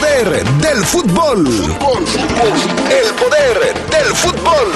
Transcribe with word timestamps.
poder 0.00 0.44
del 0.44 0.84
fútbol. 0.86 1.46
El 1.46 3.14
poder 3.14 3.74
del 3.90 4.16
fútbol. 4.16 4.72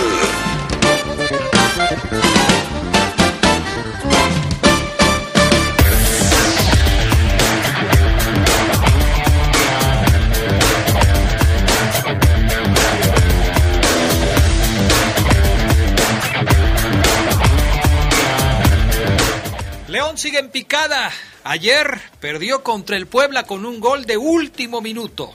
León 19.88 20.18
sigue 20.18 20.38
en 20.38 20.50
picada. 20.50 21.10
Ayer 21.46 22.00
perdió 22.20 22.62
contra 22.62 22.96
el 22.96 23.06
Puebla 23.06 23.42
con 23.42 23.66
un 23.66 23.78
gol 23.78 24.06
de 24.06 24.16
último 24.16 24.80
minuto. 24.80 25.34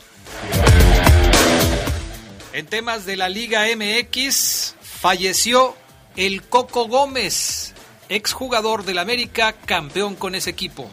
En 2.51 2.65
temas 2.65 3.05
de 3.05 3.15
la 3.15 3.29
Liga 3.29 3.65
MX, 3.75 4.73
falleció 4.81 5.75
el 6.15 6.41
Coco 6.41 6.87
Gómez, 6.87 7.75
exjugador 8.09 8.85
del 8.85 8.97
América, 8.97 9.53
campeón 9.53 10.15
con 10.15 10.33
ese 10.33 10.49
equipo. 10.49 10.89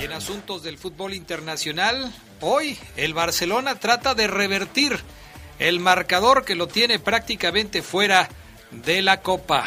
Y 0.00 0.04
en 0.04 0.12
asuntos 0.12 0.62
del 0.62 0.78
fútbol 0.78 1.12
internacional, 1.12 2.10
hoy 2.40 2.78
el 2.96 3.12
Barcelona 3.12 3.74
trata 3.74 4.14
de 4.14 4.26
revertir 4.26 4.98
el 5.58 5.80
marcador 5.80 6.46
que 6.46 6.54
lo 6.54 6.66
tiene 6.66 6.98
prácticamente 6.98 7.82
fuera 7.82 8.26
de 8.70 9.02
la 9.02 9.20
Copa. 9.20 9.66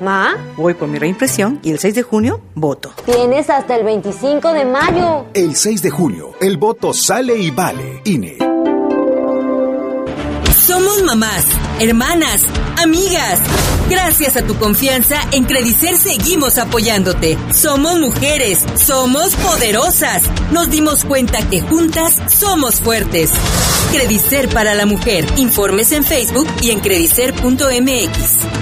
Ma, 0.00 0.34
Voy 0.56 0.74
por 0.74 0.88
mi 0.88 0.98
reimpresión 0.98 1.60
y 1.62 1.70
el 1.70 1.78
6 1.78 1.94
de 1.94 2.02
junio 2.02 2.40
voto. 2.54 2.92
tienes 3.04 3.48
hasta 3.50 3.76
el 3.76 3.84
25 3.84 4.52
de 4.52 4.64
mayo. 4.64 5.26
El 5.34 5.54
6 5.56 5.82
de 5.82 5.90
junio, 5.90 6.32
el 6.40 6.56
voto 6.56 6.92
sale 6.92 7.36
y 7.36 7.50
vale. 7.50 8.00
INE. 8.04 8.38
Somos 10.66 11.02
mamás, 11.02 11.44
hermanas, 11.80 12.42
amigas. 12.80 13.40
Gracias 13.90 14.36
a 14.36 14.42
tu 14.46 14.54
confianza, 14.56 15.16
en 15.32 15.44
Credicer 15.44 15.96
seguimos 15.96 16.56
apoyándote. 16.58 17.36
Somos 17.52 17.98
mujeres, 17.98 18.60
somos 18.76 19.34
poderosas. 19.36 20.22
Nos 20.52 20.70
dimos 20.70 21.04
cuenta 21.04 21.38
que 21.50 21.60
juntas 21.60 22.16
somos 22.28 22.80
fuertes. 22.80 23.30
Credicer 23.92 24.48
para 24.48 24.74
la 24.74 24.86
mujer. 24.86 25.26
Informes 25.36 25.92
en 25.92 26.04
Facebook 26.04 26.46
y 26.62 26.70
en 26.70 26.80
credicer.mx. 26.80 28.61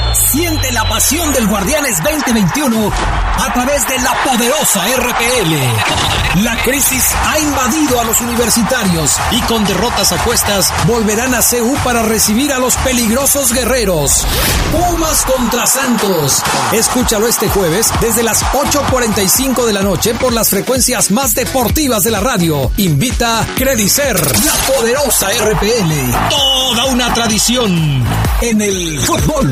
Siente 0.13 0.71
la 0.71 0.87
pasión 0.89 1.31
del 1.33 1.47
Guardianes 1.47 2.01
2021 2.03 2.91
a 3.37 3.53
través 3.53 3.87
de 3.87 3.97
la 3.99 4.13
poderosa 4.23 4.85
RPL. 4.97 6.43
La 6.43 6.55
crisis 6.63 7.13
ha 7.25 7.39
invadido 7.39 7.99
a 7.99 8.03
los 8.05 8.21
universitarios 8.21 9.17
y 9.31 9.41
con 9.41 9.65
derrotas 9.65 10.11
a 10.11 10.23
cuestas 10.23 10.73
volverán 10.87 11.35
a 11.35 11.41
CEU 11.41 11.75
para 11.83 12.03
recibir 12.03 12.53
a 12.53 12.59
los 12.59 12.75
peligrosos 12.77 13.51
guerreros. 13.53 14.25
Pumas 14.71 15.25
contra 15.25 15.65
Santos. 15.65 16.41
Escúchalo 16.71 17.27
este 17.27 17.49
jueves 17.49 17.91
desde 17.99 18.23
las 18.23 18.43
8.45 18.43 19.65
de 19.65 19.73
la 19.73 19.81
noche 19.81 20.13
por 20.13 20.31
las 20.31 20.49
frecuencias 20.49 21.11
más 21.11 21.35
deportivas 21.35 22.03
de 22.03 22.11
la 22.11 22.21
radio. 22.21 22.71
Invita 22.77 23.45
Credicer, 23.55 24.15
la 24.17 24.53
poderosa 24.73 25.27
RPL. 25.29 26.29
Toda 26.29 26.85
una 26.85 27.13
tradición 27.13 28.05
en 28.41 28.61
el 28.61 28.99
fútbol. 29.01 29.51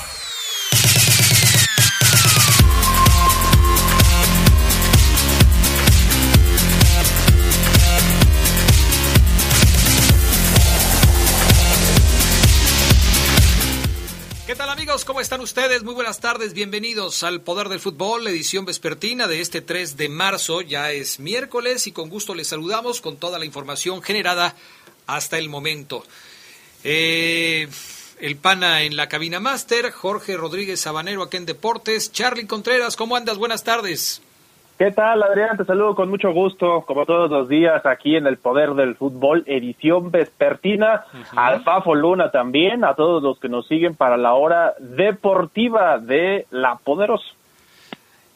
¿Cómo 15.05 15.21
están 15.21 15.41
ustedes? 15.41 15.83
Muy 15.83 15.93
buenas 15.93 16.19
tardes, 16.19 16.53
bienvenidos 16.53 17.23
al 17.23 17.41
Poder 17.41 17.69
del 17.69 17.79
Fútbol, 17.79 18.27
edición 18.27 18.65
vespertina 18.65 19.27
de 19.27 19.41
este 19.41 19.61
3 19.61 19.97
de 19.97 20.09
marzo. 20.09 20.61
Ya 20.61 20.91
es 20.91 21.19
miércoles 21.19 21.87
y 21.87 21.91
con 21.91 22.09
gusto 22.09 22.35
les 22.35 22.47
saludamos 22.47 23.01
con 23.01 23.17
toda 23.17 23.39
la 23.39 23.45
información 23.45 24.01
generada 24.01 24.55
hasta 25.07 25.37
el 25.37 25.49
momento. 25.49 26.03
Eh, 26.83 27.67
el 28.19 28.37
pana 28.37 28.83
en 28.83 28.95
la 28.95 29.09
cabina 29.09 29.39
máster, 29.39 29.91
Jorge 29.91 30.37
Rodríguez 30.37 30.81
Sabanero 30.81 31.23
aquí 31.23 31.37
en 31.37 31.45
Deportes, 31.45 32.11
Charlie 32.11 32.45
Contreras, 32.45 32.95
¿cómo 32.95 33.15
andas? 33.15 33.37
Buenas 33.37 33.63
tardes. 33.63 34.21
¿Qué 34.81 34.89
tal, 34.89 35.21
Adrián? 35.21 35.57
Te 35.57 35.65
saludo 35.65 35.93
con 35.93 36.09
mucho 36.09 36.31
gusto, 36.31 36.83
como 36.87 37.05
todos 37.05 37.29
los 37.29 37.47
días, 37.47 37.85
aquí 37.85 38.15
en 38.15 38.25
el 38.25 38.37
Poder 38.37 38.71
del 38.71 38.95
Fútbol, 38.95 39.43
edición 39.45 40.09
vespertina. 40.09 41.05
Al 41.35 41.61
Fafo 41.61 41.93
Luna 41.93 42.31
también, 42.31 42.83
a 42.83 42.95
todos 42.95 43.21
los 43.21 43.39
que 43.39 43.47
nos 43.47 43.67
siguen 43.67 43.93
para 43.93 44.17
la 44.17 44.33
hora 44.33 44.73
deportiva 44.79 45.99
de 45.99 46.47
La 46.49 46.77
Poderosa. 46.77 47.27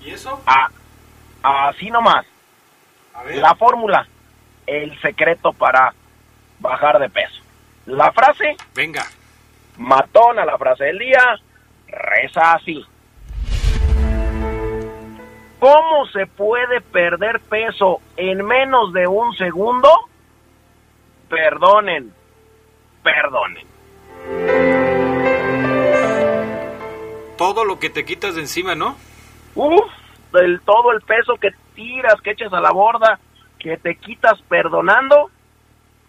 ¿Y 0.05 0.11
eso? 0.11 0.41
Ah, 0.47 0.69
así 1.43 1.91
nomás. 1.91 2.27
A 3.15 3.23
ver. 3.23 3.37
La 3.37 3.55
fórmula, 3.55 4.07
el 4.67 4.99
secreto 5.01 5.53
para 5.53 5.95
bajar 6.59 6.99
de 6.99 7.09
peso. 7.09 7.41
La 7.87 8.13
frase, 8.13 8.57
Venga. 8.75 9.05
matona 9.77 10.45
la 10.45 10.57
frase 10.59 10.85
del 10.85 10.99
día, 10.99 11.37
reza 11.89 12.53
así. 12.55 12.85
¿Cómo 15.59 16.07
se 16.13 16.27
puede 16.27 16.81
perder 16.81 17.39
peso 17.41 18.01
en 18.17 18.45
menos 18.45 18.93
de 18.93 19.07
un 19.07 19.33
segundo? 19.37 19.89
Perdonen, 21.29 22.13
perdonen. 23.03 23.67
Todo 27.39 27.65
lo 27.65 27.79
que 27.79 27.91
te 27.91 28.05
quitas 28.05 28.35
de 28.35 28.41
encima, 28.43 28.75
¿no? 28.75 28.97
Uf, 29.55 29.91
del 30.33 30.61
todo 30.61 30.93
el 30.93 31.01
peso 31.03 31.35
que 31.41 31.51
tiras, 31.75 32.21
que 32.23 32.31
echas 32.31 32.53
a 32.53 32.61
la 32.61 32.73
borda, 32.73 33.19
que 33.59 33.77
te 33.77 33.97
quitas 33.97 34.41
perdonando, 34.49 35.31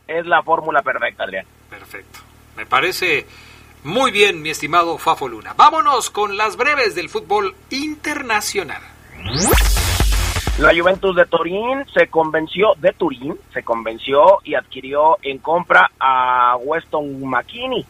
es 0.08 0.26
la 0.26 0.42
fórmula 0.44 0.82
perfecta, 0.82 1.24
Adrián. 1.24 1.46
Perfecto. 1.70 2.20
Me 2.56 2.66
parece 2.66 3.26
muy 3.84 4.12
bien, 4.12 4.42
mi 4.42 4.50
estimado 4.50 4.98
Fafo 4.98 5.28
Luna. 5.28 5.54
Vámonos 5.58 6.10
con 6.10 6.38
las 6.38 6.56
breves 6.56 6.96
del 6.96 7.10
fútbol 7.10 7.56
internacional. 7.70 8.82
La 10.60 10.74
Juventus 10.74 11.16
de 11.16 11.26
Turín 11.26 11.84
se 11.94 12.08
convenció, 12.08 12.74
de 12.78 12.94
Turín, 12.94 13.36
se 13.54 13.64
convenció 13.64 14.40
y 14.44 14.54
adquirió 14.54 15.18
en 15.22 15.40
compra 15.40 15.92
a 16.00 16.56
Weston 16.62 17.26
McKinney, 17.26 17.86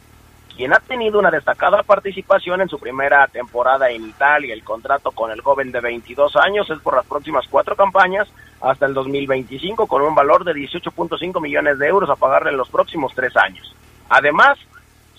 quien 0.55 0.73
ha 0.73 0.79
tenido 0.79 1.19
una 1.19 1.31
destacada 1.31 1.83
participación 1.83 2.61
en 2.61 2.69
su 2.69 2.79
primera 2.79 3.27
temporada 3.27 3.89
en 3.89 4.07
Italia. 4.07 4.53
El 4.53 4.63
contrato 4.63 5.11
con 5.11 5.31
el 5.31 5.41
joven 5.41 5.71
de 5.71 5.81
22 5.81 6.35
años 6.37 6.69
es 6.69 6.79
por 6.79 6.95
las 6.95 7.05
próximas 7.05 7.45
cuatro 7.49 7.75
campañas 7.75 8.27
hasta 8.61 8.85
el 8.85 8.93
2025 8.93 9.87
con 9.87 10.01
un 10.01 10.15
valor 10.15 10.43
de 10.43 10.53
18.5 10.53 11.41
millones 11.41 11.79
de 11.79 11.87
euros 11.87 12.09
a 12.09 12.15
pagarle 12.15 12.51
en 12.51 12.57
los 12.57 12.69
próximos 12.69 13.13
tres 13.15 13.35
años. 13.35 13.75
Además, 14.09 14.59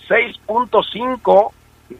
6.5 0.07 1.51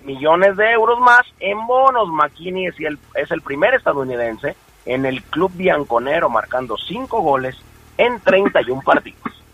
millones 0.03 0.57
de 0.57 0.71
euros 0.71 0.99
más 0.99 1.23
en 1.39 1.65
bonos. 1.67 2.09
McKinney 2.09 2.67
es 2.67 2.75
el, 2.79 2.97
es 3.15 3.31
el 3.31 3.41
primer 3.41 3.73
estadounidense 3.73 4.55
en 4.85 5.05
el 5.05 5.21
club 5.23 5.51
bianconero 5.53 6.29
marcando 6.29 6.77
cinco 6.77 7.21
goles 7.21 7.55
en 7.97 8.19
31 8.19 8.81
partidos. 8.81 9.44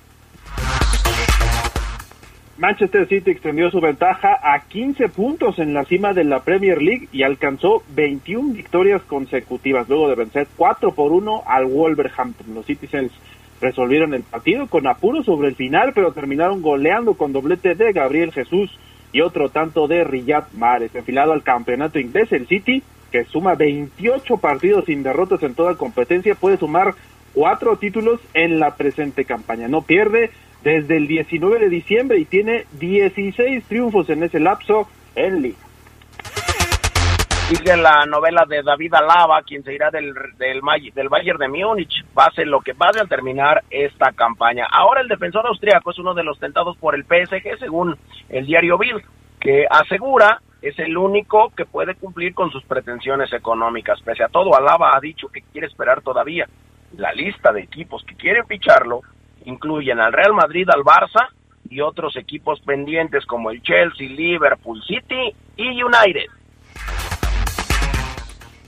Manchester 2.61 3.07
City 3.07 3.31
extendió 3.31 3.71
su 3.71 3.81
ventaja 3.81 4.37
a 4.39 4.59
15 4.59 5.09
puntos 5.09 5.57
en 5.57 5.73
la 5.73 5.83
cima 5.83 6.13
de 6.13 6.23
la 6.23 6.43
Premier 6.43 6.79
League 6.79 7.07
y 7.11 7.23
alcanzó 7.23 7.81
21 7.95 8.53
victorias 8.53 9.01
consecutivas 9.01 9.89
luego 9.89 10.07
de 10.07 10.13
vencer 10.13 10.47
4 10.57 10.91
por 10.91 11.11
1 11.11 11.41
al 11.47 11.65
Wolverhampton. 11.65 12.53
Los 12.53 12.67
Citizens 12.67 13.11
resolvieron 13.61 14.13
el 14.13 14.21
partido 14.21 14.67
con 14.67 14.85
apuro 14.85 15.23
sobre 15.23 15.47
el 15.47 15.55
final, 15.55 15.93
pero 15.95 16.13
terminaron 16.13 16.61
goleando 16.61 17.15
con 17.15 17.33
doblete 17.33 17.73
de 17.73 17.93
Gabriel 17.93 18.31
Jesús 18.31 18.69
y 19.11 19.21
otro 19.21 19.49
tanto 19.49 19.87
de 19.87 20.03
Riyad 20.03 20.43
Mahrez. 20.53 20.93
Enfilado 20.93 21.31
al 21.31 21.41
campeonato 21.41 21.97
inglés, 21.97 22.31
el 22.31 22.45
City, 22.45 22.83
que 23.11 23.23
suma 23.23 23.55
28 23.55 24.37
partidos 24.37 24.85
sin 24.85 25.01
derrotas 25.01 25.41
en 25.41 25.55
toda 25.55 25.77
competencia, 25.77 26.35
puede 26.35 26.57
sumar 26.57 26.93
cuatro 27.33 27.77
títulos 27.77 28.19
en 28.35 28.59
la 28.59 28.75
presente 28.75 29.25
campaña. 29.25 29.67
No 29.67 29.81
pierde 29.81 30.29
desde 30.63 30.97
el 30.97 31.07
19 31.07 31.59
de 31.59 31.69
diciembre 31.69 32.19
y 32.19 32.25
tiene 32.25 32.65
16 32.73 33.63
triunfos 33.65 34.09
en 34.09 34.23
ese 34.23 34.39
lapso 34.39 34.87
en 35.15 35.41
Liga. 35.41 35.57
Sigue 37.49 37.75
la 37.75 38.05
novela 38.05 38.45
de 38.47 38.63
David 38.63 38.93
Alaba, 38.93 39.41
quien 39.41 39.61
se 39.63 39.73
irá 39.73 39.91
del, 39.91 40.13
del, 40.37 40.61
del 40.95 41.09
Bayern 41.09 41.37
de 41.37 41.49
Múnich, 41.49 42.05
pase 42.13 42.45
lo 42.45 42.61
que 42.61 42.73
pase 42.73 43.01
al 43.01 43.09
terminar 43.09 43.63
esta 43.69 44.13
campaña. 44.13 44.67
Ahora 44.71 45.01
el 45.01 45.09
defensor 45.09 45.45
austriaco 45.45 45.91
es 45.91 45.99
uno 45.99 46.13
de 46.13 46.23
los 46.23 46.39
tentados 46.39 46.77
por 46.77 46.95
el 46.95 47.03
PSG, 47.03 47.59
según 47.59 47.97
el 48.29 48.45
diario 48.45 48.77
Bill, 48.77 49.03
que 49.41 49.65
asegura 49.69 50.39
es 50.61 50.77
el 50.79 50.95
único 50.95 51.49
que 51.49 51.65
puede 51.65 51.95
cumplir 51.95 52.33
con 52.33 52.51
sus 52.51 52.63
pretensiones 52.63 53.33
económicas. 53.33 53.99
Pese 54.01 54.23
a 54.23 54.29
todo, 54.29 54.55
Alaba 54.55 54.95
ha 54.95 55.01
dicho 55.01 55.27
que 55.27 55.41
quiere 55.41 55.67
esperar 55.67 56.01
todavía. 56.01 56.47
La 56.95 57.11
lista 57.11 57.51
de 57.51 57.63
equipos 57.63 58.03
que 58.05 58.15
quieren 58.15 58.45
ficharlo 58.45 59.01
incluyen 59.45 59.99
al 59.99 60.13
Real 60.13 60.33
Madrid, 60.33 60.67
al 60.69 60.83
Barça 60.83 61.29
y 61.69 61.81
otros 61.81 62.15
equipos 62.17 62.59
pendientes 62.61 63.25
como 63.25 63.51
el 63.51 63.61
Chelsea, 63.61 64.09
Liverpool 64.09 64.81
City 64.83 65.33
y 65.57 65.83
United. 65.83 66.29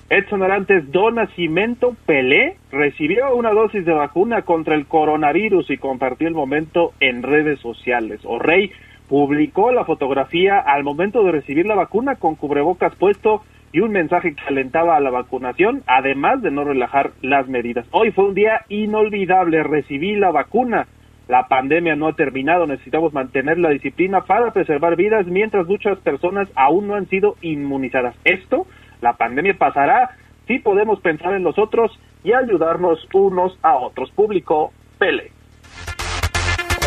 Edson 0.10 0.44
Arantes 0.44 0.92
Don 0.92 1.16
Nacimiento 1.16 1.96
Pelé 2.06 2.58
recibió 2.72 3.36
una 3.36 3.52
dosis 3.52 3.84
de 3.84 3.94
vacuna 3.94 4.44
contra 4.44 4.76
el 4.76 4.86
coronavirus 4.86 5.72
y 5.72 5.78
compartió 5.78 6.28
el 6.28 6.36
momento 6.36 6.94
en 7.00 7.24
redes 7.24 7.60
sociales. 7.62 8.20
O'Reilly 8.24 8.72
publicó 9.10 9.72
la 9.72 9.86
fotografía 9.86 10.60
al 10.60 10.84
momento 10.84 11.24
de 11.24 11.32
recibir 11.32 11.66
la 11.66 11.76
vacuna 11.76 12.16
con 12.16 12.36
cubrebocas 12.36 12.96
puesto 12.96 13.44
y 13.74 13.80
un 13.80 13.92
mensaje 13.92 14.36
que 14.36 14.44
alentaba 14.48 14.96
a 14.96 15.00
la 15.00 15.10
vacunación, 15.10 15.84
además 15.88 16.42
de 16.44 16.52
no 16.52 16.64
relajar 16.64 17.12
las 17.22 17.48
medidas. 17.48 17.86
Hoy 17.92 18.12
fue 18.12 18.26
un 18.26 18.36
día 18.36 18.64
inolvidable, 18.70 19.64
recibí 19.64 20.16
la 20.16 20.32
vacuna. 20.32 20.88
La 21.28 21.48
pandemia 21.48 21.96
no 21.96 22.08
ha 22.08 22.14
terminado, 22.14 22.68
necesitamos 22.68 23.14
mantener 23.14 23.58
la 23.58 23.70
disciplina 23.70 24.22
para 24.22 24.52
preservar 24.52 24.96
vidas 24.96 25.26
mientras 25.26 25.66
muchas 25.66 25.98
personas 26.00 26.48
aún 26.56 26.88
no 26.88 26.96
han 26.96 27.08
sido 27.08 27.36
inmunizadas. 27.42 28.16
Esto, 28.24 28.68
la 29.02 29.14
pandemia 29.14 29.56
pasará 29.58 30.12
si 30.46 30.60
podemos 30.60 31.00
pensar 31.02 31.34
en 31.34 31.44
los 31.44 31.58
otros 31.58 31.92
y 32.24 32.34
ayudarnos 32.34 33.08
unos 33.14 33.58
a 33.64 33.76
otros. 33.76 34.12
Público, 34.12 34.72
Pele. 35.00 35.32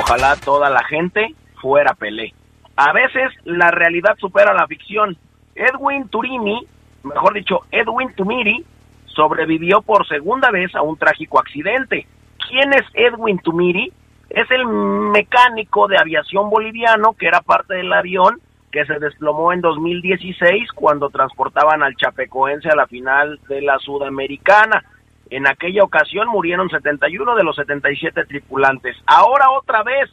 Ojalá 0.01 0.37
toda 0.37 0.71
la 0.71 0.85
gente 0.85 1.35
fuera 1.61 1.95
Pelé. 1.95 2.33
A 2.77 2.93
veces 2.93 3.33
la 3.45 3.73
realidad 3.73 4.17
supera 4.19 4.55
la 4.55 4.67
ficción. 4.69 5.17
Edwin 5.55 6.09
Turini 6.09 6.67
mejor 7.07 7.35
dicho, 7.35 7.61
Edwin 7.71 8.13
Tumiri, 8.15 8.65
sobrevivió 9.07 9.81
por 9.81 10.07
segunda 10.07 10.51
vez 10.51 10.75
a 10.75 10.83
un 10.83 10.97
trágico 10.97 11.39
accidente. 11.39 12.07
¿Quién 12.49 12.73
es 12.75 12.85
Edwin 12.95 13.39
Tumiri? 13.39 13.93
Es 14.29 14.51
el 14.51 14.67
mecánico 14.67 15.89
de 15.89 15.99
aviación 15.99 16.51
boliviano 16.51 17.15
que 17.15 17.27
era 17.27 17.41
parte 17.41 17.75
del 17.75 17.93
avión 17.93 18.41
que 18.71 18.85
se 18.85 18.99
desplomó 18.99 19.53
en 19.53 19.63
2016 19.63 20.71
cuando 20.73 21.09
transportaban 21.09 21.83
al 21.83 21.97
chapecoense 21.97 22.69
a 22.69 22.77
la 22.77 22.87
final 22.87 23.41
de 23.49 23.63
la 23.63 23.79
Sudamericana. 23.79 24.85
En 25.31 25.47
aquella 25.49 25.83
ocasión 25.83 26.29
murieron 26.29 26.69
71 26.69 27.37
de 27.37 27.45
los 27.45 27.57
77 27.57 28.27
tripulantes. 28.27 28.97
Ahora 29.07 29.51
otra 29.51 29.83
vez 29.83 30.11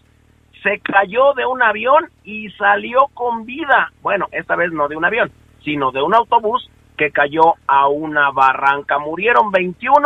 se 0.61 0.79
cayó 0.79 1.33
de 1.33 1.45
un 1.45 1.61
avión 1.61 2.09
y 2.23 2.49
salió 2.51 3.07
con 3.13 3.45
vida. 3.45 3.91
Bueno, 4.01 4.27
esta 4.31 4.55
vez 4.55 4.71
no 4.71 4.87
de 4.87 4.95
un 4.95 5.05
avión, 5.05 5.31
sino 5.63 5.91
de 5.91 6.01
un 6.01 6.13
autobús 6.13 6.69
que 6.97 7.11
cayó 7.11 7.55
a 7.67 7.87
una 7.87 8.31
barranca. 8.31 8.99
Murieron 8.99 9.51
21, 9.51 10.03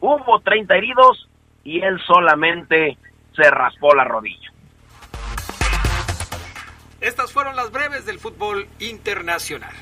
hubo 0.00 0.40
30 0.40 0.76
heridos 0.76 1.28
y 1.64 1.80
él 1.80 2.00
solamente 2.06 2.98
se 3.34 3.50
raspó 3.50 3.94
la 3.94 4.04
rodilla. 4.04 4.52
Estas 7.00 7.32
fueron 7.32 7.54
las 7.54 7.70
breves 7.70 8.04
del 8.06 8.18
fútbol 8.18 8.66
internacional. 8.80 9.72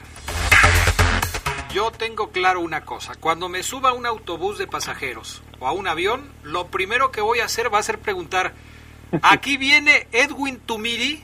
Yo 1.72 1.90
tengo 1.90 2.30
claro 2.30 2.60
una 2.60 2.84
cosa, 2.84 3.14
cuando 3.18 3.48
me 3.48 3.62
suba 3.62 3.90
a 3.90 3.92
un 3.92 4.06
autobús 4.06 4.58
de 4.58 4.66
pasajeros 4.66 5.42
o 5.58 5.66
a 5.66 5.72
un 5.72 5.86
avión, 5.88 6.30
lo 6.42 6.68
primero 6.68 7.10
que 7.10 7.20
voy 7.20 7.40
a 7.40 7.46
hacer 7.46 7.72
va 7.72 7.78
a 7.78 7.82
ser 7.82 7.98
preguntar, 7.98 8.54
¿aquí 9.22 9.56
viene 9.58 10.06
Edwin 10.12 10.58
Tumiri? 10.60 11.22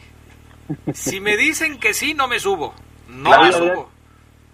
Si 0.95 1.21
me 1.21 1.37
dicen 1.37 1.79
que 1.79 1.95
sí, 1.95 2.15
no 2.15 2.29
me 2.29 2.39
subo. 2.39 2.75
No 3.09 3.31
me 3.41 3.53
subo. 3.53 3.92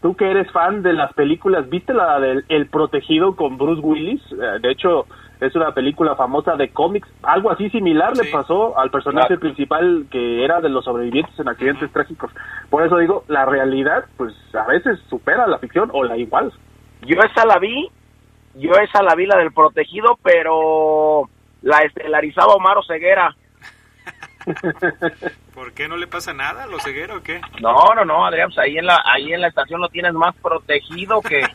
Tú 0.01 0.15
que 0.15 0.31
eres 0.31 0.51
fan 0.53 0.83
de 0.83 0.93
las 0.93 1.13
películas, 1.15 1.69
¿viste 1.69 1.93
la 1.93 2.21
del 2.21 2.45
El 2.49 2.69
Protegido 2.69 3.35
con 3.35 3.59
Bruce 3.59 3.81
Willis? 3.83 4.23
Eh, 4.33 4.59
de 4.61 4.71
hecho, 4.71 5.07
es 5.41 5.55
una 5.57 5.73
película 5.73 6.15
famosa 6.15 6.57
de 6.57 6.71
cómics. 6.71 7.09
Algo 7.23 7.51
así 7.51 7.69
similar 7.71 8.17
le 8.17 8.31
pasó 8.31 8.79
al 8.79 8.91
personaje 8.91 9.39
principal 9.39 10.07
que 10.11 10.45
era 10.45 10.61
de 10.61 10.69
los 10.69 10.85
sobrevivientes 10.85 11.39
en 11.39 11.49
accidentes 11.49 11.93
trágicos. 11.93 12.31
Por 12.71 12.85
eso 12.85 12.99
digo, 12.99 13.25
la 13.29 13.45
realidad, 13.45 14.05
pues 14.17 14.35
a 14.55 14.67
veces 14.67 14.99
supera 15.09 15.47
la 15.47 15.59
ficción 15.59 15.91
o 15.93 16.05
la 16.05 16.17
igual. 16.17 16.53
Yo 17.03 17.17
esa 17.21 17.45
la 17.45 17.59
vi, 17.59 17.89
yo 18.55 18.73
esa 18.73 19.03
la 19.03 19.15
vi, 19.15 19.27
la 19.27 19.39
del 19.39 19.53
Protegido, 19.53 20.19
pero 20.23 21.29
la 21.63 21.79
estelarizaba 21.79 22.55
Omar 22.55 22.77
Ceguera. 22.87 23.35
¿Por 25.55 25.73
qué 25.73 25.89
no 25.89 25.97
le 25.97 26.07
pasa 26.07 26.33
nada 26.33 26.65
a 26.65 26.67
los 26.67 26.83
cegueros 26.83 27.19
o 27.19 27.23
qué? 27.23 27.41
No, 27.61 27.95
no, 27.95 28.05
no, 28.05 28.27
Adrián, 28.27 28.49
pues 28.49 28.59
ahí 28.59 28.79
en 28.79 28.87
la, 28.87 29.03
ahí 29.05 29.33
en 29.33 29.41
la 29.41 29.49
estación 29.49 29.81
lo 29.81 29.89
tienes 29.89 30.15
más 30.15 30.35
protegido 30.37 31.21
que... 31.21 31.43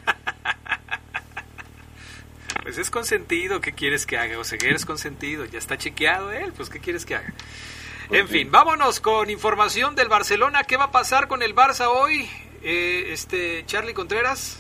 pues 2.64 2.78
es 2.78 2.90
consentido, 2.90 3.62
¿qué 3.62 3.74
quieres 3.74 4.06
que 4.06 4.18
haga? 4.18 4.38
Oseguera 4.38 4.76
es 4.76 4.86
consentido, 4.86 5.46
ya 5.46 5.60
está 5.60 5.78
chequeado 5.78 6.32
él, 6.32 6.54
pues 6.56 6.70
¿qué 6.70 6.80
quieres 6.80 7.06
que 7.06 7.16
haga? 7.16 7.34
En 8.10 8.28
fin, 8.28 8.52
vámonos 8.52 9.00
con 9.00 9.30
información 9.30 9.96
del 9.96 10.08
Barcelona. 10.08 10.64
¿Qué 10.64 10.78
va 10.78 10.86
a 10.86 10.92
pasar 10.92 11.28
con 11.28 11.42
el 11.42 11.56
Barça 11.56 11.88
hoy? 11.88 12.30
Eh, 12.62 13.12
este 13.12 13.66
Charlie 13.66 13.94
Contreras. 13.94 14.60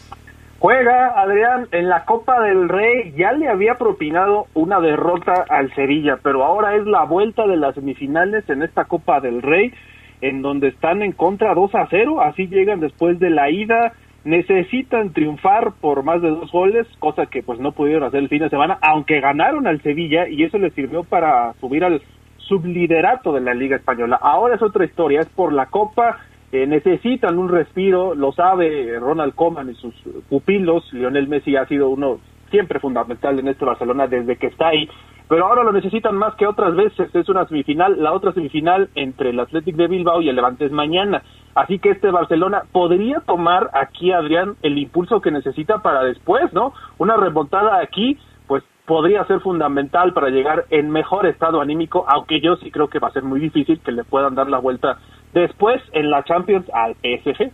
Juega 0.63 1.07
Adrián 1.21 1.67
en 1.73 1.89
la 1.89 2.05
Copa 2.05 2.39
del 2.39 2.69
Rey, 2.69 3.11
ya 3.17 3.33
le 3.33 3.49
había 3.49 3.75
propinado 3.75 4.47
una 4.53 4.79
derrota 4.79 5.43
al 5.49 5.75
Sevilla, 5.75 6.19
pero 6.23 6.45
ahora 6.45 6.77
es 6.77 6.85
la 6.85 7.03
vuelta 7.03 7.45
de 7.45 7.57
las 7.57 7.75
semifinales 7.75 8.49
en 8.49 8.63
esta 8.63 8.85
Copa 8.85 9.19
del 9.19 9.41
Rey, 9.41 9.73
en 10.21 10.41
donde 10.41 10.69
están 10.69 11.01
en 11.01 11.11
contra 11.11 11.53
2 11.53 11.75
a 11.75 11.87
0, 11.89 12.21
así 12.21 12.47
llegan 12.47 12.79
después 12.79 13.19
de 13.19 13.29
la 13.29 13.49
ida. 13.49 13.91
Necesitan 14.23 15.11
triunfar 15.11 15.73
por 15.81 16.03
más 16.03 16.21
de 16.21 16.29
dos 16.29 16.49
goles, 16.49 16.87
cosa 16.99 17.25
que 17.25 17.43
pues 17.43 17.59
no 17.59 17.73
pudieron 17.73 18.05
hacer 18.05 18.21
el 18.21 18.29
fin 18.29 18.43
de 18.43 18.49
semana, 18.49 18.77
aunque 18.81 19.19
ganaron 19.19 19.67
al 19.67 19.81
Sevilla 19.81 20.29
y 20.29 20.45
eso 20.45 20.57
les 20.59 20.73
sirvió 20.75 21.03
para 21.03 21.51
subir 21.59 21.83
al 21.83 22.01
subliderato 22.37 23.33
de 23.33 23.41
la 23.41 23.53
Liga 23.53 23.75
Española. 23.75 24.17
Ahora 24.21 24.55
es 24.55 24.61
otra 24.61 24.85
historia, 24.85 25.19
es 25.19 25.27
por 25.27 25.51
la 25.51 25.65
Copa, 25.65 26.19
eh, 26.53 26.67
necesitan 26.67 27.39
un 27.39 27.49
respiro, 27.49 28.13
lo 28.13 28.31
sabe 28.31 28.99
Ronald 28.99 29.33
Koeman 29.33 29.71
y 29.71 29.73
sus 29.73 29.95
pupilos, 30.29 30.83
Lionel 30.93 31.27
Messi 31.27 31.55
ha 31.55 31.65
sido 31.65 31.89
uno 31.89 32.19
siempre 32.51 32.79
fundamental 32.79 33.39
en 33.39 33.47
este 33.47 33.65
Barcelona 33.65 34.05
desde 34.05 34.37
que 34.37 34.45
está 34.47 34.67
ahí, 34.67 34.87
pero 35.27 35.47
ahora 35.47 35.63
lo 35.63 35.71
necesitan 35.71 36.15
más 36.15 36.35
que 36.35 36.45
otras 36.45 36.75
veces, 36.75 37.09
es 37.15 37.27
una 37.27 37.47
semifinal, 37.47 37.95
la 38.03 38.13
otra 38.13 38.33
semifinal 38.33 38.89
entre 38.93 39.31
el 39.31 39.39
Athletic 39.39 39.75
de 39.75 39.87
Bilbao 39.87 40.21
y 40.21 40.29
el 40.29 40.35
Levante 40.35 40.65
es 40.65 40.71
mañana, 40.71 41.23
así 41.55 41.79
que 41.79 41.89
este 41.89 42.11
Barcelona 42.11 42.65
podría 42.71 43.21
tomar 43.21 43.71
aquí, 43.73 44.11
Adrián, 44.11 44.53
el 44.61 44.77
impulso 44.77 45.21
que 45.21 45.31
necesita 45.31 45.79
para 45.79 46.03
después, 46.03 46.53
¿no? 46.53 46.71
Una 46.99 47.17
remontada 47.17 47.79
aquí, 47.81 48.19
pues 48.45 48.63
podría 48.85 49.25
ser 49.25 49.39
fundamental 49.39 50.13
para 50.13 50.29
llegar 50.29 50.65
en 50.69 50.91
mejor 50.91 51.25
estado 51.25 51.61
anímico, 51.61 52.05
aunque 52.07 52.41
yo 52.41 52.57
sí 52.57 52.69
creo 52.69 52.89
que 52.89 52.99
va 52.99 53.07
a 53.07 53.13
ser 53.13 53.23
muy 53.23 53.39
difícil 53.39 53.79
que 53.79 53.91
le 53.91 54.03
puedan 54.03 54.35
dar 54.35 54.51
la 54.51 54.59
vuelta 54.59 54.99
después 55.33 55.81
en 55.91 56.09
la 56.09 56.23
Champions 56.23 56.65
al 56.73 56.95
PSG. 56.95 57.51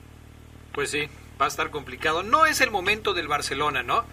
Pues 0.74 0.92
sí, 0.92 1.08
va 1.40 1.46
a 1.46 1.48
estar 1.48 1.70
complicado. 1.70 2.24
No 2.24 2.46
es 2.46 2.62
el 2.62 2.72
momento 2.72 3.14
del 3.14 3.28
Barcelona, 3.28 3.84
¿no? 3.84 4.04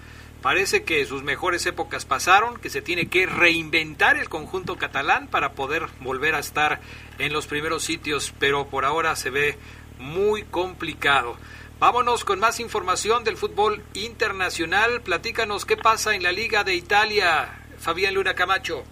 Parece 0.43 0.85
que 0.85 1.05
sus 1.07 1.23
mejores 1.23 1.67
épocas 1.67 2.05
pasaron, 2.05 2.59
que 2.59 2.71
se 2.71 2.83
tiene 2.83 3.09
que 3.09 3.27
reinventar 3.27 4.17
el 4.17 4.29
conjunto 4.29 4.77
catalán 4.77 5.27
para 5.29 5.53
poder 5.53 5.87
volver 6.01 6.35
a 6.35 6.39
estar 6.39 6.81
en 7.19 7.33
los 7.33 7.47
primeros 7.47 7.83
sitios, 7.83 8.33
pero 8.39 8.67
por 8.67 8.85
ahora 8.85 9.17
se 9.17 9.31
ve 9.31 9.59
muy 9.99 10.43
complicado. 10.45 11.37
Vámonos 11.79 12.25
con 12.25 12.39
más 12.39 12.61
información 12.61 13.25
del 13.25 13.37
fútbol 13.37 13.83
internacional. 13.95 15.01
Platícanos 15.03 15.65
qué 15.65 15.77
pasa 15.77 16.15
en 16.15 16.23
la 16.23 16.33
Liga 16.33 16.65
de 16.65 16.75
Italia, 16.75 17.49
Fabián 17.79 18.15
Luna 18.15 18.35
Camacho. 18.35 18.85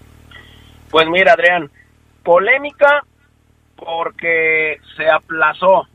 Pues 0.90 1.06
mira, 1.08 1.32
Adrián, 1.32 1.70
polémica 2.22 3.04
porque 3.84 4.80
se 4.96 5.08
aplazó 5.10 5.86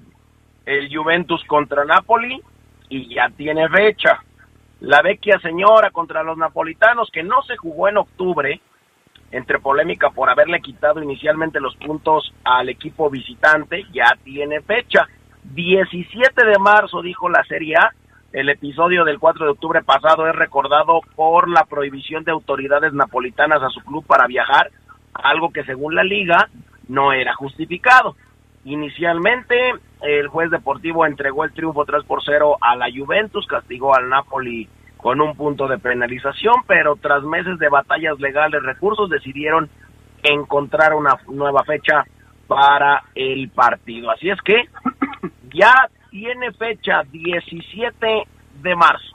el 0.65 0.95
Juventus 0.95 1.43
contra 1.45 1.85
Napoli 1.85 2.41
y 2.89 3.15
ya 3.15 3.29
tiene 3.35 3.67
fecha. 3.69 4.23
La 4.81 5.01
vecchia 5.01 5.39
señora 5.39 5.89
contra 5.91 6.23
los 6.23 6.37
napolitanos 6.37 7.09
que 7.11 7.23
no 7.23 7.41
se 7.43 7.57
jugó 7.57 7.89
en 7.89 7.97
octubre, 7.97 8.61
entre 9.31 9.59
polémica 9.59 10.09
por 10.11 10.29
haberle 10.29 10.61
quitado 10.61 11.03
inicialmente 11.03 11.59
los 11.59 11.75
puntos 11.75 12.33
al 12.43 12.69
equipo 12.69 13.09
visitante, 13.09 13.85
ya 13.91 14.17
tiene 14.23 14.61
fecha. 14.61 15.07
17 15.43 16.45
de 16.45 16.59
marzo, 16.59 17.01
dijo 17.01 17.29
la 17.29 17.43
Serie 17.45 17.75
A. 17.77 17.91
El 18.31 18.49
episodio 18.49 19.05
del 19.05 19.17
4 19.17 19.45
de 19.45 19.51
octubre 19.51 19.83
pasado 19.83 20.27
es 20.27 20.35
recordado 20.35 21.01
por 21.15 21.49
la 21.49 21.65
prohibición 21.65 22.23
de 22.23 22.31
autoridades 22.31 22.93
napolitanas 22.93 23.63
a 23.63 23.69
su 23.69 23.81
club 23.81 24.05
para 24.05 24.27
viajar, 24.27 24.69
algo 25.13 25.51
que 25.51 25.63
según 25.63 25.95
la 25.95 26.03
liga 26.03 26.47
no 26.89 27.13
era 27.13 27.33
justificado. 27.35 28.15
Inicialmente, 28.65 29.55
el 30.01 30.27
juez 30.27 30.51
deportivo 30.51 31.05
entregó 31.05 31.45
el 31.45 31.53
triunfo 31.53 31.85
3 31.85 32.03
por 32.03 32.21
0 32.23 32.57
a 32.59 32.75
la 32.75 32.87
Juventus, 32.91 33.47
castigó 33.47 33.95
al 33.95 34.09
Napoli 34.09 34.67
con 34.97 35.21
un 35.21 35.33
punto 35.35 35.67
de 35.67 35.77
penalización, 35.77 36.55
pero 36.67 36.97
tras 36.97 37.23
meses 37.23 37.57
de 37.57 37.69
batallas 37.69 38.19
legales, 38.19 38.61
recursos, 38.61 39.09
decidieron 39.09 39.69
encontrar 40.23 40.93
una 40.93 41.17
nueva 41.27 41.63
fecha 41.63 42.03
para 42.47 43.03
el 43.15 43.49
partido. 43.49 44.11
Así 44.11 44.29
es 44.29 44.41
que 44.41 44.65
ya 45.53 45.73
tiene 46.11 46.51
fecha 46.51 47.03
17 47.09 48.23
de 48.61 48.75
marzo. 48.75 49.13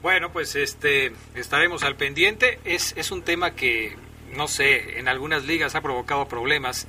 Bueno, 0.00 0.30
pues 0.30 0.54
este 0.54 1.12
estaremos 1.34 1.82
al 1.82 1.96
pendiente. 1.96 2.60
Es, 2.64 2.96
es 2.96 3.10
un 3.10 3.22
tema 3.22 3.52
que 3.52 3.96
no 4.36 4.48
sé, 4.48 4.98
en 4.98 5.08
algunas 5.08 5.46
ligas 5.46 5.74
ha 5.74 5.80
provocado 5.80 6.26
problemas 6.26 6.88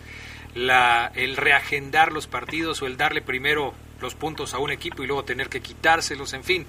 la, 0.55 1.11
el 1.15 1.37
reagendar 1.37 2.11
los 2.11 2.27
partidos 2.27 2.81
o 2.81 2.87
el 2.87 2.97
darle 2.97 3.21
primero 3.21 3.73
los 4.01 4.15
puntos 4.15 4.53
a 4.53 4.59
un 4.59 4.71
equipo 4.71 5.03
y 5.03 5.07
luego 5.07 5.23
tener 5.23 5.47
que 5.49 5.61
quitárselos, 5.61 6.33
en 6.33 6.43
fin, 6.43 6.65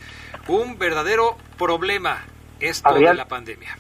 un 0.49 0.79
verdadero 0.79 1.37
problema 1.59 2.25
esto 2.61 2.93
de 2.95 3.15
la 3.15 3.27
pandemia. 3.27 3.77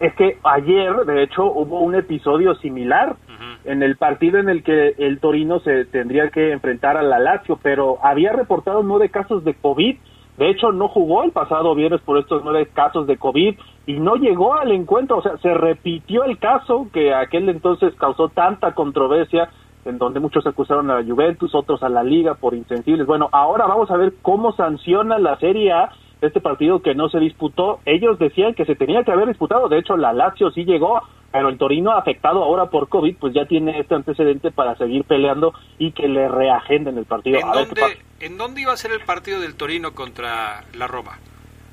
Es 0.00 0.14
que 0.14 0.38
ayer, 0.44 0.94
de 1.06 1.24
hecho, 1.24 1.44
hubo 1.44 1.80
un 1.80 1.96
episodio 1.96 2.54
similar 2.56 3.16
en 3.64 3.82
el 3.82 3.96
partido 3.96 4.38
en 4.38 4.48
el 4.48 4.62
que 4.62 4.94
el 4.98 5.18
Torino 5.18 5.58
se 5.60 5.84
tendría 5.86 6.30
que 6.30 6.52
enfrentar 6.52 6.96
a 6.96 7.02
la 7.02 7.18
Lazio, 7.18 7.58
pero 7.62 7.98
había 8.04 8.32
reportado 8.32 8.82
nueve 8.82 9.10
casos 9.10 9.44
de 9.44 9.54
COVID. 9.54 9.96
De 10.38 10.48
hecho, 10.50 10.70
no 10.70 10.88
jugó 10.88 11.24
el 11.24 11.32
pasado 11.32 11.74
viernes 11.74 12.00
por 12.02 12.16
estos 12.16 12.42
nueve 12.44 12.68
casos 12.72 13.06
de 13.08 13.16
COVID 13.18 13.58
y 13.86 13.92
no 13.94 14.14
llegó 14.14 14.54
al 14.54 14.70
encuentro, 14.70 15.18
o 15.18 15.22
sea, 15.22 15.36
se 15.38 15.52
repitió 15.52 16.22
el 16.24 16.38
caso 16.38 16.86
que 16.92 17.12
aquel 17.12 17.48
entonces 17.48 17.92
causó 17.96 18.28
tanta 18.28 18.72
controversia, 18.72 19.50
en 19.84 19.98
donde 19.98 20.20
muchos 20.20 20.46
acusaron 20.46 20.90
a 20.90 21.00
la 21.00 21.04
Juventus, 21.04 21.54
otros 21.54 21.82
a 21.82 21.88
la 21.88 22.04
Liga 22.04 22.34
por 22.34 22.54
insensibles. 22.54 23.06
Bueno, 23.06 23.28
ahora 23.32 23.66
vamos 23.66 23.90
a 23.90 23.96
ver 23.96 24.14
cómo 24.22 24.52
sanciona 24.52 25.18
la 25.18 25.36
Serie 25.38 25.72
A 25.72 25.90
este 26.20 26.40
partido 26.40 26.82
que 26.82 26.94
no 26.94 27.08
se 27.08 27.18
disputó. 27.18 27.80
Ellos 27.84 28.18
decían 28.18 28.54
que 28.54 28.64
se 28.64 28.74
tenía 28.74 29.04
que 29.04 29.12
haber 29.12 29.28
disputado, 29.28 29.68
de 29.68 29.78
hecho 29.78 29.96
la 29.96 30.12
Lazio 30.12 30.50
sí 30.50 30.64
llegó, 30.64 31.02
pero 31.30 31.48
el 31.48 31.58
Torino 31.58 31.92
afectado 31.92 32.42
ahora 32.42 32.66
por 32.66 32.88
COVID, 32.88 33.16
pues 33.18 33.34
ya 33.34 33.46
tiene 33.46 33.78
este 33.78 33.94
antecedente 33.94 34.50
para 34.50 34.76
seguir 34.76 35.04
peleando 35.04 35.52
y 35.78 35.92
que 35.92 36.08
le 36.08 36.28
reagenden 36.28 36.98
el 36.98 37.04
partido. 37.04 37.38
¿En, 37.38 37.52
dónde, 37.52 37.82
¿En 38.20 38.38
dónde 38.38 38.62
iba 38.62 38.72
a 38.72 38.76
ser 38.76 38.92
el 38.92 39.00
partido 39.00 39.40
del 39.40 39.54
Torino 39.54 39.92
contra 39.94 40.64
la 40.74 40.86
Roma? 40.86 41.18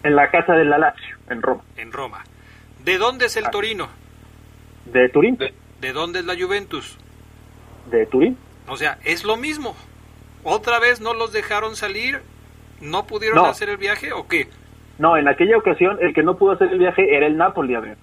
En 0.04 0.16
la 0.16 0.30
casa 0.30 0.54
de 0.54 0.66
la 0.66 0.78
Lazio, 0.78 1.18
en 1.30 1.42
Roma. 1.42 1.64
En 1.78 1.92
Roma. 1.92 2.24
¿De 2.84 2.98
dónde 3.00 3.26
es 3.26 3.38
el 3.38 3.46
ah. 3.46 3.52
Torino? 3.52 3.88
De 4.86 5.10
Turín. 5.10 5.38
De, 5.38 5.94
dónde 5.94 6.20
es 6.20 6.26
la 6.26 6.36
Juventus? 6.36 6.98
De 7.90 8.06
Turín. 8.06 8.38
O 8.68 8.78
sea, 8.78 9.00
es 9.04 9.24
lo 9.24 9.38
mismo. 9.38 9.76
¿Otra 10.44 10.80
vez 10.80 11.02
no 11.02 11.14
los 11.14 11.32
dejaron 11.32 11.76
salir? 11.76 12.22
¿No 12.82 13.06
pudieron 13.08 13.46
hacer 13.46 13.70
el 13.70 13.78
viaje 13.78 14.14
o 14.14 14.28
qué? 14.28 14.48
No, 14.98 15.18
en 15.18 15.28
aquella 15.28 15.58
ocasión 15.58 15.98
el 16.02 16.14
que 16.14 16.24
no 16.24 16.38
pudo 16.38 16.52
hacer 16.52 16.72
el 16.72 16.80
viaje 16.80 17.16
era 17.16 17.28
el 17.28 17.38
Napoli, 17.38 17.76
a 17.76 17.80
ver. 17.80 17.98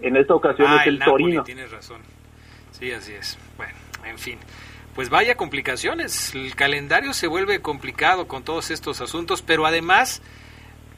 En 0.00 0.16
esta 0.16 0.34
ocasión 0.34 0.68
ah, 0.70 0.78
es 0.80 0.86
el, 0.88 0.98
Torino. 0.98 1.44
Tienes 1.44 1.70
razón. 1.70 2.00
Sí, 2.72 2.90
así 2.92 3.12
es. 3.12 3.38
Bueno, 3.56 3.74
en 4.04 4.18
fin. 4.18 4.38
Pues 4.94 5.08
vaya 5.08 5.36
complicaciones. 5.36 6.34
El 6.34 6.54
calendario 6.54 7.12
se 7.12 7.26
vuelve 7.26 7.60
complicado 7.60 8.26
con 8.26 8.42
todos 8.42 8.70
estos 8.70 9.00
asuntos, 9.00 9.42
pero 9.42 9.66
además 9.66 10.22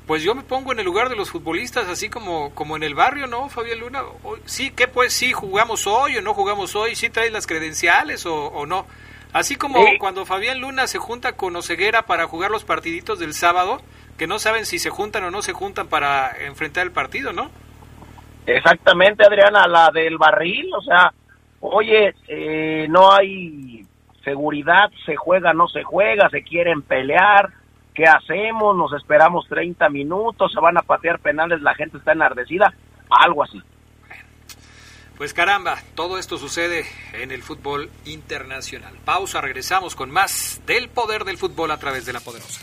pues 0.06 0.22
yo 0.22 0.34
me 0.34 0.42
pongo 0.42 0.72
en 0.72 0.78
el 0.78 0.84
lugar 0.84 1.08
de 1.08 1.16
los 1.16 1.30
futbolistas, 1.30 1.88
así 1.88 2.10
como, 2.10 2.54
como 2.54 2.76
en 2.76 2.82
el 2.82 2.94
barrio, 2.94 3.26
¿no, 3.26 3.48
Fabián 3.48 3.80
Luna? 3.80 4.02
Sí, 4.44 4.70
¿qué 4.70 4.86
pues? 4.86 5.14
Sí, 5.14 5.32
jugamos 5.32 5.86
hoy 5.86 6.18
o 6.18 6.22
no 6.22 6.34
jugamos 6.34 6.76
hoy, 6.76 6.94
sí 6.94 7.08
traes 7.08 7.32
las 7.32 7.46
credenciales 7.46 8.26
o, 8.26 8.66
no. 8.66 8.86
Así 9.34 9.56
como 9.56 9.84
cuando 9.98 10.24
Fabián 10.24 10.60
Luna 10.60 10.86
se 10.86 10.98
junta 10.98 11.32
con 11.36 11.54
Oseguera 11.56 12.02
para 12.02 12.26
jugar 12.26 12.50
los 12.50 12.64
partiditos 12.64 13.18
del 13.18 13.34
sábado, 13.34 13.82
que 14.16 14.26
no 14.26 14.38
saben 14.38 14.64
si 14.64 14.78
se 14.78 14.88
juntan 14.88 15.24
o 15.24 15.30
no 15.30 15.42
se 15.42 15.52
juntan 15.52 15.88
para 15.88 16.30
enfrentar 16.46 16.84
el 16.84 16.92
partido, 16.92 17.34
¿no? 17.34 17.50
Exactamente, 18.46 19.24
Adriana, 19.26 19.66
la 19.66 19.90
del 19.92 20.16
barril, 20.16 20.72
o 20.74 20.80
sea, 20.80 21.12
oye, 21.60 22.14
eh, 22.28 22.86
no 22.88 23.12
hay 23.12 23.84
seguridad, 24.22 24.90
se 25.04 25.16
juega, 25.16 25.52
no 25.52 25.68
se 25.68 25.82
juega, 25.82 26.30
se 26.30 26.42
quieren 26.42 26.80
pelear, 26.82 27.50
¿Qué 27.94 28.04
hacemos? 28.04 28.76
¿Nos 28.76 28.92
esperamos 28.92 29.46
30 29.48 29.88
minutos? 29.88 30.52
¿Se 30.52 30.60
van 30.60 30.76
a 30.76 30.82
patear 30.82 31.20
penales? 31.20 31.62
¿La 31.62 31.74
gente 31.74 31.98
está 31.98 32.12
enardecida? 32.12 32.74
Algo 33.08 33.44
así. 33.44 33.62
Pues 35.16 35.32
caramba, 35.32 35.80
todo 35.94 36.18
esto 36.18 36.38
sucede 36.38 36.84
en 37.12 37.30
el 37.30 37.42
fútbol 37.42 37.88
internacional. 38.04 38.94
Pausa, 39.04 39.40
regresamos 39.40 39.94
con 39.94 40.10
más 40.10 40.60
del 40.66 40.88
poder 40.88 41.24
del 41.24 41.38
fútbol 41.38 41.70
a 41.70 41.78
través 41.78 42.04
de 42.04 42.12
la 42.12 42.20
poderosa. 42.20 42.60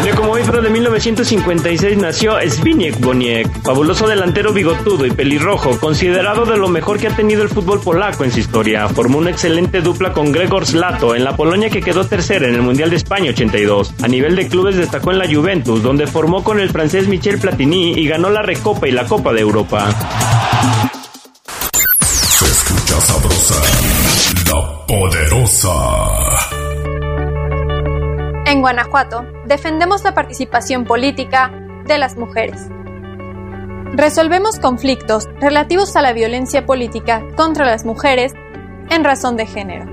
Un 0.00 0.16
como 0.16 0.32
hoy, 0.32 0.42
pero 0.46 0.62
de 0.62 0.70
1956 0.70 1.98
nació 1.98 2.38
Zbigniew 2.48 2.96
Boniek, 3.00 3.46
fabuloso 3.62 4.08
delantero 4.08 4.52
bigotudo 4.52 5.04
y 5.04 5.10
pelirrojo, 5.10 5.78
considerado 5.78 6.46
de 6.46 6.56
lo 6.56 6.68
mejor 6.68 6.98
que 6.98 7.08
ha 7.08 7.14
tenido 7.14 7.42
el 7.42 7.50
fútbol 7.50 7.80
polaco 7.80 8.24
en 8.24 8.32
su 8.32 8.40
historia. 8.40 8.88
Formó 8.88 9.18
una 9.18 9.30
excelente 9.30 9.82
dupla 9.82 10.12
con 10.12 10.32
Gregor 10.32 10.64
Slato 10.64 11.14
en 11.14 11.22
la 11.22 11.36
Polonia 11.36 11.68
que 11.68 11.82
quedó 11.82 12.06
tercera 12.06 12.48
en 12.48 12.54
el 12.54 12.62
Mundial 12.62 12.88
de 12.88 12.96
España 12.96 13.30
82. 13.30 13.94
A 14.02 14.08
nivel 14.08 14.36
de 14.36 14.48
clubes 14.48 14.76
destacó 14.76 15.12
en 15.12 15.18
la 15.18 15.28
Juventus, 15.28 15.82
donde 15.82 16.06
formó 16.06 16.42
con 16.42 16.60
el 16.60 16.70
francés 16.70 17.06
Michel 17.06 17.38
Platini 17.38 17.92
y 17.92 18.08
ganó 18.08 18.30
la 18.30 18.40
Recopa 18.40 18.88
y 18.88 18.92
la 18.92 19.04
Copa 19.06 19.34
de 19.34 19.40
Europa. 19.40 19.94
Se 22.06 22.46
escucha 22.46 23.00
sabrosa, 23.02 23.62
la 24.46 24.86
poderosa. 24.86 26.49
En 28.50 28.62
Guanajuato, 28.62 29.24
defendemos 29.46 30.02
la 30.02 30.12
participación 30.12 30.84
política 30.84 31.52
de 31.86 31.98
las 31.98 32.16
mujeres. 32.16 32.66
Resolvemos 33.92 34.58
conflictos 34.58 35.28
relativos 35.38 35.94
a 35.94 36.02
la 36.02 36.12
violencia 36.12 36.66
política 36.66 37.22
contra 37.36 37.64
las 37.64 37.84
mujeres 37.84 38.34
en 38.90 39.04
razón 39.04 39.36
de 39.36 39.46
género. 39.46 39.84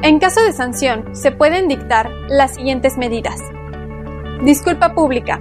En 0.00 0.18
caso 0.18 0.42
de 0.42 0.54
sanción, 0.54 1.14
se 1.14 1.30
pueden 1.30 1.68
dictar 1.68 2.08
las 2.30 2.54
siguientes 2.54 2.96
medidas. 2.96 3.38
Disculpa 4.42 4.94
pública, 4.94 5.38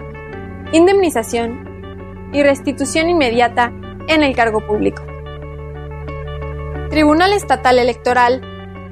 indemnización 0.73 2.29
y 2.33 2.43
restitución 2.43 3.07
inmediata 3.07 3.71
en 4.09 4.23
el 4.23 4.35
cargo 4.35 4.67
público. 4.67 5.01
Tribunal 6.89 7.31
Estatal 7.31 7.79
Electoral 7.79 8.41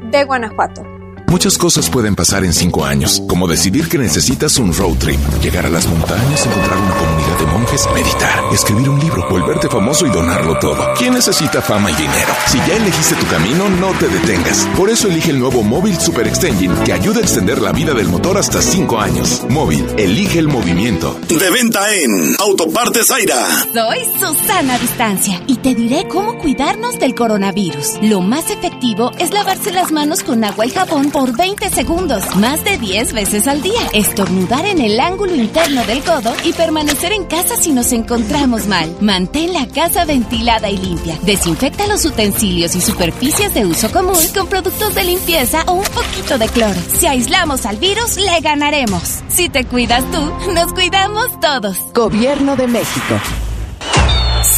de 0.10 0.24
Guanajuato. 0.24 0.95
Muchas 1.28 1.58
cosas 1.58 1.90
pueden 1.90 2.16
pasar 2.16 2.46
en 2.46 2.54
cinco 2.54 2.86
años, 2.86 3.22
como 3.28 3.48
decidir 3.48 3.90
que 3.90 3.98
necesitas 3.98 4.58
un 4.58 4.74
road 4.74 4.96
trip, 5.00 5.20
llegar 5.42 5.66
a 5.66 5.70
las 5.70 5.88
montañas, 5.88 6.46
encontrar 6.46 6.78
una 6.78 6.96
comunidad 6.96 7.40
de 7.40 7.46
monjes, 7.48 7.88
meditar, 7.94 8.54
escribir 8.54 8.90
un 8.90 9.00
libro, 9.00 9.28
volverte 9.30 9.68
famoso 9.68 10.06
y 10.06 10.10
donarlo 10.12 10.58
todo. 10.60 10.94
¿Quién 10.98 11.14
necesita 11.14 11.62
fama 11.62 11.92
y 11.92 11.96
dinero? 11.96 12.34
Si 12.48 12.58
ya 12.60 12.76
elegiste 12.76 13.16
tu 13.16 13.26
camino, 13.28 13.68
no 13.70 13.92
te 14.00 14.08
detengas. 14.08 14.68
Por 14.78 14.90
eso 14.90 15.08
elige 15.08 15.32
el 15.32 15.40
nuevo 15.40 15.64
Móvil 15.64 15.98
Super 15.98 16.28
Extension 16.28 16.76
que 16.86 16.94
ayuda 16.94 17.20
a 17.20 17.24
extender 17.24 17.62
la 17.62 17.72
vida 17.72 17.94
del 17.94 18.08
motor 18.08 18.38
hasta 18.38 18.62
cinco 18.62 19.00
años. 19.00 19.44
Móvil, 19.50 19.86
elige 19.98 20.40
el 20.40 20.48
movimiento. 20.48 21.20
De 21.28 21.50
venta 21.50 21.94
en 21.94 22.36
Autopartes 22.40 23.08
Zaira. 23.08 23.66
Soy 23.74 24.00
Susana 24.20 24.78
Distancia 24.78 25.42
y 25.48 25.58
te 25.58 25.74
diré 25.74 26.08
cómo 26.08 26.38
cuidarnos 26.38 27.00
del 27.00 27.16
coronavirus. 27.16 27.96
Lo 28.02 28.22
más 28.22 28.50
efectivo 28.52 29.12
es 29.18 29.32
lavarse 29.32 29.72
las 29.72 29.92
manos 29.92 30.24
con 30.24 30.44
agua 30.44 30.66
y 30.66 30.70
jabón 30.70 31.10
por 31.16 31.32
20 31.32 31.70
segundos, 31.70 32.36
más 32.36 32.66
de 32.66 32.78
10 32.78 33.14
veces 33.14 33.48
al 33.48 33.62
día. 33.62 33.80
Estornudar 33.94 34.66
en 34.66 34.82
el 34.82 35.00
ángulo 35.00 35.34
interno 35.34 35.86
del 35.86 36.04
codo 36.04 36.34
y 36.44 36.52
permanecer 36.52 37.14
en 37.14 37.24
casa 37.24 37.56
si 37.56 37.72
nos 37.72 37.94
encontramos 37.94 38.68
mal. 38.68 38.94
Mantén 39.00 39.54
la 39.54 39.66
casa 39.66 40.04
ventilada 40.04 40.70
y 40.70 40.76
limpia. 40.76 41.18
Desinfecta 41.22 41.88
los 41.88 42.04
utensilios 42.04 42.76
y 42.76 42.82
superficies 42.82 43.54
de 43.54 43.66
uso 43.66 43.90
común 43.94 44.20
con 44.36 44.48
productos 44.48 44.94
de 44.94 45.06
limpieza 45.06 45.64
o 45.68 45.76
un 45.76 45.86
poquito 45.86 46.38
de 46.38 46.50
cloro. 46.50 46.82
Si 47.00 47.08
aislamos 47.08 47.66
al 47.66 47.78
virus, 47.78 48.18
le 48.18 48.42
ganaremos. 48.42 49.24
Si 49.30 49.48
te 49.48 49.64
cuidas 49.64 50.04
tú, 50.12 50.52
nos 50.52 50.74
cuidamos 50.74 51.40
todos. 51.40 51.78
Gobierno 51.94 52.58
de 52.58 52.68
México. 52.68 53.22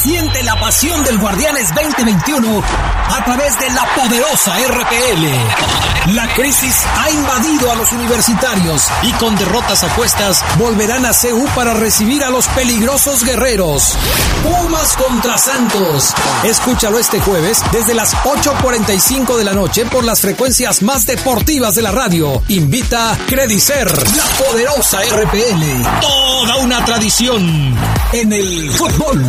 Siente 0.07 0.41
la 0.43 0.57
pasión 0.57 1.03
del 1.03 1.17
Guardianes 1.17 1.67
2021 1.75 2.63
a 3.09 3.25
través 3.25 3.59
de 3.59 3.69
la 3.71 3.85
poderosa 3.93 4.55
RPL. 4.57 6.13
La 6.13 6.33
crisis 6.33 6.85
ha 6.97 7.11
invadido 7.11 7.69
a 7.69 7.75
los 7.75 7.91
universitarios 7.91 8.87
y 9.03 9.11
con 9.13 9.35
derrotas 9.35 9.83
apuestas 9.83 10.45
volverán 10.57 11.05
a 11.05 11.11
CEU 11.11 11.45
para 11.53 11.73
recibir 11.73 12.23
a 12.23 12.29
los 12.29 12.47
peligrosos 12.47 13.25
guerreros. 13.25 13.97
Pumas 14.43 14.95
contra 14.95 15.37
Santos. 15.37 16.13
Escúchalo 16.45 16.99
este 16.99 17.19
jueves 17.19 17.61
desde 17.73 17.93
las 17.93 18.15
8.45 18.15 19.35
de 19.35 19.43
la 19.43 19.53
noche 19.53 19.85
por 19.85 20.05
las 20.05 20.21
frecuencias 20.21 20.83
más 20.83 21.05
deportivas 21.05 21.75
de 21.75 21.81
la 21.81 21.91
radio. 21.91 22.41
Invita 22.47 23.17
Credicer, 23.27 23.91
la 24.15 24.45
poderosa 24.45 24.99
RPL. 25.01 25.99
Toda 25.99 26.55
una 26.59 26.85
tradición 26.85 27.75
en 28.13 28.31
el 28.31 28.71
fútbol. 28.71 29.25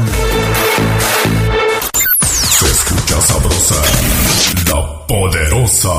Se 2.31 2.67
escucha 2.67 3.21
sabrosa, 3.21 3.83
la 4.67 5.07
poderosa. 5.07 5.93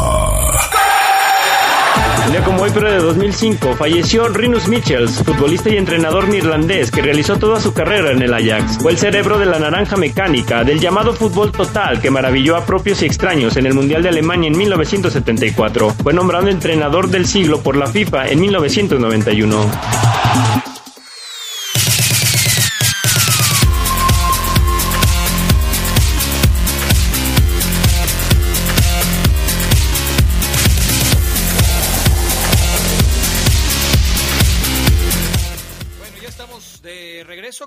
Día 2.32 2.44
como 2.44 2.62
hoy, 2.62 2.70
pero 2.72 2.92
de 2.92 3.00
2005, 3.00 3.76
falleció 3.76 4.28
Rinus 4.28 4.68
Michels, 4.68 5.24
futbolista 5.24 5.70
y 5.70 5.78
entrenador 5.78 6.28
neerlandés 6.28 6.92
que 6.92 7.02
realizó 7.02 7.40
toda 7.40 7.60
su 7.60 7.74
carrera 7.74 8.12
en 8.12 8.22
el 8.22 8.32
Ajax. 8.32 8.78
Fue 8.80 8.92
el 8.92 9.00
cerebro 9.00 9.40
de 9.40 9.48
la 9.48 9.58
naranja 9.58 9.96
mecánica, 9.96 10.64
del 10.64 10.80
llamado 10.80 11.14
fútbol 11.14 11.52
total 11.52 12.00
que 12.00 12.12
maravilló 12.12 12.56
a 12.56 12.68
propios 12.68 13.02
y 13.02 13.08
extraños 13.08 13.58
en 13.58 13.66
el 13.66 13.74
Mundial 13.74 14.04
de 14.04 14.10
Alemania 14.10 14.48
en 14.48 14.58
1974. 14.60 15.90
Fue 16.04 16.14
nombrado 16.14 16.50
entrenador 16.50 17.10
del 17.10 17.26
siglo 17.26 17.62
por 17.62 17.76
la 17.76 17.88
FIFA 17.88 18.28
en 18.28 18.42
1991. 18.42 19.66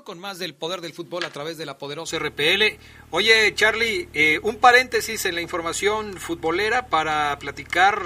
Con 0.01 0.19
más 0.19 0.39
del 0.39 0.55
poder 0.55 0.81
del 0.81 0.93
fútbol 0.93 1.23
a 1.23 1.29
través 1.29 1.57
de 1.57 1.67
la 1.67 1.77
poderosa 1.77 2.17
RPL. 2.17 2.79
Oye, 3.11 3.53
Charlie, 3.53 4.09
eh, 4.13 4.39
un 4.41 4.55
paréntesis 4.55 5.25
en 5.25 5.35
la 5.35 5.41
información 5.41 6.15
futbolera 6.15 6.87
para 6.87 7.37
platicar 7.37 7.99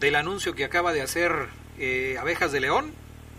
del 0.00 0.16
anuncio 0.16 0.54
que 0.54 0.64
acaba 0.64 0.92
de 0.92 1.02
hacer 1.02 1.30
eh, 1.78 2.16
Abejas 2.18 2.50
de 2.50 2.60
León. 2.60 2.90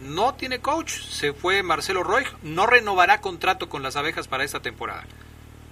No 0.01 0.33
tiene 0.35 0.59
coach, 0.59 0.91
se 0.91 1.33
fue 1.33 1.61
Marcelo 1.61 2.03
Roy, 2.03 2.23
no 2.41 2.65
renovará 2.65 3.19
contrato 3.19 3.67
con 3.67 3.83
las 3.83 3.97
abejas 3.97 4.29
para 4.29 4.45
esta 4.45 4.61
temporada. 4.61 5.03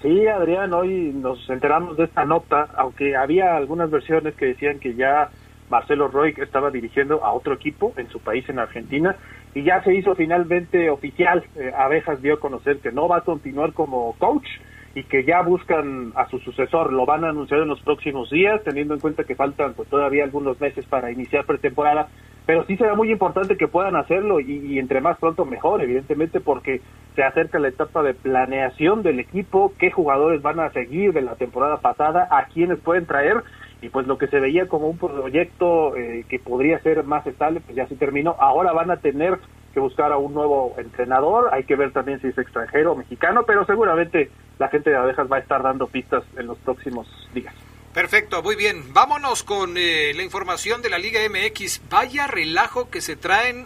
Sí, 0.02 0.28
Adrián, 0.28 0.74
hoy 0.74 1.14
nos 1.14 1.50
enteramos 1.50 1.96
de 1.96 2.04
esta 2.04 2.26
nota, 2.26 2.68
aunque 2.76 3.16
había 3.16 3.56
algunas 3.56 3.90
versiones 3.90 4.36
que 4.36 4.48
decían 4.48 4.80
que 4.80 4.96
ya 4.96 5.30
Marcelo 5.70 6.10
Roy 6.10 6.36
estaba 6.38 6.72
dirigiendo 6.72 7.24
a 7.24 7.32
otro 7.32 7.54
equipo 7.54 7.94
en 7.96 8.10
su 8.10 8.20
país, 8.20 8.48
en 8.50 8.60
Argentina, 8.60 9.16
y 9.58 9.64
ya 9.64 9.82
se 9.82 9.92
hizo 9.96 10.14
finalmente 10.14 10.92
oficial. 10.92 11.44
Eh, 11.56 11.72
Abejas 11.76 12.22
dio 12.22 12.36
a 12.36 12.40
conocer 12.40 12.78
que 12.78 12.92
no 12.92 13.08
va 13.08 13.18
a 13.18 13.22
continuar 13.22 13.74
como 13.74 14.14
coach 14.20 14.48
y 14.94 15.04
que 15.04 15.24
ya 15.24 15.42
buscan 15.42 16.14
a 16.16 16.30
su 16.30 16.38
sucesor. 16.38 16.94
Lo 16.94 17.08
van 17.08 17.26
a 17.26 17.30
anunciar 17.30 17.62
en 17.62 17.68
los 17.68 17.82
próximos 17.82 18.30
días, 18.30 18.64
teniendo 18.64 18.94
en 18.94 19.00
cuenta 19.00 19.24
que 19.24 19.34
faltan 19.34 19.74
pues 19.74 19.90
todavía 19.90 20.24
algunos 20.24 20.62
meses 20.62 20.86
para 20.86 21.12
iniciar 21.12 21.46
pretemporada. 21.46 22.08
Pero 22.46 22.66
sí 22.66 22.78
será 22.78 22.94
muy 22.94 23.12
importante 23.12 23.58
que 23.58 23.68
puedan 23.68 23.96
hacerlo 23.96 24.40
y, 24.40 24.58
y 24.58 24.78
entre 24.78 25.02
más 25.02 25.18
pronto 25.18 25.44
mejor, 25.44 25.82
evidentemente, 25.82 26.40
porque 26.40 26.82
se 27.16 27.24
acerca 27.24 27.58
la 27.58 27.70
etapa 27.70 28.04
de 28.04 28.14
planeación 28.14 29.02
del 29.02 29.20
equipo, 29.20 29.74
qué 29.80 29.90
jugadores 29.90 30.44
van 30.44 30.60
a 30.60 30.70
seguir 30.70 31.14
de 31.14 31.24
la 31.24 31.36
temporada 31.36 31.78
pasada, 31.78 32.28
a 32.30 32.46
quiénes 32.46 32.78
pueden 32.80 33.08
traer 33.08 33.38
y 33.82 33.90
pues 33.90 34.08
lo 34.08 34.18
que 34.18 34.28
se 34.28 34.40
veía 34.40 34.68
como 34.68 34.88
un 34.88 34.98
proyecto 34.98 35.96
eh, 35.96 36.26
que 36.28 36.40
podría 36.40 36.80
ser 36.80 37.04
más 37.04 37.26
estable, 37.28 37.62
pues 37.62 37.76
ya 37.76 37.88
se 37.88 37.96
terminó. 37.96 38.36
Ahora 38.40 38.74
van 38.74 38.92
a 38.92 38.98
tener 38.98 39.40
que 39.74 39.80
buscar 39.80 40.12
a 40.12 40.18
un 40.18 40.34
nuevo 40.34 40.74
entrenador, 40.78 41.50
hay 41.54 41.64
que 41.64 41.76
ver 41.76 41.92
también 41.92 42.20
si 42.22 42.28
es 42.28 42.38
extranjero 42.38 42.94
o 42.94 42.96
mexicano, 42.96 43.44
pero 43.46 43.66
seguramente 43.66 44.32
la 44.58 44.70
gente 44.70 44.90
de 44.90 44.98
abejas 44.98 45.32
va 45.32 45.38
a 45.38 45.40
estar 45.40 45.62
dando 45.62 45.88
pistas 45.88 46.24
en 46.36 46.48
los 46.48 46.58
próximos 46.60 47.08
días. 47.34 47.54
Perfecto, 47.94 48.44
muy 48.44 48.56
bien. 48.56 48.94
Vámonos 48.94 49.44
con 49.44 49.76
eh, 49.78 50.14
la 50.16 50.24
información 50.24 50.82
de 50.82 50.90
la 50.90 51.00
Liga 51.00 51.20
MX. 51.30 51.82
Vaya 51.90 52.28
relajo 52.28 52.90
que 52.90 53.02
se 53.02 53.16
traen 53.16 53.66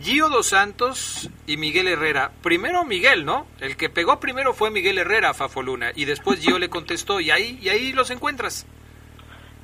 Gio 0.00 0.28
Dos 0.30 0.48
Santos 0.48 1.30
y 1.46 1.56
Miguel 1.56 1.86
Herrera. 1.88 2.30
Primero 2.42 2.84
Miguel, 2.84 3.24
¿no? 3.24 3.46
El 3.60 3.76
que 3.76 3.90
pegó 3.90 4.18
primero 4.18 4.54
fue 4.54 4.70
Miguel 4.70 4.98
Herrera 4.98 5.30
a 5.30 5.34
Fafo 5.34 5.62
Luna 5.62 5.90
y 5.94 6.06
después 6.06 6.40
Gio 6.40 6.58
le 6.58 6.70
contestó 6.70 7.20
y 7.20 7.30
ahí 7.30 7.58
y 7.60 7.68
ahí 7.68 7.92
los 7.92 8.10
encuentras. 8.10 8.66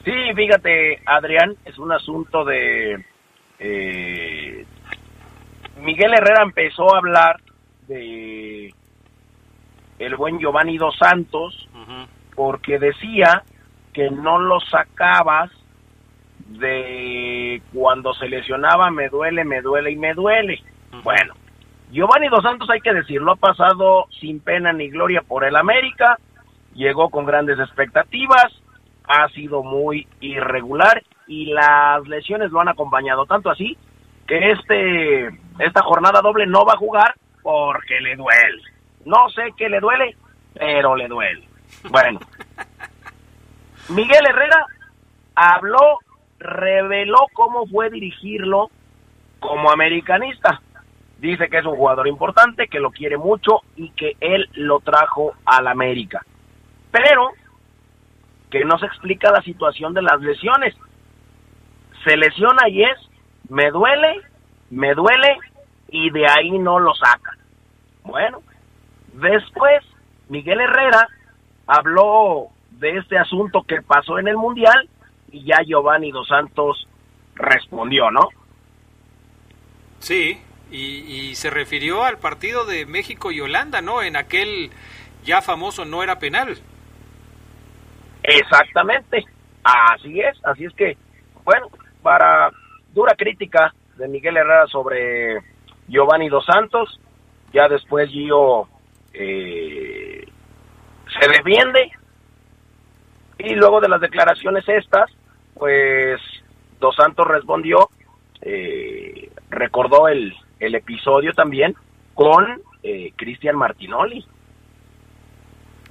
Sí, 0.05 0.13
fíjate, 0.35 1.01
Adrián, 1.07 1.57
es 1.65 1.79
un 1.79 1.91
asunto 1.91 2.45
de 2.45 3.05
eh, 3.59 4.65
Miguel 5.81 6.13
Herrera 6.15 6.43
empezó 6.43 6.95
a 6.95 6.99
hablar 6.99 7.41
de 7.89 8.73
el 9.99 10.17
buen 10.17 10.39
Giovanni 10.39 10.77
Dos 10.77 10.97
Santos 10.99 11.69
porque 12.35 12.79
decía 12.79 13.43
que 13.95 14.11
no 14.11 14.39
lo 14.39 14.61
sacabas 14.61 15.51
de 16.49 17.61
cuando 17.73 18.15
se 18.15 18.29
lesionaba 18.29 18.91
me 18.91 19.09
duele, 19.09 19.45
me 19.45 19.61
duele 19.61 19.91
y 19.91 19.97
me 19.97 20.15
duele. 20.15 20.63
Bueno, 21.03 21.35
Giovanni 21.91 22.29
Dos 22.29 22.43
Santos 22.43 22.69
hay 22.71 22.81
que 22.81 22.95
decirlo, 22.95 23.33
ha 23.33 23.37
pasado 23.37 24.07
sin 24.21 24.41
pena 24.41 24.73
ni 24.73 24.89
gloria 24.89 25.23
por 25.23 25.45
el 25.45 25.57
América, 25.57 26.19
llegó 26.75 27.11
con 27.11 27.27
grandes 27.27 27.59
expectativas, 27.59 28.47
ha 29.05 29.29
sido 29.31 29.63
muy 29.63 30.07
irregular 30.21 31.03
y 31.27 31.47
las 31.47 32.07
lesiones 32.07 32.51
lo 32.51 32.61
han 32.61 32.69
acompañado 32.69 33.27
tanto 33.27 33.51
así 33.51 33.77
que 34.27 34.53
este 34.53 35.27
esta 35.59 35.83
jornada 35.83 36.21
doble 36.21 36.47
no 36.47 36.65
va 36.65 36.75
a 36.75 36.79
jugar 36.79 37.15
porque 37.43 38.01
le 38.01 38.17
duele. 38.17 38.63
No 39.05 39.29
sé 39.31 39.53
qué 39.57 39.69
le 39.69 39.79
duele, 39.79 40.17
pero 40.55 40.97
le 40.97 41.07
duele. 41.07 41.49
Bueno, 41.91 42.19
Miguel 43.89 44.27
Herrera 44.27 44.67
habló 45.37 45.99
reveló 46.39 47.27
cómo 47.33 47.67
fue 47.67 47.91
dirigirlo 47.91 48.71
como 49.41 49.71
americanista. 49.71 50.61
Dice 51.19 51.49
que 51.49 51.59
es 51.59 51.65
un 51.65 51.77
jugador 51.77 52.09
importante, 52.09 52.69
que 52.69 52.81
lo 52.81 52.91
quiere 52.91 53.17
mucho 53.17 53.63
y 53.75 53.91
que 53.91 54.17
él 54.21 54.49
lo 54.55 54.81
trajo 54.81 55.35
al 55.45 55.67
América. 55.67 56.25
Pero 56.91 57.31
que 58.51 58.65
no 58.65 58.79
se 58.79 58.87
explica 58.87 59.31
la 59.31 59.43
situación 59.43 59.95
de 59.95 60.03
las 60.03 60.21
lesiones. 60.21 60.75
Se 62.05 62.17
lesiona 62.17 62.69
y 62.69 62.83
es, 62.83 62.99
me 63.49 63.71
duele, 63.71 64.21
me 64.71 64.95
duele 64.95 65.39
y 65.89 66.11
de 66.11 66.27
ahí 66.29 66.59
no 66.59 66.79
lo 66.79 66.95
sacan. 66.95 67.39
Bueno, 68.05 68.43
después 69.15 69.83
Miguel 70.29 70.61
Herrera 70.61 71.09
habló 71.67 72.49
de 72.71 72.99
este 72.99 73.19
asunto 73.19 73.63
que 73.63 73.83
pasó 73.83 74.19
en 74.19 74.29
el 74.29 74.37
Mundial 74.37 74.89
y 75.33 75.45
ya 75.45 75.63
Giovanni 75.65 76.11
Dos 76.11 76.29
Santos 76.29 76.87
respondió, 77.35 78.11
¿no? 78.11 78.29
Sí, 79.99 80.39
y, 80.71 80.79
y 80.79 81.35
se 81.35 81.51
refirió 81.51 82.05
al 82.05 82.19
partido 82.19 82.65
de 82.65 82.87
México 82.87 83.31
y 83.33 83.41
Holanda, 83.41 83.81
¿no? 83.81 84.03
En 84.03 84.17
aquel 84.17 84.71
ya 85.25 85.43
famoso 85.43 85.85
no 85.85 86.03
era 86.03 86.19
penal. 86.19 86.57
Exactamente, 88.23 89.25
así 89.63 90.21
es, 90.21 90.37
así 90.45 90.65
es 90.65 90.75
que, 90.75 90.97
bueno, 91.45 91.69
para 92.03 92.51
dura 92.93 93.15
crítica 93.17 93.73
de 93.97 94.09
Miguel 94.09 94.37
Herrera 94.37 94.67
sobre 94.67 95.39
Giovanni 95.89 96.29
Dos 96.29 96.45
Santos, 96.45 97.01
ya 97.53 97.69
después 97.69 98.09
Gio 98.11 98.69
eh, 99.13 100.27
se 101.21 101.29
defiende 101.29 101.93
y 103.39 103.55
luego 103.55 103.81
de 103.81 103.89
las 103.89 104.01
declaraciones 104.01 104.69
estas, 104.69 105.11
pues 105.55 106.21
Dos 106.81 106.95
Santos 106.97 107.27
respondió, 107.27 107.89
eh, 108.43 109.31
recordó 109.51 110.09
el, 110.09 110.35
el 110.61 110.75
episodio 110.75 111.33
también 111.33 111.75
con 112.15 112.63
eh, 112.83 113.13
Cristian 113.17 113.57
Martinoli. 113.57 114.25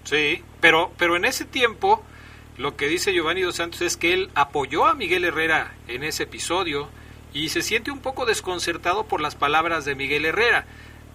Sí, 0.04 0.44
pero, 0.62 0.92
pero 0.98 1.16
en 1.16 1.26
ese 1.26 1.46
tiempo 1.46 2.04
lo 2.58 2.76
que 2.78 2.88
dice 2.88 3.14
Giovanni 3.14 3.42
Dos 3.42 3.56
Santos 3.56 3.82
es 3.82 3.98
que 3.98 4.14
él 4.14 4.30
apoyó 4.36 4.86
a 4.86 4.94
Miguel 4.94 5.26
Herrera 5.26 5.74
en 5.88 6.04
ese 6.04 6.24
episodio 6.24 6.88
y 7.34 7.50
se 7.50 7.62
siente 7.62 7.92
un 7.92 8.00
poco 8.00 8.26
desconcertado 8.26 9.06
por 9.06 9.20
las 9.20 9.36
palabras 9.36 9.84
de 9.84 9.96
Miguel 9.96 10.26
Herrera. 10.26 10.66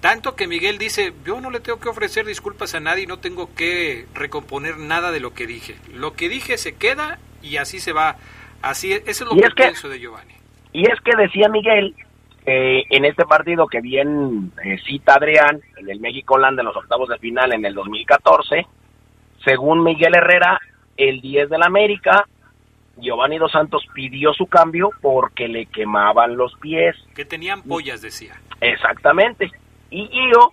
Tanto 0.01 0.35
que 0.35 0.47
Miguel 0.47 0.79
dice, 0.79 1.13
yo 1.27 1.41
no 1.41 1.51
le 1.51 1.61
tengo 1.61 1.79
que 1.79 1.89
ofrecer 1.91 2.25
disculpas 2.25 2.75
a 2.75 2.81
nadie, 2.81 3.07
no 3.07 3.19
tengo 3.19 3.55
que 3.55 4.07
recomponer 4.15 4.79
nada 4.79 5.11
de 5.13 5.21
lo 5.21 5.35
que 5.35 5.47
dije. 5.47 5.77
Lo 5.95 6.15
que 6.15 6.29
dije 6.31 6.57
se 6.57 6.75
queda 6.77 7.19
y 7.43 7.59
así 7.59 7.81
se 7.81 7.93
va. 7.93 8.17
Así 8.63 8.93
es, 8.93 9.03
eso 9.07 9.25
es 9.25 9.31
lo 9.31 9.37
Y 9.37 9.41
que, 9.41 9.47
es 9.49 9.55
que- 9.55 9.63
pienso 9.65 9.89
de 9.89 10.01
Giovanni. 10.01 10.35
Y 10.73 10.83
es 10.91 10.99
que 11.01 11.15
decía 11.17 11.49
Miguel, 11.49 11.95
eh, 12.47 12.85
en 12.89 13.05
este 13.05 13.25
partido 13.27 13.67
que 13.67 13.81
bien 13.83 14.53
eh, 14.65 14.79
cita 14.87 15.15
Adrián, 15.15 15.61
en 15.77 15.91
el 15.91 16.01
México-Holanda 16.01 16.63
en 16.63 16.67
los 16.67 16.77
octavos 16.77 17.09
de 17.09 17.19
final 17.19 17.53
en 17.53 17.65
el 17.67 17.75
2014, 17.75 18.67
según 19.45 19.83
Miguel 19.83 20.15
Herrera, 20.15 20.59
el 20.97 21.21
10 21.21 21.51
del 21.51 21.63
América, 21.63 22.27
Giovanni 22.97 23.37
Dos 23.39 23.53
Santos 23.53 23.85
pidió 23.95 24.33
su 24.33 24.47
cambio 24.47 24.91
porque 25.03 25.49
le 25.49 25.67
quemaban 25.67 26.37
los 26.37 26.55
pies. 26.57 26.97
Que 27.15 27.25
tenían 27.25 27.63
pollas, 27.63 28.01
decía. 28.01 28.41
Exactamente. 28.61 29.51
Y 29.91 30.07
Gio 30.09 30.53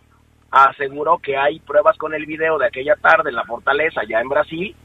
aseguró 0.52 1.20
que 1.20 1.38
hay 1.38 1.60
pruebas 1.60 1.98
con 1.98 2.14
el 2.14 2.26
video 2.26 2.58
de 2.58 2.68
aquella 2.68 2.96
tarde 2.96 3.30
en 3.30 3.36
la 3.36 3.46
Fortaleza, 3.46 4.02
ya 4.08 4.20
en 4.20 4.30
Brasil, 4.30 4.76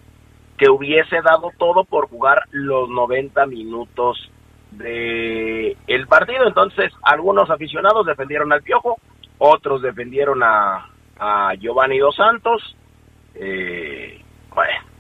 que 0.59 0.69
hubiese 0.69 1.21
dado 1.23 1.51
todo 1.59 1.85
por 1.85 2.09
jugar 2.09 2.43
los 2.51 2.89
90 2.89 3.47
minutos 3.47 4.31
de 4.73 5.77
el 5.87 6.07
partido. 6.07 6.47
Entonces, 6.47 6.93
algunos 7.03 7.51
aficionados 7.51 8.07
defendieron 8.07 8.53
al 8.53 8.63
Piojo, 8.63 8.99
otros 9.39 9.83
defendieron 9.83 10.43
a, 10.43 10.89
a 11.19 11.55
Giovanni 11.55 11.99
Dos 11.99 12.17
Santos. 12.17 12.77
Eh, 13.35 14.21
bueno, 14.55 14.93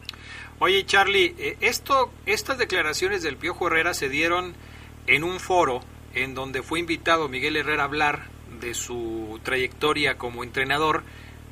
Oye, 0.65 0.87
Charlie, 0.87 1.35
eh, 1.41 1.57
esto, 1.61 2.13
estas 2.25 2.57
declaraciones 2.57 3.25
del 3.25 3.37
Piojo 3.37 3.67
Herrera 3.67 3.95
se 3.95 4.09
dieron 4.09 4.55
en 5.09 5.25
un 5.25 5.41
foro 5.41 5.81
en 6.15 6.37
donde 6.37 6.63
fue 6.63 6.79
invitado 6.79 7.29
Miguel 7.29 7.57
Herrera 7.57 7.83
a 7.83 7.87
hablar 7.87 8.21
de 8.63 8.73
su 8.73 9.39
trayectoria 9.43 10.17
como 10.17 10.43
entrenador. 10.43 11.03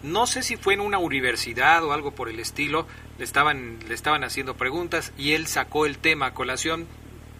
No 0.02 0.26
sé 0.26 0.42
si 0.42 0.56
fue 0.56 0.72
en 0.72 0.80
una 0.80 0.96
universidad 0.96 1.84
o 1.84 1.92
algo 1.92 2.12
por 2.12 2.30
el 2.30 2.40
estilo. 2.40 2.86
Le 3.18 3.24
estaban, 3.24 3.78
le 3.86 3.94
estaban 3.94 4.24
haciendo 4.24 4.56
preguntas 4.56 5.12
y 5.18 5.32
él 5.32 5.46
sacó 5.46 5.84
el 5.84 5.98
tema 5.98 6.26
a 6.26 6.34
colación, 6.34 6.86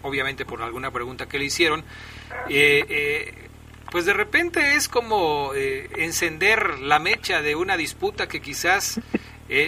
obviamente 0.03 0.45
por 0.45 0.61
alguna 0.61 0.91
pregunta 0.91 1.27
que 1.27 1.39
le 1.39 1.45
hicieron. 1.45 1.83
Eh, 2.49 2.85
eh, 2.87 3.33
pues 3.91 4.05
de 4.05 4.13
repente 4.13 4.75
es 4.75 4.87
como 4.87 5.53
eh, 5.55 5.89
encender 5.97 6.79
la 6.79 6.99
mecha 6.99 7.41
de 7.41 7.55
una 7.55 7.77
disputa 7.77 8.27
que 8.27 8.41
quizás 8.41 8.99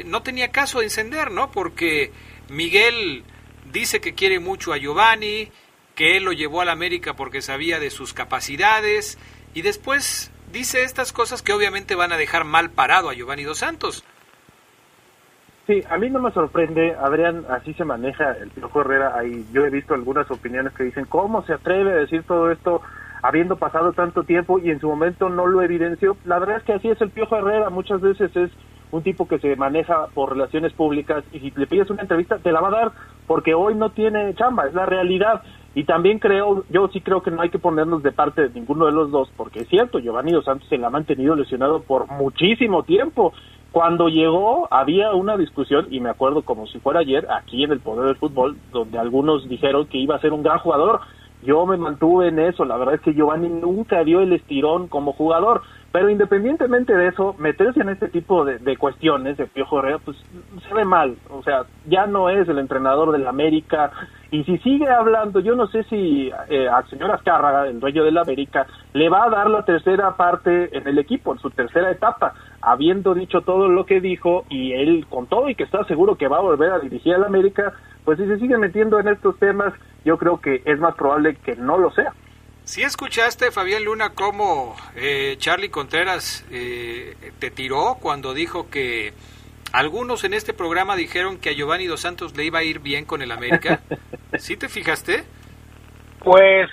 no 0.06 0.24
tenía 0.24 0.50
caso 0.50 0.80
de 0.80 0.86
encender, 0.86 1.30
¿no? 1.30 1.52
Porque 1.52 2.14
Miguel 2.48 3.26
dice 3.74 4.00
que 4.00 4.14
quiere 4.14 4.40
mucho 4.40 4.72
a 4.72 4.78
Giovanni, 4.78 5.52
que 5.96 6.16
él 6.16 6.24
lo 6.24 6.32
llevó 6.32 6.62
a 6.62 6.66
la 6.66 6.72
América 6.72 7.16
porque 7.16 7.42
sabía 7.42 7.80
de 7.80 7.90
sus 7.90 8.14
capacidades 8.14 9.18
y 9.54 9.62
después 9.62 10.32
dice 10.52 10.84
estas 10.84 11.14
cosas 11.14 11.42
que 11.42 11.54
obviamente 11.54 11.96
van 11.96 12.12
a 12.12 12.18
dejar 12.18 12.46
mal 12.46 12.70
parado 12.70 13.10
a 13.10 13.14
Giovanni 13.14 13.44
Dos 13.44 13.60
Santos. 13.60 14.04
Sí, 15.66 15.82
a 15.90 15.98
mí 15.98 16.10
no 16.10 16.20
me 16.20 16.32
sorprende, 16.32 16.94
Adrián, 16.94 17.46
así 17.50 17.74
se 17.74 17.86
maneja 17.86 18.34
el 18.34 18.50
Piojo 18.50 18.82
Herrera. 18.82 19.18
Ahí 19.18 19.46
yo 19.54 19.66
he 19.66 19.70
visto 19.70 19.94
algunas 19.94 20.30
opiniones 20.30 20.74
que 20.74 20.84
dicen, 20.84 21.06
¿cómo 21.06 21.46
se 21.46 21.54
atreve 21.54 21.94
a 21.94 21.96
decir 21.96 22.24
todo 22.24 22.52
esto 22.52 22.82
habiendo 23.22 23.56
pasado 23.56 23.94
tanto 23.94 24.24
tiempo 24.24 24.60
y 24.60 24.72
en 24.72 24.82
su 24.82 24.90
momento 24.90 25.30
no 25.30 25.48
lo 25.48 25.62
evidenció? 25.62 26.18
La 26.26 26.38
verdad 26.38 26.58
es 26.58 26.64
que 26.64 26.74
así 26.74 26.90
es 26.90 27.00
el 27.00 27.12
Piojo 27.12 27.38
Herrera, 27.38 27.70
muchas 27.70 28.02
veces 28.02 28.36
es 28.36 28.52
un 28.92 29.04
tipo 29.04 29.26
que 29.26 29.40
se 29.40 29.56
maneja 29.56 30.08
por 30.14 30.34
relaciones 30.34 30.74
públicas 30.74 31.24
y 31.32 31.40
si 31.40 31.52
le 31.56 31.66
pides 31.66 31.90
una 31.90 32.02
entrevista 32.02 32.38
te 32.40 32.52
la 32.52 32.60
va 32.60 32.68
a 32.68 32.72
dar 32.72 32.92
porque 33.26 33.54
hoy 33.54 33.74
no 33.74 33.90
tiene 33.92 34.36
chamba, 34.36 34.68
es 34.68 34.74
la 34.74 34.86
realidad. 34.86 35.44
Y 35.76 35.86
también 35.86 36.20
creo, 36.20 36.64
yo 36.70 36.88
sí 36.90 37.02
creo 37.02 37.24
que 37.24 37.32
no 37.32 37.42
hay 37.42 37.50
que 37.50 37.58
ponernos 37.58 38.04
de 38.04 38.12
parte 38.12 38.44
de 38.44 38.54
ninguno 38.54 38.86
de 38.86 38.92
los 38.92 39.10
dos, 39.10 39.30
porque 39.36 39.62
es 39.62 39.68
cierto, 39.70 40.00
Giovanni 40.00 40.32
Dos 40.32 40.46
Santos 40.46 40.68
se 40.70 40.78
la 40.78 40.88
ha 40.88 40.92
mantenido 40.92 41.36
lesionado 41.36 41.82
por 41.82 42.08
muchísimo 42.12 42.84
tiempo. 42.84 43.34
Cuando 43.72 44.08
llegó 44.08 44.68
había 44.70 45.14
una 45.14 45.36
discusión, 45.36 45.88
y 45.90 46.00
me 46.00 46.12
acuerdo 46.12 46.44
como 46.44 46.68
si 46.68 46.80
fuera 46.80 47.00
ayer, 47.00 47.28
aquí 47.32 47.64
en 47.64 47.72
el 47.72 47.80
Poder 47.80 48.06
del 48.06 48.18
Fútbol, 48.18 48.56
donde 48.72 49.00
algunos 49.00 49.50
dijeron 49.50 49.88
que 49.88 49.98
iba 49.98 50.16
a 50.16 50.22
ser 50.22 50.32
un 50.32 50.44
gran 50.44 50.60
jugador. 50.60 51.00
Yo 51.44 51.66
me 51.66 51.78
mantuve 51.78 52.30
en 52.30 52.40
eso, 52.40 52.66
la 52.66 52.78
verdad 52.78 52.96
es 52.96 53.02
que 53.02 53.14
Giovanni 53.14 53.50
nunca 53.50 54.04
dio 54.04 54.22
el 54.22 54.34
estirón 54.34 54.88
como 54.88 55.14
jugador, 55.14 55.62
pero 55.92 56.10
independientemente 56.10 56.96
de 56.96 57.10
eso, 57.10 57.36
meterse 57.38 57.82
en 57.82 57.90
este 57.90 58.08
tipo 58.08 58.46
de, 58.46 58.78
cuestiones 58.78 59.38
de 59.38 59.46
Piojo 59.46 59.80
Herrera, 59.80 60.00
pues 60.04 60.18
se 60.68 60.74
ve 60.74 60.86
mal, 60.86 61.16
o 61.30 61.44
sea, 61.44 61.66
ya 61.86 62.08
no 62.08 62.30
es 62.30 62.50
el 62.50 62.58
entrenador 62.58 63.12
del 63.12 63.28
América, 63.28 63.92
y 64.32 64.44
si 64.46 64.58
sigue 64.60 64.90
hablando, 64.90 65.40
yo 65.40 65.54
no 65.54 65.68
sé 65.68 65.84
si 65.84 66.32
eh, 66.50 66.68
al 66.68 66.90
señor 66.90 67.12
Azcárraga, 67.12 67.68
el 67.68 67.80
dueño 67.80 68.04
del 68.04 68.18
América, 68.18 68.66
le 68.94 69.08
va 69.08 69.26
a 69.26 69.30
dar 69.30 69.50
la 69.50 69.64
tercera 69.66 70.16
parte 70.16 70.76
en 70.76 70.88
el 70.88 70.98
equipo, 70.98 71.34
en 71.34 71.40
su 71.40 71.52
tercera 71.52 71.92
etapa, 71.92 72.34
habiendo 72.62 73.14
dicho 73.14 73.42
todo 73.42 73.68
lo 73.68 73.86
que 73.86 74.02
dijo, 74.02 74.46
y 74.50 74.74
él 74.74 75.06
con 75.08 75.28
todo 75.28 75.50
y 75.50 75.56
que 75.56 75.64
está 75.64 75.84
seguro 75.84 76.16
que 76.16 76.28
va 76.28 76.38
a 76.38 76.42
volver 76.42 76.72
a 76.72 76.80
dirigir 76.80 77.14
al 77.14 77.26
América, 77.26 77.74
pues 78.06 78.20
si 78.20 78.28
se 78.28 78.38
sigue 78.40 78.58
metiendo 78.58 79.00
en 79.00 79.08
estos 79.08 79.38
temas, 79.40 79.74
yo 80.04 80.18
creo 80.18 80.40
que 80.40 80.62
es 80.66 80.80
más 80.80 80.96
probable 80.96 81.36
que 81.36 81.56
no 81.56 81.78
lo 81.78 81.92
sea. 81.92 82.14
Si 82.64 82.82
escuchaste, 82.82 83.52
Fabián 83.52 83.84
Luna, 83.84 84.12
cómo 84.12 84.76
eh, 84.96 85.36
Charlie 85.38 85.70
Contreras 85.70 86.46
eh, 86.50 87.16
te 87.40 87.52
tiró 87.52 87.98
cuando 88.00 88.34
dijo 88.34 88.70
que 88.70 89.14
algunos 89.74 90.24
en 90.24 90.34
este 90.34 90.54
programa 90.54 90.96
dijeron 90.96 91.40
que 91.40 91.50
a 91.50 91.54
Giovanni 91.54 91.88
Dos 91.88 92.02
Santos 92.02 92.38
le 92.38 92.46
iba 92.46 92.60
a 92.60 92.64
ir 92.64 92.80
bien 92.80 93.06
con 93.06 93.22
el 93.22 93.32
América? 93.32 93.82
¿Sí 94.38 94.56
te 94.56 94.70
fijaste? 94.70 95.24
Pues 96.20 96.70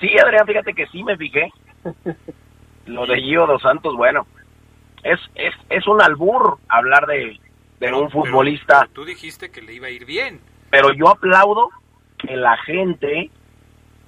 sí, 0.00 0.10
Adrián, 0.18 0.46
fíjate 0.46 0.74
que 0.74 0.86
sí 0.88 1.02
me 1.02 1.16
fijé. 1.16 1.50
Lo 2.86 3.04
de 3.06 3.20
Gio 3.20 3.46
Dos 3.46 3.62
Santos, 3.62 3.96
bueno, 3.96 4.26
es, 5.02 5.18
es, 5.34 5.54
es 5.70 5.86
un 5.88 6.00
albur 6.00 6.58
hablar 6.68 7.06
de, 7.06 7.38
de 7.80 7.92
un 7.92 8.10
futbolista, 8.10 8.88
Tú 8.92 9.04
dijiste 9.04 9.50
que 9.50 9.62
le 9.62 9.74
iba 9.74 9.86
a 9.86 9.90
ir 9.90 10.04
bien. 10.04 10.40
pero 10.70 10.92
yo 10.92 11.08
aplaudo 11.08 11.70
que 12.18 12.36
la 12.36 12.56
gente 12.58 13.30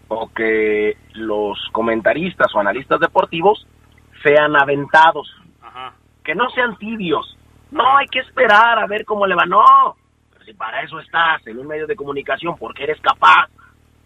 o 0.08 0.28
que 0.32 0.96
los 1.12 1.58
comentaristas 1.72 2.52
o 2.54 2.58
analistas 2.60 2.98
deportivos 2.98 3.66
sean 4.22 4.56
aventados, 4.56 5.32
que 6.24 6.34
no 6.34 6.50
sean 6.50 6.76
tibios. 6.78 7.36
No, 7.70 7.96
hay 7.96 8.06
que 8.08 8.18
esperar 8.18 8.78
a 8.80 8.86
ver 8.86 9.04
cómo 9.04 9.26
le 9.26 9.36
va. 9.36 9.46
No, 9.46 9.96
pero 10.32 10.44
si 10.44 10.52
para 10.54 10.82
eso 10.82 10.98
estás 10.98 11.46
en 11.46 11.58
un 11.58 11.68
medio 11.68 11.86
de 11.86 11.94
comunicación, 11.94 12.56
porque 12.58 12.82
eres 12.82 13.00
capaz. 13.00 13.48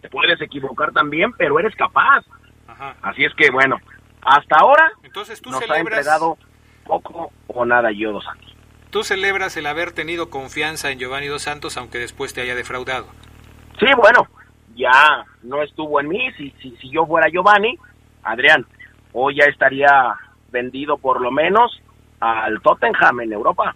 Te 0.02 0.10
puedes 0.10 0.38
equivocar 0.42 0.92
también, 0.92 1.32
pero 1.32 1.58
eres 1.58 1.74
capaz. 1.74 2.22
Así 3.00 3.24
es 3.24 3.32
que, 3.34 3.50
bueno, 3.50 3.78
hasta 4.20 4.56
ahora 4.56 4.92
Entonces 5.02 5.40
tú 5.40 5.50
nos 5.50 5.62
ha 5.62 5.66
celebras, 5.66 6.00
entregado 6.00 6.36
poco 6.84 7.32
o 7.46 7.64
nada 7.64 7.90
yo 7.92 8.12
Dos 8.12 8.24
Santos. 8.24 8.53
Tú 8.94 9.02
celebras 9.02 9.56
el 9.56 9.66
haber 9.66 9.90
tenido 9.90 10.30
confianza 10.30 10.92
en 10.92 11.00
Giovanni 11.00 11.26
Dos 11.26 11.42
Santos 11.42 11.76
aunque 11.76 11.98
después 11.98 12.32
te 12.32 12.42
haya 12.42 12.54
defraudado. 12.54 13.06
Sí, 13.80 13.86
bueno, 13.96 14.28
ya 14.76 15.24
no 15.42 15.64
estuvo 15.64 15.98
en 15.98 16.06
mí. 16.06 16.30
Si, 16.38 16.52
si, 16.62 16.70
si 16.76 16.90
yo 16.90 17.04
fuera 17.04 17.28
Giovanni, 17.28 17.76
Adrián, 18.22 18.64
hoy 19.12 19.34
ya 19.34 19.46
estaría 19.46 20.14
vendido 20.52 20.96
por 20.96 21.20
lo 21.20 21.32
menos 21.32 21.82
al 22.20 22.62
Tottenham 22.62 23.22
en 23.22 23.32
Europa. 23.32 23.74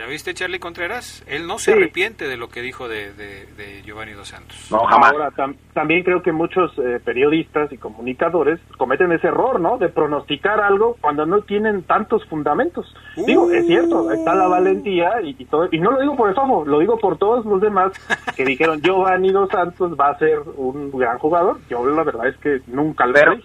¿Ya 0.00 0.06
viste 0.06 0.32
Charlie 0.32 0.58
Contreras? 0.58 1.22
Él 1.28 1.46
no 1.46 1.58
se 1.58 1.72
Sí. 1.72 1.76
arrepiente 1.76 2.26
de 2.26 2.38
lo 2.38 2.48
que 2.48 2.62
dijo 2.62 2.88
de, 2.88 3.12
de- 3.12 3.44
de 3.54 3.82
Giovanni 3.82 4.12
Dos 4.12 4.28
Santos. 4.28 4.72
Ahora, 4.72 5.30
tam- 5.32 5.56
también 5.74 6.02
creo 6.04 6.22
que 6.22 6.32
muchos 6.32 6.72
eh, 6.78 7.00
periodistas 7.04 7.70
y 7.70 7.76
comunicadores 7.76 8.58
cometen 8.78 9.12
ese 9.12 9.26
error, 9.26 9.60
¿no? 9.60 9.76
De 9.76 9.90
pronosticar 9.90 10.58
algo 10.62 10.96
cuando 11.02 11.26
no 11.26 11.42
tienen 11.42 11.82
tantos 11.82 12.24
fundamentos. 12.28 12.96
Digo, 13.26 13.50
es 13.50 13.66
cierto, 13.66 14.10
está 14.10 14.34
la 14.34 14.46
valentía 14.48 15.20
y, 15.22 15.36
y 15.38 15.44
todo. 15.44 15.68
Y 15.70 15.78
no 15.78 15.90
lo 15.90 16.00
digo 16.00 16.16
por 16.16 16.30
el 16.30 16.34
Fafo, 16.34 16.64
lo 16.64 16.78
digo 16.78 16.96
por 16.98 17.18
todos 17.18 17.44
los 17.44 17.60
demás 17.60 17.92
que 18.34 18.46
dijeron 18.46 18.80
Giovanni 18.82 19.30
Dos 19.32 19.50
Santos 19.50 19.92
va 20.00 20.08
a 20.12 20.18
ser 20.18 20.38
un 20.56 20.90
gran 20.92 21.18
jugador. 21.18 21.58
Yo 21.68 21.84
la 21.86 22.04
verdad 22.04 22.26
es 22.26 22.38
que 22.38 22.62
nunca 22.68 23.04
lo 23.04 23.12
Pero-. 23.12 23.36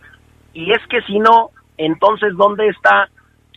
Y 0.53 0.71
es 0.71 0.79
que 0.89 1.01
si 1.01 1.19
no, 1.19 1.49
entonces, 1.77 2.29
¿dónde 2.37 2.69
está 2.69 3.09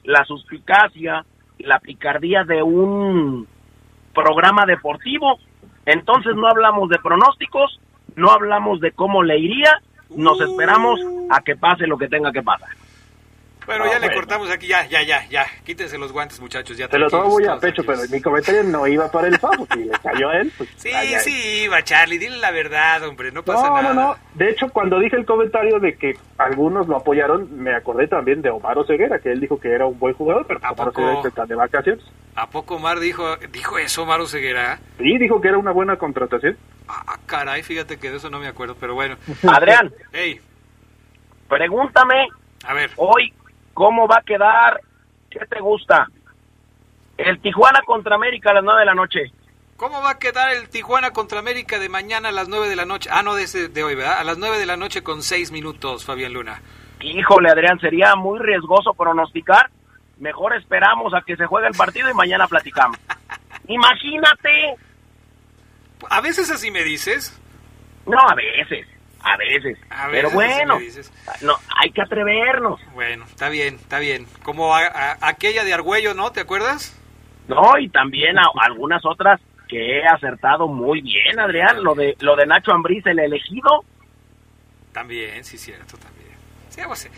la 0.02 0.24
suspicacia, 0.24 1.24
la 1.58 1.78
picardía 1.78 2.44
de 2.44 2.62
un 2.62 3.46
programa 4.14 4.66
deportivo? 4.66 5.38
Entonces 5.86 6.34
no 6.34 6.48
hablamos 6.48 6.88
de 6.88 6.98
pronósticos, 6.98 7.80
no 8.16 8.30
hablamos 8.30 8.80
de 8.80 8.92
cómo 8.92 9.22
le 9.22 9.38
iría, 9.38 9.80
nos 10.16 10.40
esperamos 10.40 11.00
a 11.30 11.40
que 11.42 11.56
pase 11.56 11.86
lo 11.86 11.98
que 11.98 12.08
tenga 12.08 12.32
que 12.32 12.42
pasar. 12.42 12.68
Bueno, 13.68 13.84
Ah, 13.84 13.90
ya 13.92 13.98
le 13.98 14.14
cortamos 14.14 14.50
aquí, 14.50 14.66
ya, 14.66 14.86
ya, 14.86 15.02
ya, 15.02 15.26
ya. 15.28 15.46
Quítense 15.62 15.98
los 15.98 16.10
guantes, 16.10 16.40
muchachos, 16.40 16.74
ya 16.78 16.88
Se 16.88 16.98
lo 16.98 17.08
tomo 17.10 17.28
muy 17.28 17.44
a 17.44 17.56
pecho, 17.58 17.82
pero 17.84 17.98
mi 18.10 18.18
comentario 18.22 18.62
no 18.64 18.86
iba 18.86 19.10
para 19.10 19.28
el 19.28 19.38
Fafo. 19.38 19.66
Si 19.74 19.84
le 19.84 19.90
cayó 20.02 20.30
a 20.30 20.38
él, 20.38 20.50
pues. 20.56 20.70
Sí, 20.76 20.88
ay, 20.88 21.12
ay. 21.14 21.20
sí, 21.20 21.60
iba, 21.64 21.84
Charlie, 21.84 22.16
dile 22.16 22.38
la 22.38 22.50
verdad, 22.50 23.02
hombre, 23.06 23.30
no 23.30 23.42
pasa 23.42 23.68
No, 23.68 23.74
nada. 23.82 23.92
no, 23.92 24.00
no. 24.00 24.16
De 24.32 24.48
hecho, 24.48 24.70
cuando 24.70 24.98
dije 24.98 25.16
el 25.16 25.26
comentario 25.26 25.78
de 25.80 25.98
que 25.98 26.16
algunos 26.38 26.88
lo 26.88 26.96
apoyaron, 26.96 27.62
me 27.62 27.74
acordé 27.74 28.08
también 28.08 28.40
de 28.40 28.48
Omar 28.48 28.78
Ceguera, 28.86 29.18
que 29.18 29.32
él 29.32 29.40
dijo 29.40 29.60
que 29.60 29.70
era 29.70 29.84
un 29.84 29.98
buen 29.98 30.14
jugador, 30.14 30.46
pero 30.46 30.60
Omar 30.60 30.74
poco? 30.74 30.92
Ceguera 31.02 31.28
está 31.28 31.44
de 31.44 31.54
vacaciones. 31.54 32.04
¿A 32.36 32.48
poco 32.48 32.76
Omar 32.76 33.00
dijo, 33.00 33.36
dijo 33.52 33.78
eso, 33.78 34.06
Maru 34.06 34.26
Ceguera? 34.26 34.78
Sí, 34.96 35.18
dijo 35.18 35.42
que 35.42 35.48
era 35.48 35.58
una 35.58 35.72
buena 35.72 35.96
contratación. 35.96 36.56
Ah, 36.88 37.18
caray, 37.26 37.62
fíjate 37.62 37.98
que 37.98 38.10
de 38.10 38.16
eso 38.16 38.30
no 38.30 38.38
me 38.40 38.46
acuerdo, 38.46 38.76
pero 38.80 38.94
bueno. 38.94 39.16
Adrián, 39.46 39.92
Hey, 40.12 40.40
pregúntame 41.48 42.28
a 42.64 42.74
ver, 42.74 42.90
hoy 42.96 43.32
cómo 43.78 44.08
va 44.08 44.16
a 44.18 44.22
quedar, 44.22 44.80
qué 45.30 45.38
te 45.46 45.60
gusta. 45.60 46.08
El 47.16 47.40
Tijuana 47.40 47.80
contra 47.86 48.16
América 48.16 48.50
a 48.50 48.54
las 48.54 48.64
9 48.64 48.80
de 48.80 48.86
la 48.86 48.94
noche. 48.94 49.20
¿cómo 49.76 50.02
va 50.02 50.10
a 50.10 50.18
quedar 50.18 50.50
el 50.56 50.68
Tijuana 50.68 51.12
contra 51.12 51.38
América 51.38 51.78
de 51.78 51.88
mañana 51.88 52.30
a 52.30 52.32
las 52.32 52.48
9 52.48 52.68
de 52.68 52.74
la 52.74 52.84
noche? 52.84 53.08
Ah, 53.12 53.22
no, 53.22 53.36
de, 53.36 53.44
ese- 53.44 53.68
de 53.68 53.84
hoy, 53.84 53.94
¿verdad? 53.94 54.18
A 54.18 54.24
las 54.24 54.36
9 54.36 54.58
de 54.58 54.66
la 54.66 54.76
noche 54.76 55.04
con 55.04 55.22
6 55.22 55.52
minutos, 55.52 56.04
Fabián 56.04 56.32
Luna. 56.32 56.60
Híjole, 57.00 57.48
Adrián, 57.48 57.78
sería 57.78 58.16
muy 58.16 58.40
riesgoso 58.40 58.92
pronosticar. 58.94 59.70
Mejor 60.18 60.56
esperamos 60.56 61.14
a 61.14 61.20
que 61.22 61.36
se 61.36 61.46
juegue 61.46 61.68
el 61.68 61.74
partido 61.74 62.10
y 62.10 62.14
mañana 62.14 62.48
platicamos. 62.48 62.98
Imagínate. 63.68 64.74
A 66.10 66.20
veces 66.20 66.50
así 66.50 66.72
me 66.72 66.82
dices. 66.82 67.40
No, 68.04 68.18
a 68.18 68.34
veces, 68.34 68.84
a 69.22 69.36
veces. 69.36 69.78
A 69.90 70.08
Pero 70.10 70.30
veces 70.30 70.50
así 70.50 70.64
bueno, 70.64 70.78
no, 71.42 71.54
hay 71.76 71.90
que 71.90 72.02
atrevernos. 72.02 72.80
Bueno, 72.94 73.24
está 73.24 73.48
bien, 73.48 73.74
está 73.76 73.98
bien. 73.98 74.26
Como 74.42 74.74
a- 74.74 74.86
a- 74.86 75.18
aquella 75.28 75.64
de 75.64 75.74
Argüello, 75.74 76.14
¿no? 76.14 76.32
¿Te 76.32 76.40
acuerdas? 76.40 76.94
No, 77.48 77.78
y 77.78 77.88
también 77.88 78.38
a 78.38 78.44
algunas 78.62 79.04
otras 79.04 79.40
que 79.68 79.98
he 79.98 80.06
acertado 80.06 80.66
muy 80.68 81.00
bien, 81.02 81.38
Adrián. 81.40 81.82
Lo 81.82 81.94
de 81.94 82.16
lo 82.20 82.36
de 82.36 82.46
Nacho 82.46 82.72
Ambriz, 82.72 83.04
el 83.06 83.18
elegido. 83.18 83.84
También, 84.92 85.44
sí, 85.44 85.58
cierto, 85.58 85.96
también. 85.98 86.28
Sí, 86.70 86.80
pues, 86.86 87.10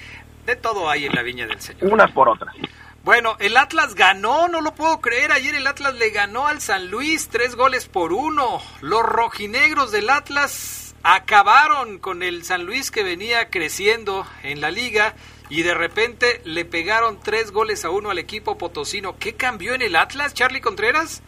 de 0.46 0.56
todo 0.56 0.88
hay 0.90 1.06
en 1.06 1.14
la 1.14 1.22
viña 1.22 1.46
del 1.46 1.60
Señor. 1.60 1.92
Unas 1.92 2.10
por 2.12 2.28
otras. 2.28 2.54
Bueno, 3.02 3.36
el 3.40 3.56
Atlas 3.56 3.94
ganó, 3.94 4.48
no 4.48 4.60
lo 4.60 4.74
puedo 4.74 5.00
creer. 5.00 5.32
Ayer 5.32 5.54
el 5.54 5.66
Atlas 5.66 5.94
le 5.94 6.10
ganó 6.10 6.46
al 6.46 6.60
San 6.60 6.90
Luis 6.90 7.28
tres 7.30 7.56
goles 7.56 7.88
por 7.88 8.12
uno. 8.12 8.60
Los 8.82 9.02
rojinegros 9.02 9.90
del 9.90 10.10
Atlas 10.10 10.79
acabaron 11.02 11.98
con 11.98 12.22
el 12.22 12.42
San 12.44 12.66
Luis 12.66 12.90
que 12.90 13.02
venía 13.02 13.48
creciendo 13.50 14.26
en 14.42 14.60
la 14.60 14.70
liga 14.70 15.14
y 15.48 15.62
de 15.62 15.74
repente 15.74 16.40
le 16.44 16.64
pegaron 16.64 17.18
tres 17.22 17.52
goles 17.52 17.84
a 17.84 17.90
uno 17.90 18.10
al 18.10 18.18
equipo 18.18 18.58
potosino. 18.58 19.16
¿Qué 19.18 19.34
cambió 19.34 19.74
en 19.74 19.82
el 19.82 19.96
Atlas, 19.96 20.34
Charlie 20.34 20.60
Contreras? 20.60 21.22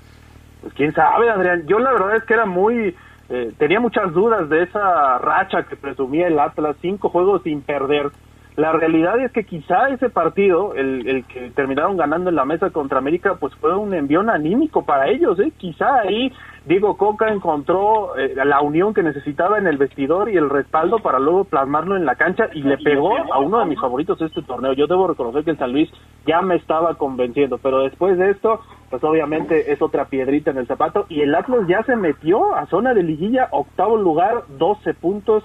Pues 0.61 0.75
quién 0.75 0.93
sabe, 0.93 1.31
Adrián. 1.31 1.67
Yo 1.67 1.79
la 1.79 1.93
verdad 1.93 2.17
es 2.17 2.25
que 2.25 2.35
era 2.35 2.47
muy... 2.47 2.95
eh, 3.29 3.53
tenía 3.59 3.81
muchas 3.81 4.13
dudas 4.13 4.49
de 4.49 4.63
esa 4.63 5.19
racha 5.19 5.65
que 5.65 5.77
presumía 5.77 6.29
el 6.29 6.39
Atlas, 6.39 6.77
cinco 6.81 7.09
juegos 7.09 7.43
sin 7.43 7.63
perder. 7.63 8.11
La 8.57 8.73
realidad 8.73 9.19
es 9.19 9.33
que 9.33 9.45
quizá 9.45 9.89
ese 9.89 10.11
partido, 10.11 10.75
el, 10.75 11.09
el 11.09 11.25
que 11.25 11.51
terminaron 11.53 11.97
ganando 11.97 12.29
en 12.29 12.37
la 12.37 12.45
mesa 12.45 12.71
contra 12.71 12.99
América, 12.99 13.37
pues 13.41 13.55
fue 13.57 13.75
un 13.75 13.95
envión 13.95 14.29
anímico 14.29 14.85
para 14.85 15.09
ellos. 15.09 15.39
¿eh? 15.41 15.53
Quizá 15.57 16.01
ahí 16.01 16.31
Diego 16.67 16.97
Coca 16.97 17.33
encontró 17.33 18.17
eh, 18.17 18.35
la 18.45 18.61
unión 18.61 18.95
que 18.95 19.03
necesitaba 19.03 19.59
en 19.59 19.67
el 19.67 19.79
vestidor 19.79 20.31
y 20.31 20.37
el 20.37 20.49
respaldo 20.49 20.99
para 20.99 21.19
luego 21.19 21.45
plasmarlo 21.45 21.97
en 21.97 22.05
la 22.05 22.15
cancha 22.15 22.51
y 22.53 22.63
le 22.63 22.79
pegó 22.79 23.17
a 23.33 23.41
uno 23.41 23.59
de 23.59 23.67
mis 23.67 23.81
favoritos 23.81 24.21
este 24.21 24.43
torneo. 24.43 24.75
Yo 24.75 24.87
debo 24.87 25.09
reconocer 25.09 25.45
que 25.45 25.53
el 25.53 25.59
San 25.59 25.73
Luis 25.73 25.91
ya 26.27 26.41
me 26.41 26.57
estaba 26.57 26.95
convenciendo, 26.95 27.59
pero 27.59 27.81
después 27.81 28.17
de 28.17 28.31
esto, 28.31 28.61
pues 28.91 29.03
obviamente 29.03 29.73
es 29.73 29.83
otra 29.83 30.05
piedrita 30.05 30.53
en 30.53 30.59
el 30.59 30.67
zapato 30.69 31.07
y 31.09 31.23
el 31.23 31.35
Atlas 31.35 31.67
ya 31.67 31.83
se 31.83 31.97
metió 31.97 32.55
a 32.55 32.67
zona 32.67 32.95
de 32.95 33.03
liguilla, 33.03 33.49
octavo 33.51 33.97
lugar, 33.97 34.45
12 34.59 34.95
puntos. 34.95 35.43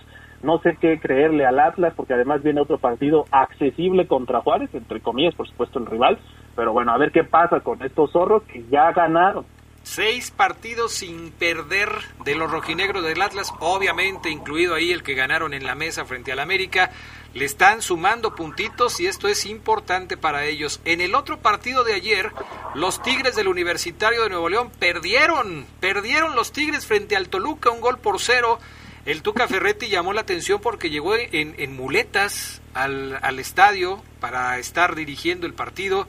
No 0.48 0.62
sé 0.62 0.78
qué 0.80 0.98
creerle 0.98 1.46
al 1.46 1.60
Atlas, 1.60 1.92
porque 1.94 2.14
además 2.14 2.42
viene 2.42 2.62
otro 2.62 2.78
partido 2.78 3.26
accesible 3.32 4.08
contra 4.08 4.40
Juárez, 4.40 4.70
entre 4.74 5.02
comillas, 5.02 5.36
por 5.36 5.46
supuesto, 5.46 5.78
el 5.78 5.86
rival. 5.86 6.20
Pero 6.56 6.72
bueno, 6.72 6.94
a 6.94 6.98
ver 6.98 7.12
qué 7.12 7.26
pasa 7.26 7.60
con 7.60 7.84
estos 7.84 8.14
zorros 8.14 8.44
que 8.44 8.64
ya 8.72 8.94
ganaron. 8.94 9.46
Seis 9.84 10.32
partidos 10.32 10.94
sin 10.94 11.32
perder 11.32 11.90
de 12.24 12.36
los 12.36 12.50
rojinegros 12.50 13.04
del 13.04 13.22
Atlas, 13.22 13.54
obviamente 13.60 14.30
incluido 14.30 14.74
ahí 14.74 14.94
el 14.94 15.04
que 15.04 15.16
ganaron 15.16 15.54
en 15.54 15.66
la 15.66 15.76
mesa 15.76 16.06
frente 16.06 16.32
al 16.32 16.40
América. 16.40 16.92
Le 17.34 17.44
están 17.44 17.82
sumando 17.82 18.34
puntitos 18.34 19.02
y 19.02 19.08
esto 19.08 19.28
es 19.28 19.46
importante 19.46 20.16
para 20.16 20.46
ellos. 20.46 20.80
En 20.86 21.02
el 21.02 21.14
otro 21.14 21.40
partido 21.40 21.84
de 21.84 21.94
ayer, 21.94 22.32
los 22.74 23.02
Tigres 23.02 23.36
del 23.36 23.50
Universitario 23.50 24.24
de 24.24 24.30
Nuevo 24.30 24.48
León 24.48 24.72
perdieron. 24.80 25.66
Perdieron 25.82 26.38
los 26.38 26.54
Tigres 26.54 26.86
frente 26.86 27.18
al 27.18 27.28
Toluca, 27.28 27.70
un 27.70 27.82
gol 27.82 27.98
por 27.98 28.22
cero. 28.22 28.60
El 29.08 29.24
Tuca 29.24 29.48
Ferretti 29.48 29.88
llamó 29.88 30.12
la 30.12 30.20
atención 30.20 30.60
porque 30.62 30.89
llegó 30.89 31.13
en, 31.15 31.78
muletas 31.78 32.62
al, 32.74 33.17
al 33.22 33.39
estadio 33.39 34.02
para 34.20 34.58
estar 34.58 34.96
dirigiendo 34.96 35.48
el 35.48 35.54
partido 35.54 36.08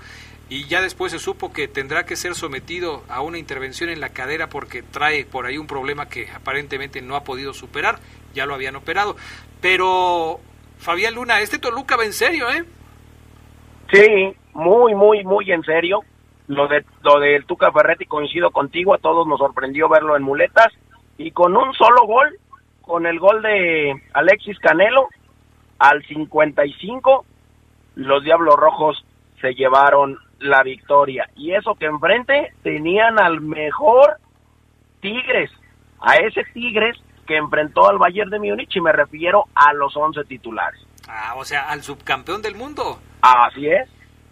y 0.49 0.67
ya 0.67 0.81
después 0.81 1.13
se 1.13 1.21
supo 1.21 1.53
que 1.53 1.69
tendrá 1.69 2.07
que 2.07 2.17
ser 2.17 2.35
sometido 2.35 3.05
a 3.09 3.21
una 3.21 3.39
intervención 3.39 3.89
en 3.89 4.01
la 4.01 4.09
cadera 4.09 4.49
porque 4.49 4.83
trae 4.83 5.25
por 5.25 5.47
ahí 5.47 5.59
un 5.59 5.69
problema 5.69 6.09
que 6.09 6.29
aparentemente 6.29 7.01
no 7.01 7.15
ha 7.15 7.23
podido 7.23 7.55
superar, 7.55 8.01
ya 8.35 8.47
lo 8.47 8.55
habían 8.55 8.75
operado. 8.75 9.15
Pero, 9.61 10.41
Fabián 10.79 11.15
Luna, 11.15 11.41
este 11.41 11.61
Toluca 11.61 11.97
va 11.97 12.05
en 12.05 12.13
serio, 12.13 12.51
¿eh? 12.51 12.65
Sí, 13.93 14.35
muy, 14.55 14.97
muy, 14.97 15.23
muy 15.23 15.53
en 15.53 15.63
serio. 15.63 16.01
Lo 16.49 16.67
de 16.67 16.85
lo 17.03 17.21
del 17.21 17.47
Tuca 17.47 17.71
Ferretti 17.71 18.07
coincido 18.07 18.51
contigo, 18.51 18.93
a 18.93 18.99
todos 18.99 19.25
nos 19.29 19.39
sorprendió 19.39 19.89
verlo 19.89 20.17
en 20.17 20.25
muletas 20.25 20.73
y 21.17 21.31
con 21.31 21.57
un 21.57 21.73
solo 21.75 22.05
gol, 22.05 22.37
con 22.89 23.07
el 23.07 23.19
gol 23.21 23.43
de 23.43 24.03
Alexis 24.15 24.59
Canelo 24.61 25.09
al 25.79 26.03
55, 26.07 27.27
los 27.97 28.25
Diablos 28.25 28.57
Rojos 28.57 29.05
se 29.43 29.53
llevaron 29.53 30.19
la 30.41 30.63
victoria. 30.63 31.29
Y 31.37 31.53
eso 31.53 31.75
que 31.75 31.85
enfrente 31.85 32.55
tenían 32.63 33.21
al 33.21 33.43
mejor 33.43 34.17
Tigres, 35.01 35.51
a 36.01 36.17
ese 36.17 36.43
Tigres 36.55 36.97
que 37.27 37.37
enfrentó 37.37 37.87
al 37.87 37.99
Bayern 37.99 38.31
de 38.31 38.39
Múnich 38.39 38.75
y 38.75 38.81
me 38.81 38.91
refiero 38.91 39.45
a 39.55 39.75
los 39.75 39.95
11 39.95 40.25
titulares. 40.25 40.81
Ah, 41.07 41.35
o 41.37 41.45
sea, 41.45 41.69
al 41.69 41.83
subcampeón 41.83 42.41
del 42.41 42.55
mundo. 42.55 43.01
Así 43.21 43.69
es. 43.69 43.87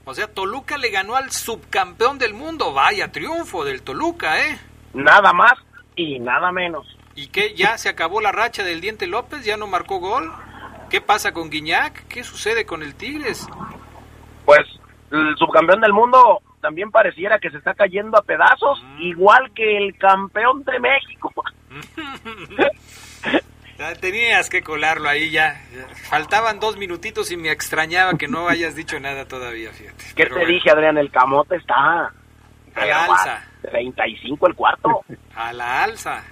O 0.06 0.14
sea, 0.14 0.32
Toluca 0.32 0.78
le 0.78 0.88
ganó 0.88 1.14
al 1.14 1.30
subcampeón 1.30 2.16
del 2.18 2.32
mundo. 2.32 2.72
Vaya 2.72 3.12
triunfo 3.12 3.66
del 3.66 3.82
Toluca, 3.82 4.40
¿eh? 4.40 4.58
Nada 4.94 5.34
más 5.34 5.52
y 5.94 6.18
nada 6.18 6.50
menos. 6.52 6.86
¿Y 7.16 7.28
qué? 7.28 7.54
¿Ya 7.54 7.78
se 7.78 7.88
acabó 7.88 8.20
la 8.20 8.30
racha 8.30 8.62
del 8.62 8.82
Diente 8.82 9.06
López? 9.06 9.44
¿Ya 9.44 9.56
no 9.56 9.66
marcó 9.66 9.98
gol? 9.98 10.30
¿Qué 10.90 11.00
pasa 11.00 11.32
con 11.32 11.50
Guiñac? 11.50 12.06
¿Qué 12.06 12.22
sucede 12.22 12.66
con 12.66 12.82
el 12.82 12.94
Tigres? 12.94 13.48
Pues 14.44 14.60
el 15.10 15.34
subcampeón 15.36 15.80
del 15.80 15.94
mundo 15.94 16.42
también 16.60 16.90
pareciera 16.90 17.38
que 17.38 17.50
se 17.50 17.56
está 17.56 17.74
cayendo 17.74 18.18
a 18.18 18.22
pedazos, 18.22 18.84
igual 18.98 19.50
que 19.54 19.78
el 19.78 19.96
campeón 19.96 20.62
de 20.64 20.78
México. 20.78 21.32
Tenías 24.00 24.48
que 24.48 24.62
colarlo 24.62 25.08
ahí 25.08 25.30
ya. 25.30 25.60
Faltaban 26.08 26.60
dos 26.60 26.76
minutitos 26.76 27.30
y 27.30 27.36
me 27.36 27.50
extrañaba 27.50 28.16
que 28.18 28.28
no 28.28 28.48
hayas 28.48 28.74
dicho 28.74 28.98
nada 29.00 29.26
todavía, 29.26 29.72
fíjate. 29.72 30.04
¿Qué 30.14 30.24
Pero 30.24 30.28
te 30.28 30.40
bueno, 30.40 30.48
dije, 30.48 30.70
Adrián? 30.70 30.98
El 30.98 31.10
camote 31.10 31.56
está... 31.56 32.12
A 32.74 32.84
la 32.84 33.04
alza. 33.04 33.42
35 33.62 34.46
el 34.48 34.54
cuarto. 34.54 35.02
A 35.34 35.52
la 35.52 35.84
alza. 35.84 36.22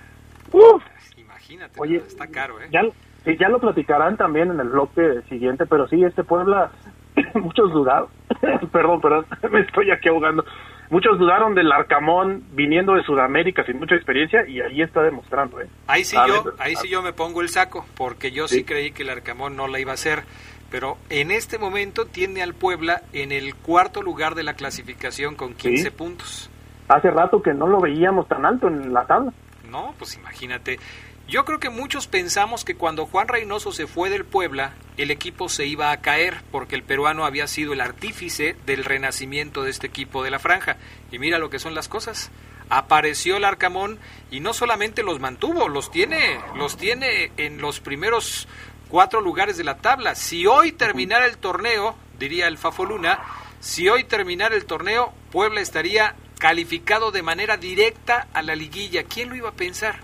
Uf. 0.54 0.82
Imagínate, 1.16 1.80
Oye, 1.80 1.96
está 1.96 2.28
caro, 2.28 2.60
¿eh? 2.60 2.68
Ya, 2.70 2.82
sí, 3.24 3.36
ya 3.38 3.48
lo 3.48 3.58
platicarán 3.58 4.16
también 4.16 4.52
en 4.52 4.60
el 4.60 4.68
bloque 4.68 5.22
siguiente, 5.28 5.66
pero 5.66 5.88
sí, 5.88 6.02
este 6.04 6.22
Puebla, 6.22 6.70
muchos 7.34 7.72
dudaron, 7.72 8.08
perdón, 8.72 9.00
perdón, 9.00 9.26
me 9.50 9.60
estoy 9.60 9.90
aquí 9.90 10.08
ahogando. 10.08 10.44
muchos 10.90 11.18
dudaron 11.18 11.56
del 11.56 11.72
Arcamón 11.72 12.44
viniendo 12.52 12.94
de 12.94 13.02
Sudamérica 13.02 13.64
sin 13.64 13.80
mucha 13.80 13.96
experiencia 13.96 14.46
y 14.46 14.60
ahí 14.60 14.80
está 14.80 15.02
demostrando. 15.02 15.60
¿eh? 15.60 15.68
Ahí 15.88 16.04
sí, 16.04 16.16
yo, 16.24 16.52
ahí 16.60 16.76
sí 16.76 16.88
yo 16.88 17.02
me 17.02 17.12
pongo 17.12 17.40
el 17.40 17.48
saco, 17.48 17.84
porque 17.96 18.30
yo 18.30 18.46
sí, 18.46 18.62
creí 18.62 18.92
que 18.92 19.02
el 19.02 19.10
Arcamón 19.10 19.56
no 19.56 19.66
la 19.66 19.80
iba 19.80 19.90
a 19.90 19.94
hacer. 19.94 20.22
Pero 20.70 20.98
en 21.10 21.30
este 21.30 21.58
momento 21.58 22.06
tiene 22.06 22.42
al 22.42 22.54
Puebla 22.54 23.02
en 23.12 23.32
el 23.32 23.54
cuarto 23.54 24.02
lugar 24.02 24.34
de 24.34 24.44
la 24.44 24.54
clasificación 24.54 25.34
con 25.34 25.54
15 25.54 25.90
puntos. 25.90 26.50
Hace 26.88 27.10
rato 27.10 27.42
que 27.42 27.54
no 27.54 27.66
lo 27.66 27.80
veíamos 27.80 28.28
tan 28.28 28.44
alto 28.44 28.68
en 28.68 28.92
la 28.92 29.04
tabla. 29.06 29.32
No, 29.74 29.92
pues 29.98 30.14
imagínate. 30.14 30.78
Yo 31.26 31.44
creo 31.44 31.58
que 31.58 31.68
muchos 31.68 32.06
pensamos 32.06 32.64
que 32.64 32.76
cuando 32.76 33.06
Juan 33.06 33.26
Reynoso 33.26 33.72
se 33.72 33.88
fue 33.88 34.08
del 34.08 34.24
Puebla, 34.24 34.74
el 34.96 35.10
equipo 35.10 35.48
se 35.48 35.66
iba 35.66 35.90
a 35.90 36.00
caer 36.00 36.44
porque 36.52 36.76
el 36.76 36.84
peruano 36.84 37.24
había 37.24 37.48
sido 37.48 37.72
el 37.72 37.80
artífice 37.80 38.54
del 38.66 38.84
renacimiento 38.84 39.64
de 39.64 39.72
este 39.72 39.88
equipo 39.88 40.22
de 40.22 40.30
la 40.30 40.38
franja. 40.38 40.76
Y 41.10 41.18
mira 41.18 41.40
lo 41.40 41.50
que 41.50 41.58
son 41.58 41.74
las 41.74 41.88
cosas. 41.88 42.30
Apareció 42.70 43.36
el 43.36 43.44
Arcamón 43.44 43.98
y 44.30 44.38
no 44.38 44.54
solamente 44.54 45.02
los 45.02 45.18
mantuvo, 45.18 45.68
los 45.68 45.90
tiene, 45.90 46.38
los 46.54 46.76
tiene 46.76 47.32
en 47.36 47.60
los 47.60 47.80
primeros 47.80 48.46
cuatro 48.88 49.20
lugares 49.20 49.56
de 49.56 49.64
la 49.64 49.78
tabla. 49.78 50.14
Si 50.14 50.46
hoy 50.46 50.70
terminara 50.70 51.26
el 51.26 51.38
torneo, 51.38 51.96
diría 52.16 52.46
el 52.46 52.58
Fafoluna, 52.58 53.18
si 53.58 53.88
hoy 53.88 54.04
terminara 54.04 54.54
el 54.54 54.66
torneo, 54.66 55.12
Puebla 55.32 55.60
estaría 55.60 56.14
calificado 56.44 57.10
de 57.10 57.22
manera 57.22 57.56
directa 57.56 58.26
a 58.34 58.42
la 58.42 58.54
liguilla. 58.54 59.04
¿Quién 59.04 59.30
lo 59.30 59.34
iba 59.34 59.48
a 59.48 59.52
pensar? 59.52 59.94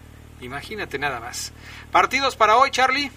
Imagínate 0.40 0.98
nada 0.98 1.20
más. 1.20 1.52
Partidos 1.92 2.34
para 2.34 2.56
hoy, 2.56 2.70
Charlie. 2.70 3.10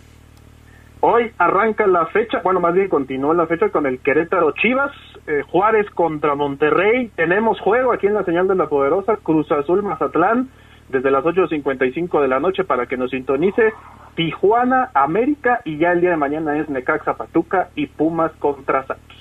Hoy 0.99 1.31
arranca 1.37 1.87
la 1.87 2.05
fecha, 2.07 2.41
bueno, 2.43 2.59
más 2.59 2.73
bien 2.73 2.89
continúa 2.89 3.33
la 3.33 3.47
fecha 3.47 3.69
con 3.69 3.85
el 3.85 3.99
Querétaro 3.99 4.51
Chivas, 4.51 4.91
eh, 5.25 5.41
Juárez 5.49 5.89
contra 5.91 6.35
Monterrey. 6.35 7.13
Tenemos 7.15 7.61
juego 7.61 7.93
aquí 7.93 8.07
en 8.07 8.15
la 8.15 8.25
señal 8.25 8.49
de 8.49 8.55
la 8.55 8.67
poderosa 8.67 9.15
Cruz 9.15 9.49
Azul 9.53 9.83
Mazatlán 9.83 10.49
desde 10.89 11.09
las 11.09 11.23
8.55 11.23 12.21
de 12.21 12.27
la 12.27 12.41
noche 12.41 12.65
para 12.65 12.87
que 12.87 12.97
nos 12.97 13.11
sintonice 13.11 13.73
Tijuana, 14.15 14.91
América 14.93 15.61
y 15.63 15.77
ya 15.77 15.93
el 15.93 16.01
día 16.01 16.09
de 16.09 16.17
mañana 16.17 16.59
es 16.59 16.67
Necaxa 16.67 17.15
Patuca 17.15 17.69
y 17.73 17.87
Pumas 17.87 18.33
contra 18.33 18.85
Santos. 18.85 19.17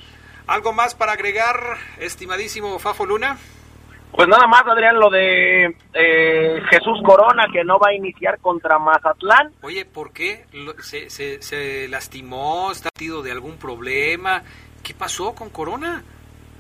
¿Algo 0.49 0.73
más 0.73 0.97
para 0.97 1.13
agregar, 1.13 1.55
estimadísimo 2.01 2.81
Fafo 2.81 3.07
Luna? 3.07 3.37
Pues 4.15 4.29
nada 4.29 4.47
más, 4.47 4.63
Adrián, 4.67 5.01
lo 5.01 5.09
de 5.09 5.75
eh, 5.95 6.63
Jesús 6.69 7.01
Corona, 7.03 7.47
que 7.51 7.65
no 7.65 7.79
va 7.79 7.89
a 7.89 7.95
iniciar 7.95 8.39
contra 8.41 8.79
Mazatlán. 8.79 9.53
Oye, 9.63 9.87
¿por 9.87 10.13
qué? 10.13 10.45
¿Se, 10.81 11.09
se, 11.09 11.89
lastimó? 11.89 12.71
¿Está 12.71 12.91
tido 12.91 13.23
de 13.23 13.33
algún 13.33 13.57
problema? 13.57 14.43
¿Qué 14.85 14.93
pasó 14.93 15.35
con 15.35 15.49
Corona? 15.49 16.03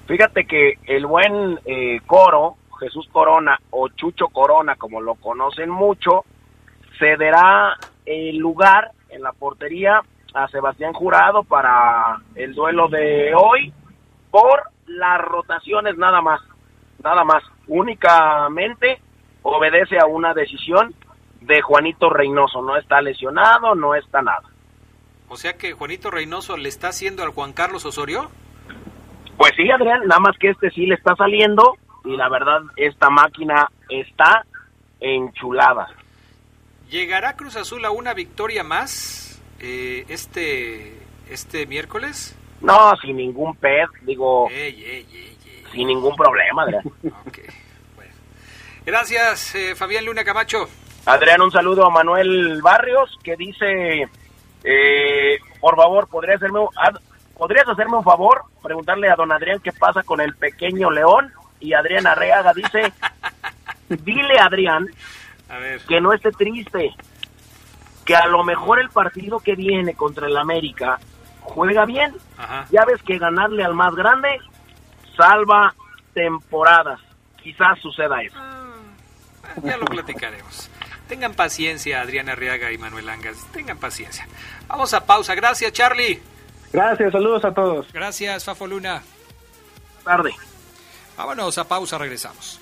Fíjate 0.06 0.46
que 0.46 0.78
el 0.86 1.04
buen 1.04 1.60
eh, 1.66 2.00
Coro, 2.06 2.56
Jesús 2.80 3.06
Corona, 3.12 3.58
o 3.70 3.88
Chucho 3.88 4.28
Corona, 4.28 4.76
como 4.76 5.02
lo 5.02 5.16
conocen 5.16 5.68
mucho, 5.68 6.24
cederá 6.98 7.76
el 8.06 8.38
lugar 8.38 8.92
en 9.10 9.22
la 9.22 9.32
portería 9.32 10.00
a 10.32 10.48
Sebastián 10.48 10.94
Jurado 10.94 11.44
para 11.44 12.16
el 12.34 12.54
duelo 12.54 12.88
de 12.88 13.34
hoy 13.34 13.74
por 14.30 14.70
las 14.86 15.20
rotaciones 15.20 15.98
nada 15.98 16.22
más 16.22 16.40
nada 17.02 17.24
más, 17.24 17.42
únicamente 17.66 19.00
obedece 19.42 19.98
a 19.98 20.06
una 20.06 20.34
decisión 20.34 20.94
de 21.40 21.60
Juanito 21.60 22.08
Reynoso, 22.10 22.62
no 22.62 22.76
está 22.76 23.00
lesionado, 23.00 23.74
no 23.74 23.94
está 23.94 24.22
nada. 24.22 24.48
O 25.28 25.36
sea 25.36 25.56
que 25.56 25.72
Juanito 25.72 26.10
Reynoso 26.10 26.56
le 26.56 26.68
está 26.68 26.88
haciendo 26.88 27.22
al 27.22 27.30
Juan 27.30 27.52
Carlos 27.52 27.84
Osorio. 27.84 28.30
Pues 29.36 29.52
sí, 29.56 29.70
Adrián, 29.70 30.06
nada 30.06 30.20
más 30.20 30.36
que 30.38 30.50
este 30.50 30.70
sí 30.70 30.86
le 30.86 30.94
está 30.94 31.16
saliendo 31.16 31.76
y 32.04 32.16
la 32.16 32.28
verdad 32.28 32.60
esta 32.76 33.08
máquina 33.10 33.68
está 33.88 34.44
enchulada. 35.00 35.88
¿Llegará 36.90 37.36
Cruz 37.36 37.56
Azul 37.56 37.84
a 37.84 37.90
una 37.90 38.12
victoria 38.12 38.62
más 38.62 39.42
eh, 39.58 40.04
este 40.08 40.98
este 41.30 41.66
miércoles? 41.66 42.38
No, 42.60 42.92
sin 43.00 43.16
ningún 43.16 43.56
pez, 43.56 43.88
digo 44.02 44.48
sin 45.72 45.88
ningún 45.88 46.14
problema, 46.16 46.62
Adrián. 46.62 46.84
Gracias, 48.84 49.54
eh, 49.54 49.74
Fabián 49.74 50.04
Luna 50.04 50.24
Camacho. 50.24 50.68
Adrián, 51.06 51.40
un 51.40 51.50
saludo 51.50 51.86
a 51.86 51.90
Manuel 51.90 52.60
Barrios 52.62 53.18
que 53.22 53.36
dice, 53.36 54.08
eh, 54.64 55.38
por 55.60 55.76
favor, 55.76 56.08
¿podría 56.08 56.36
hacerme, 56.36 56.60
¿podrías 57.36 57.68
hacerme 57.68 57.96
un 57.96 58.04
favor? 58.04 58.44
Preguntarle 58.62 59.08
a 59.08 59.16
don 59.16 59.32
Adrián 59.32 59.60
qué 59.60 59.72
pasa 59.72 60.02
con 60.02 60.20
el 60.20 60.34
pequeño 60.34 60.90
león. 60.90 61.32
Y 61.60 61.74
Adrián 61.74 62.06
Arreaga 62.06 62.52
dice, 62.54 62.92
dile 63.88 64.38
a 64.38 64.46
Adrián 64.46 64.88
que 65.86 66.00
no 66.00 66.12
esté 66.12 66.32
triste, 66.32 66.92
que 68.04 68.16
a 68.16 68.26
lo 68.26 68.42
mejor 68.42 68.80
el 68.80 68.90
partido 68.90 69.38
que 69.38 69.54
viene 69.54 69.94
contra 69.94 70.26
el 70.26 70.36
América 70.36 70.98
juega 71.40 71.84
bien. 71.84 72.14
Ya 72.70 72.84
ves 72.84 73.02
que 73.02 73.18
ganarle 73.18 73.64
al 73.64 73.74
más 73.74 73.94
grande 73.94 74.40
salva 75.16 75.74
temporadas. 76.14 77.00
Quizás 77.42 77.78
suceda 77.80 78.22
eso. 78.22 78.36
Ah, 78.38 79.54
ya 79.62 79.76
lo 79.76 79.84
platicaremos. 79.86 80.70
Tengan 81.08 81.34
paciencia, 81.34 82.00
Adriana 82.00 82.32
Arriaga 82.32 82.72
y 82.72 82.78
Manuel 82.78 83.08
Angas. 83.08 83.44
Tengan 83.52 83.78
paciencia. 83.78 84.26
Vamos 84.68 84.94
a 84.94 85.04
pausa. 85.04 85.34
Gracias, 85.34 85.72
Charlie. 85.72 86.22
Gracias, 86.72 87.12
saludos 87.12 87.44
a 87.44 87.52
todos. 87.52 87.92
Gracias, 87.92 88.44
Fafo 88.44 88.66
Luna. 88.66 89.02
Tarde. 90.04 90.34
Vámonos 91.16 91.58
a 91.58 91.68
pausa, 91.68 91.98
regresamos. 91.98 92.60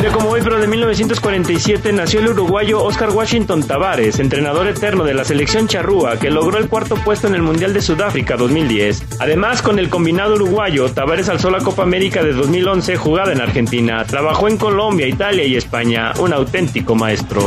Un 0.00 0.06
día 0.06 0.14
como 0.14 0.30
hoy, 0.30 0.40
pero 0.42 0.58
de 0.58 0.66
1947, 0.66 1.92
nació 1.92 2.20
el 2.20 2.28
uruguayo 2.28 2.82
Oscar 2.82 3.10
Washington 3.10 3.62
Tavares, 3.62 4.18
entrenador 4.18 4.66
eterno 4.66 5.04
de 5.04 5.12
la 5.12 5.26
selección 5.26 5.68
charrúa, 5.68 6.18
que 6.18 6.30
logró 6.30 6.56
el 6.56 6.70
cuarto 6.70 6.94
puesto 6.94 7.26
en 7.26 7.34
el 7.34 7.42
Mundial 7.42 7.74
de 7.74 7.82
Sudáfrica 7.82 8.38
2010. 8.38 9.18
Además, 9.18 9.60
con 9.60 9.78
el 9.78 9.90
combinado 9.90 10.36
uruguayo, 10.36 10.90
Tavares 10.90 11.28
alzó 11.28 11.50
la 11.50 11.58
Copa 11.58 11.82
América 11.82 12.22
de 12.22 12.32
2011 12.32 12.96
jugada 12.96 13.34
en 13.34 13.42
Argentina. 13.42 14.02
Trabajó 14.06 14.48
en 14.48 14.56
Colombia, 14.56 15.06
Italia 15.06 15.44
y 15.44 15.56
España. 15.56 16.14
Un 16.18 16.32
auténtico 16.32 16.94
maestro. 16.94 17.46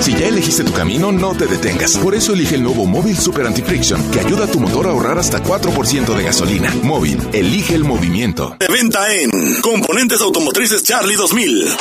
Si 0.00 0.14
ya 0.14 0.28
elegiste 0.28 0.64
tu 0.64 0.72
camino, 0.72 1.12
no 1.12 1.34
te 1.34 1.46
detengas. 1.46 1.96
Por 1.98 2.14
eso 2.14 2.32
elige 2.32 2.54
el 2.54 2.62
nuevo 2.62 2.86
Móvil 2.86 3.18
Super 3.18 3.46
Anti-Friction, 3.46 4.10
que 4.10 4.20
ayuda 4.20 4.44
a 4.44 4.46
tu 4.46 4.60
motor 4.60 4.86
a 4.86 4.90
ahorrar 4.90 5.18
hasta 5.18 5.42
4% 5.42 6.14
de 6.14 6.22
gasolina. 6.22 6.72
Móvil, 6.82 7.20
elige 7.32 7.74
el 7.74 7.84
movimiento. 7.84 8.56
De 8.58 8.68
venta 8.68 9.12
en 9.12 9.60
Componentes 9.60 10.20
Automotrices 10.20 10.82
Charlie 10.84 11.16
2000. 11.16 11.76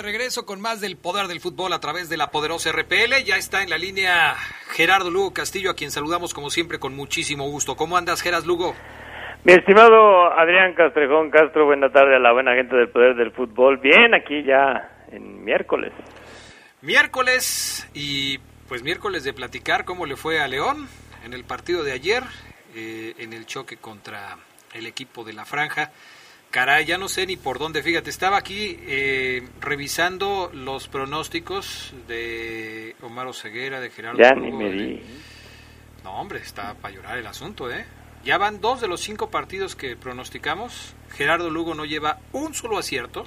De 0.02 0.08
regreso 0.08 0.46
con 0.48 0.60
más 0.62 0.82
del 0.82 0.98
poder 0.98 1.28
del 1.28 1.40
fútbol 1.40 1.74
a 1.74 1.80
través 1.80 2.10
de 2.10 2.18
la 2.18 2.32
poderosa 2.32 2.72
RPL. 2.72 3.24
Ya 3.24 3.38
está 3.38 3.62
en 3.62 3.70
la 3.70 3.78
línea 3.78 4.34
Gerardo 4.72 5.12
Lugo 5.12 5.32
Castillo, 5.32 5.70
a 5.70 5.76
quien 5.76 5.92
saludamos 5.92 6.34
como 6.34 6.50
siempre 6.50 6.80
con 6.80 6.96
muchísimo 6.96 7.48
gusto. 7.50 7.76
¿Cómo 7.76 7.98
andas, 7.98 8.22
Geras 8.22 8.48
Lugo? 8.48 8.74
Mi 9.44 9.54
estimado 9.54 10.34
Adrián 10.34 10.74
Castrejón 10.74 11.30
Castro, 11.30 11.66
buena 11.66 11.92
tarde 11.92 12.16
a 12.16 12.20
la 12.20 12.32
buena 12.32 12.56
gente 12.56 12.76
del 12.76 12.90
poder 12.90 13.16
del 13.16 13.32
fútbol. 13.32 13.78
Bien, 13.78 14.16
aquí 14.16 14.44
ya 14.44 15.06
en 15.12 15.44
miércoles. 15.44 15.92
Miércoles 16.82 17.88
y 17.94 18.40
pues 18.68 18.82
miércoles 18.82 19.24
de 19.24 19.34
platicar 19.34 19.86
cómo 19.86 20.08
le 20.08 20.16
fue 20.16 20.40
a 20.40 20.48
León 20.48 20.88
en 21.24 21.34
el 21.34 21.44
partido 21.44 21.84
de 21.84 21.92
ayer, 21.92 22.24
eh, 22.76 23.14
en 23.20 23.34
el 23.34 23.46
choque 23.46 23.78
contra 23.78 24.38
el 24.74 24.88
equipo 24.88 25.24
de 25.24 25.34
la 25.34 25.46
franja. 25.46 25.92
Caray, 26.52 26.84
ya 26.84 26.98
no 26.98 27.08
sé 27.08 27.26
ni 27.26 27.38
por 27.38 27.60
dónde, 27.60 27.82
fíjate, 27.82 28.10
estaba 28.10 28.36
aquí 28.36 28.78
eh, 28.82 29.48
revisando 29.62 30.52
los 30.54 30.90
pronósticos 30.90 31.94
de 32.10 32.94
Omar 33.02 33.28
Oseguera, 33.28 33.80
de 33.80 33.90
Gerardo 33.90 34.20
Ya 34.22 34.34
ni 34.36 34.52
me 34.52 34.70
de-. 34.70 35.04
No, 36.04 36.20
hombre, 36.20 36.40
está 36.40 36.74
para 36.74 36.94
llorar 36.94 37.18
el 37.18 37.26
asunto, 37.26 37.72
¿eh? 37.72 37.86
Ya 38.26 38.38
van 38.38 38.60
dos 38.60 38.82
de 38.82 38.90
los 38.90 39.00
cinco 39.00 39.30
partidos 39.30 39.78
que 39.78 39.96
pronosticamos. 39.96 40.94
Gerardo 41.12 41.50
Lugo 41.50 41.74
no 41.74 41.86
lleva 41.86 42.20
un 42.34 42.54
solo 42.54 42.78
acierto. 42.78 43.24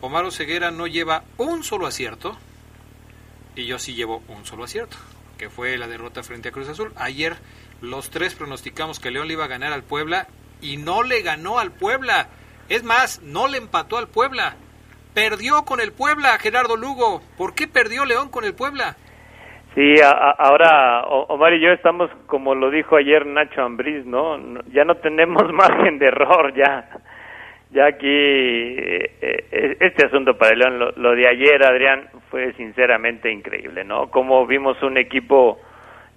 Omar 0.00 0.32
Ceguera 0.32 0.70
no 0.70 0.86
lleva 0.86 1.24
un 1.36 1.62
solo 1.62 1.86
acierto. 1.86 2.38
Y 3.54 3.66
yo 3.66 3.78
sí 3.78 3.94
llevo 3.94 4.22
un 4.28 4.46
solo 4.46 4.64
acierto, 4.64 4.96
que 5.36 5.50
fue 5.50 5.76
la 5.76 5.88
derrota 5.88 6.22
frente 6.22 6.48
a 6.48 6.52
Cruz 6.52 6.70
Azul. 6.70 6.92
Ayer 6.96 7.36
los 7.82 8.08
tres 8.08 8.34
pronosticamos 8.34 8.98
que 8.98 9.10
León 9.10 9.28
le 9.28 9.34
iba 9.34 9.44
a 9.44 9.48
ganar 9.48 9.74
al 9.74 9.82
Puebla 9.82 10.26
y 10.62 10.76
no 10.78 11.02
le 11.02 11.20
ganó 11.22 11.58
al 11.58 11.72
Puebla. 11.72 12.28
Es 12.68 12.84
más, 12.84 13.20
no 13.22 13.48
le 13.48 13.58
empató 13.58 13.98
al 13.98 14.08
Puebla. 14.08 14.56
Perdió 15.14 15.64
con 15.64 15.80
el 15.80 15.92
Puebla, 15.92 16.38
Gerardo 16.38 16.76
Lugo. 16.76 17.20
¿Por 17.36 17.54
qué 17.54 17.68
perdió 17.68 18.04
León 18.06 18.30
con 18.30 18.44
el 18.44 18.54
Puebla? 18.54 18.96
Sí, 19.74 19.94
a- 20.02 20.10
ahora 20.38 21.02
Omar 21.04 21.52
y 21.54 21.60
yo 21.60 21.70
estamos, 21.72 22.10
como 22.26 22.54
lo 22.54 22.70
dijo 22.70 22.96
ayer 22.96 23.26
Nacho 23.26 23.62
Ambriz, 23.62 24.04
¿no? 24.06 24.38
Ya 24.72 24.84
no 24.84 24.94
tenemos 24.96 25.42
margen 25.52 25.98
de 25.98 26.06
error, 26.06 26.54
ya. 26.54 26.88
Ya 27.70 27.86
aquí, 27.86 28.06
eh, 28.06 29.16
eh, 29.50 29.76
este 29.80 30.04
asunto 30.06 30.36
para 30.36 30.54
León, 30.54 30.78
lo, 30.78 30.92
lo 30.92 31.12
de 31.14 31.26
ayer, 31.26 31.62
Adrián, 31.64 32.06
fue 32.30 32.52
sinceramente 32.54 33.30
increíble, 33.32 33.82
¿no? 33.84 34.10
Como 34.10 34.46
vimos 34.46 34.82
un 34.82 34.98
equipo 34.98 35.58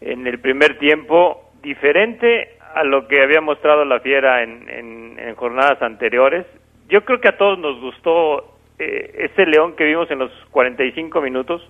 en 0.01 0.27
el 0.27 0.39
primer 0.39 0.77
tiempo 0.77 1.51
diferente 1.61 2.54
a 2.75 2.83
lo 2.83 3.07
que 3.07 3.21
había 3.23 3.41
mostrado 3.41 3.83
la 3.85 3.99
Fiera 4.01 4.43
en, 4.43 4.69
en- 4.69 5.17
en 5.19 5.35
jornadas 5.35 5.81
anteriores. 5.81 6.45
Yo 6.89 7.03
creo 7.05 7.19
que 7.21 7.29
a 7.29 7.37
todos 7.37 7.57
nos 7.57 7.79
gustó 7.81 8.57
eh, 8.77 9.29
ese 9.31 9.45
León 9.45 9.75
que 9.75 9.85
vimos 9.85 10.11
en 10.11 10.19
los 10.19 10.31
45 10.51 11.21
minutos. 11.21 11.67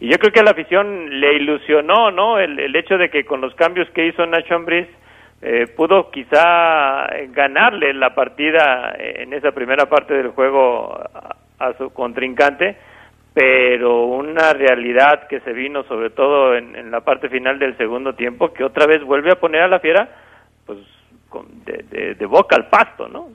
Y 0.00 0.08
yo 0.08 0.16
creo 0.18 0.32
que 0.32 0.40
a 0.40 0.44
la 0.44 0.52
afición 0.52 1.20
le 1.20 1.34
ilusionó, 1.34 2.10
¿no? 2.12 2.38
El, 2.38 2.58
el 2.60 2.74
hecho 2.76 2.96
de 2.96 3.10
que 3.10 3.24
con 3.24 3.40
los 3.40 3.52
cambios 3.56 3.90
que 3.90 4.06
hizo 4.06 4.24
Nacho 4.26 4.54
Ambriz 4.54 4.86
eh, 5.42 5.66
pudo 5.76 6.10
quizá 6.10 7.08
ganarle 7.30 7.92
la 7.94 8.14
partida 8.14 8.94
en 8.98 9.32
esa 9.32 9.50
primera 9.52 9.86
parte 9.86 10.14
del 10.14 10.28
juego 10.28 10.94
a, 10.94 11.36
a 11.58 11.72
su 11.78 11.92
contrincante, 11.92 12.76
pero 13.34 14.04
una 14.06 14.52
realidad 14.52 15.26
que 15.28 15.40
se 15.40 15.52
vino 15.52 15.82
sobre 15.84 16.10
todo 16.10 16.54
en, 16.56 16.74
en 16.76 16.90
la 16.90 17.00
parte 17.00 17.28
final 17.28 17.58
del 17.58 17.76
segundo 17.76 18.14
tiempo 18.14 18.52
que 18.52 18.64
otra 18.64 18.86
vez 18.86 19.02
vuelve 19.02 19.32
a 19.32 19.36
poner 19.40 19.62
a 19.62 19.68
la 19.68 19.80
fiera 19.80 20.08
pues 20.68 20.78
con- 21.28 21.64
de, 21.64 21.84
de- 21.90 22.14
de 22.14 22.26
boca 22.26 22.54
al 22.54 22.68
pasto, 22.68 23.08
¿no? 23.08 23.28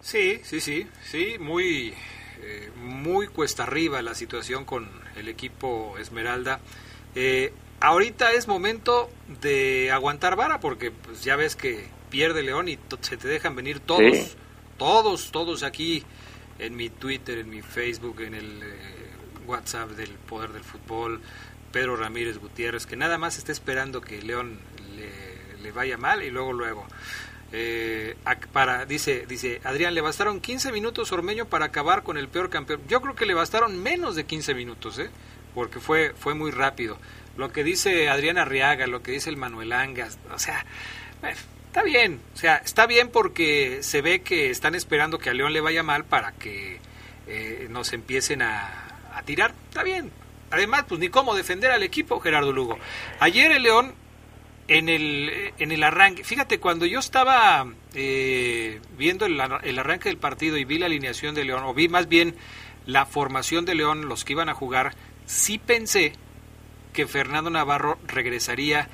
Sí, 0.00 0.38
sí, 0.44 0.60
sí, 0.60 0.86
sí, 1.02 1.36
muy, 1.40 1.92
eh, 2.40 2.70
muy 2.76 3.26
cuesta 3.26 3.64
arriba 3.64 4.00
la 4.02 4.14
situación 4.14 4.64
con 4.64 4.88
el 5.16 5.26
equipo 5.28 5.96
Esmeralda. 5.98 6.60
Eh, 7.16 7.52
ahorita 7.80 8.30
es 8.32 8.46
momento 8.46 9.10
de 9.40 9.90
aguantar 9.90 10.36
vara 10.36 10.60
porque 10.60 10.92
pues, 10.92 11.24
ya 11.24 11.34
ves 11.34 11.56
que 11.56 11.88
pierde 12.10 12.42
León 12.44 12.68
y 12.68 12.78
se 13.00 13.16
te 13.16 13.26
dejan 13.26 13.56
venir 13.56 13.80
todos, 13.80 14.16
Sí. 14.16 14.32
todos, 14.76 15.32
todos 15.32 15.62
aquí 15.64 16.04
en 16.60 16.76
mi 16.76 16.90
Twitter, 16.90 17.38
en 17.38 17.50
mi 17.50 17.60
Facebook, 17.62 18.20
en 18.20 18.34
el 18.34 18.62
eh, 18.62 19.10
WhatsApp 19.46 19.90
del 19.90 20.10
Poder 20.10 20.50
del 20.52 20.62
Fútbol, 20.64 21.20
Pedro 21.72 21.96
Ramírez 21.96 22.38
Gutiérrez, 22.38 22.86
que 22.86 22.96
nada 22.96 23.18
más 23.18 23.36
está 23.38 23.50
esperando 23.52 24.00
que 24.00 24.22
León 24.22 24.58
le, 24.96 25.10
le 25.62 25.72
vaya 25.72 25.96
mal 25.96 26.22
y 26.22 26.30
luego, 26.30 26.52
luego. 26.52 26.86
Eh, 27.52 28.14
para 28.52 28.84
dice 28.84 29.24
dice 29.26 29.62
Adrián 29.64 29.94
le 29.94 30.02
bastaron 30.02 30.38
15 30.38 30.70
minutos 30.70 31.10
Ormeño 31.12 31.46
para 31.46 31.64
acabar 31.64 32.02
con 32.02 32.18
el 32.18 32.28
peor 32.28 32.50
campeón 32.50 32.82
yo 32.88 33.00
creo 33.00 33.14
que 33.14 33.24
le 33.24 33.32
bastaron 33.32 33.82
menos 33.82 34.16
de 34.16 34.26
15 34.26 34.52
minutos 34.52 34.98
¿eh? 34.98 35.08
porque 35.54 35.80
fue 35.80 36.12
fue 36.12 36.34
muy 36.34 36.50
rápido. 36.50 36.98
Lo 37.38 37.50
que 37.50 37.64
dice 37.64 38.10
Adrián 38.10 38.36
Arriaga 38.36 38.86
lo 38.86 39.02
que 39.02 39.12
dice 39.12 39.30
el 39.30 39.38
Manuel 39.38 39.72
Angas 39.72 40.18
o 40.34 40.38
sea 40.38 40.66
bueno, 41.22 41.38
está 41.68 41.82
bien. 41.82 42.20
O 42.34 42.36
sea 42.36 42.56
está 42.56 42.86
bien 42.86 43.08
porque 43.08 43.78
se 43.82 44.02
ve 44.02 44.20
que 44.20 44.50
están 44.50 44.74
esperando 44.74 45.18
que 45.18 45.30
a 45.30 45.34
León 45.34 45.54
le 45.54 45.62
vaya 45.62 45.82
mal 45.82 46.04
para 46.04 46.32
que 46.32 46.80
eh, 47.26 47.66
nos 47.70 47.94
empiecen 47.94 48.42
a, 48.42 49.08
a 49.14 49.22
tirar. 49.22 49.54
Está 49.70 49.82
bien. 49.82 50.12
Además 50.50 50.84
pues 50.86 51.00
ni 51.00 51.08
cómo 51.08 51.34
defender 51.34 51.70
al 51.70 51.82
equipo 51.82 52.20
Gerardo 52.20 52.52
Lugo. 52.52 52.78
Ayer 53.20 53.52
el 53.52 53.62
León 53.62 53.94
en 54.68 54.88
el, 54.90 55.52
en 55.58 55.72
el 55.72 55.82
arranque, 55.82 56.24
fíjate, 56.24 56.60
cuando 56.60 56.84
yo 56.84 56.98
estaba 56.98 57.66
eh, 57.94 58.80
viendo 58.96 59.24
el, 59.24 59.40
el 59.62 59.78
arranque 59.78 60.10
del 60.10 60.18
partido 60.18 60.58
y 60.58 60.64
vi 60.64 60.78
la 60.78 60.86
alineación 60.86 61.34
de 61.34 61.44
León, 61.44 61.64
o 61.64 61.74
vi 61.74 61.88
más 61.88 62.08
bien 62.08 62.34
la 62.86 63.06
formación 63.06 63.64
de 63.64 63.74
León, 63.74 64.08
los 64.08 64.24
que 64.24 64.34
iban 64.34 64.50
a 64.50 64.54
jugar, 64.54 64.94
sí 65.26 65.58
pensé 65.58 66.12
que 66.92 67.06
Fernando 67.06 67.50
Navarro 67.50 67.98
regresaría 68.06 68.88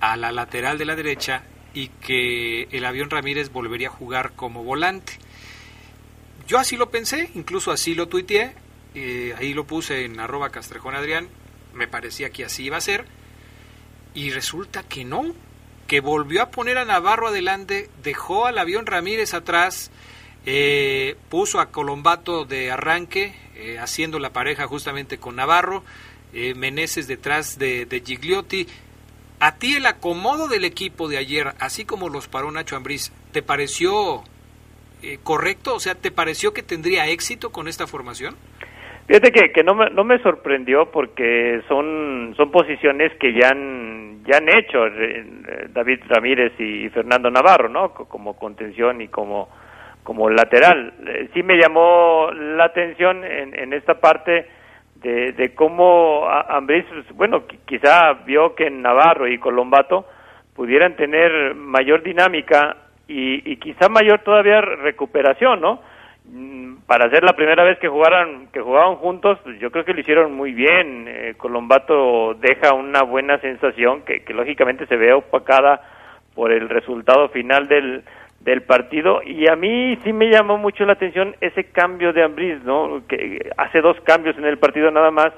a 0.00 0.16
la 0.16 0.30
lateral 0.30 0.78
de 0.78 0.84
la 0.84 0.94
derecha 0.94 1.42
y 1.74 1.88
que 1.88 2.68
el 2.70 2.84
avión 2.84 3.10
Ramírez 3.10 3.50
volvería 3.50 3.88
a 3.88 3.92
jugar 3.92 4.32
como 4.34 4.62
volante. 4.62 5.14
Yo 6.46 6.58
así 6.58 6.76
lo 6.76 6.90
pensé, 6.90 7.30
incluso 7.34 7.72
así 7.72 7.94
lo 7.94 8.08
tuiteé, 8.08 8.54
eh, 8.94 9.34
ahí 9.36 9.52
lo 9.52 9.66
puse 9.66 10.04
en 10.04 10.20
arroba 10.20 10.50
castrejón 10.50 10.94
Adrián, 10.94 11.28
me 11.74 11.88
parecía 11.88 12.30
que 12.30 12.44
así 12.44 12.64
iba 12.64 12.76
a 12.76 12.80
ser, 12.80 13.06
y 14.16 14.30
resulta 14.30 14.82
que 14.82 15.04
no, 15.04 15.34
que 15.86 16.00
volvió 16.00 16.42
a 16.42 16.50
poner 16.50 16.78
a 16.78 16.86
Navarro 16.86 17.28
adelante, 17.28 17.90
dejó 18.02 18.46
al 18.46 18.56
avión 18.56 18.86
Ramírez 18.86 19.34
atrás, 19.34 19.90
eh, 20.46 21.16
puso 21.28 21.60
a 21.60 21.70
Colombato 21.70 22.46
de 22.46 22.70
arranque, 22.70 23.34
eh, 23.56 23.78
haciendo 23.78 24.18
la 24.18 24.32
pareja 24.32 24.66
justamente 24.66 25.18
con 25.18 25.36
Navarro, 25.36 25.84
eh, 26.32 26.54
Meneses 26.54 27.06
detrás 27.06 27.58
de, 27.58 28.02
Gigliotti. 28.04 28.66
¿A 29.38 29.56
ti 29.56 29.76
el 29.76 29.84
acomodo 29.84 30.48
del 30.48 30.64
equipo 30.64 31.08
de 31.08 31.18
ayer, 31.18 31.54
así 31.58 31.84
como 31.84 32.08
los 32.08 32.26
paró 32.26 32.50
Nacho 32.50 32.74
Ambriz, 32.74 33.12
te 33.32 33.42
pareció 33.42 34.24
eh, 35.02 35.18
correcto? 35.22 35.74
O 35.74 35.80
sea, 35.80 35.94
¿te 35.94 36.10
pareció 36.10 36.54
que 36.54 36.62
tendría 36.62 37.06
éxito 37.08 37.52
con 37.52 37.68
esta 37.68 37.86
formación? 37.86 38.34
Fíjate 39.06 39.30
que, 39.30 39.52
que 39.52 39.62
no, 39.62 39.74
me, 39.74 39.88
no 39.90 40.02
me 40.04 40.18
sorprendió 40.18 40.90
porque 40.90 41.62
son, 41.68 42.34
son 42.36 42.50
posiciones 42.50 43.12
que 43.20 43.32
ya 43.32 43.50
han, 43.50 44.24
ya 44.24 44.38
han 44.38 44.48
hecho 44.48 44.84
eh, 44.88 45.24
David 45.68 46.00
Ramírez 46.08 46.52
y 46.58 46.88
Fernando 46.90 47.30
Navarro, 47.30 47.68
¿no? 47.68 47.94
Co- 47.94 48.08
Como 48.08 48.36
contención 48.36 49.00
y 49.00 49.08
como, 49.08 49.48
como 50.02 50.28
lateral. 50.28 50.92
Eh, 51.06 51.28
Sí 51.34 51.42
me 51.44 51.56
llamó 51.56 52.30
la 52.32 52.64
atención 52.64 53.22
en, 53.24 53.56
en 53.56 53.72
esta 53.74 53.94
parte 54.00 54.48
de, 54.96 55.32
de 55.32 55.54
cómo 55.54 56.26
Ambriz, 56.28 56.84
pues, 56.88 57.12
bueno, 57.16 57.46
qui- 57.46 57.58
quizá 57.64 58.12
vio 58.26 58.56
que 58.56 58.68
Navarro 58.70 59.28
y 59.28 59.38
Colombato 59.38 60.06
pudieran 60.56 60.96
tener 60.96 61.54
mayor 61.54 62.02
dinámica 62.02 62.76
y, 63.06 63.52
y 63.52 63.56
quizá 63.58 63.88
mayor 63.88 64.20
todavía 64.24 64.60
recuperación, 64.62 65.60
¿no? 65.60 65.80
Mm, 66.28 66.78
para 66.86 67.08
ser 67.08 67.22
la 67.22 67.34
primera 67.34 67.62
vez 67.62 67.78
que 67.78 67.86
jugaran 67.88 68.48
que 68.52 68.60
jugaban 68.60 68.96
juntos 68.96 69.38
pues, 69.44 69.60
yo 69.60 69.70
creo 69.70 69.84
que 69.84 69.94
lo 69.94 70.00
hicieron 70.00 70.32
muy 70.32 70.52
bien 70.52 71.06
Eh, 71.06 71.34
Colombato 71.36 72.34
deja 72.34 72.74
una 72.74 73.02
buena 73.02 73.38
sensación 73.38 74.02
que, 74.02 74.22
lógicamente 74.34 74.86
se 74.86 74.96
ve 74.96 75.12
opacada 75.12 75.80
por 76.34 76.50
el 76.50 76.68
resultado 76.68 77.28
final 77.28 77.68
del, 77.68 78.02
del 78.40 78.62
partido 78.62 79.22
y 79.22 79.48
a 79.48 79.54
mí 79.54 79.96
sí 80.02 80.12
me 80.12 80.28
llamó 80.28 80.58
mucho 80.58 80.84
la 80.84 80.94
atención 80.94 81.36
ese 81.40 81.70
cambio 81.70 82.12
de 82.12 82.24
Ambriz, 82.24 82.60
¿no? 82.64 83.02
Que 83.06 83.50
hace 83.56 83.80
dos 83.80 83.96
cambios 84.00 84.36
en 84.36 84.46
el 84.46 84.58
partido 84.58 84.90
nada 84.90 85.12
más 85.12 85.32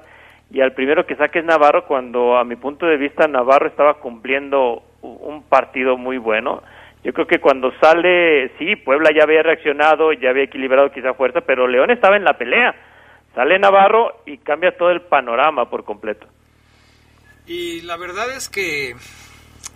y 0.50 0.62
al 0.62 0.72
primero 0.72 1.04
que 1.04 1.16
saque 1.16 1.40
es 1.40 1.44
Navarro 1.44 1.84
cuando 1.84 2.38
a 2.38 2.44
mi 2.44 2.56
punto 2.56 2.86
de 2.86 2.96
vista 2.96 3.28
Navarro 3.28 3.66
estaba 3.66 3.94
cumpliendo 3.94 4.82
un 5.02 5.42
partido 5.42 5.98
muy 5.98 6.16
bueno. 6.16 6.62
Yo 7.04 7.12
creo 7.12 7.26
que 7.26 7.40
cuando 7.40 7.72
sale, 7.80 8.50
sí, 8.58 8.76
Puebla 8.76 9.10
ya 9.14 9.22
había 9.22 9.42
reaccionado, 9.42 10.12
ya 10.12 10.30
había 10.30 10.44
equilibrado 10.44 10.90
quizá 10.90 11.14
fuerza, 11.14 11.40
pero 11.42 11.68
León 11.68 11.90
estaba 11.90 12.16
en 12.16 12.24
la 12.24 12.36
pelea. 12.36 12.74
Sale 13.34 13.58
Navarro 13.58 14.22
y 14.26 14.38
cambia 14.38 14.76
todo 14.76 14.90
el 14.90 15.02
panorama 15.02 15.70
por 15.70 15.84
completo. 15.84 16.26
Y 17.46 17.82
la 17.82 17.96
verdad 17.96 18.30
es 18.36 18.48
que 18.48 18.94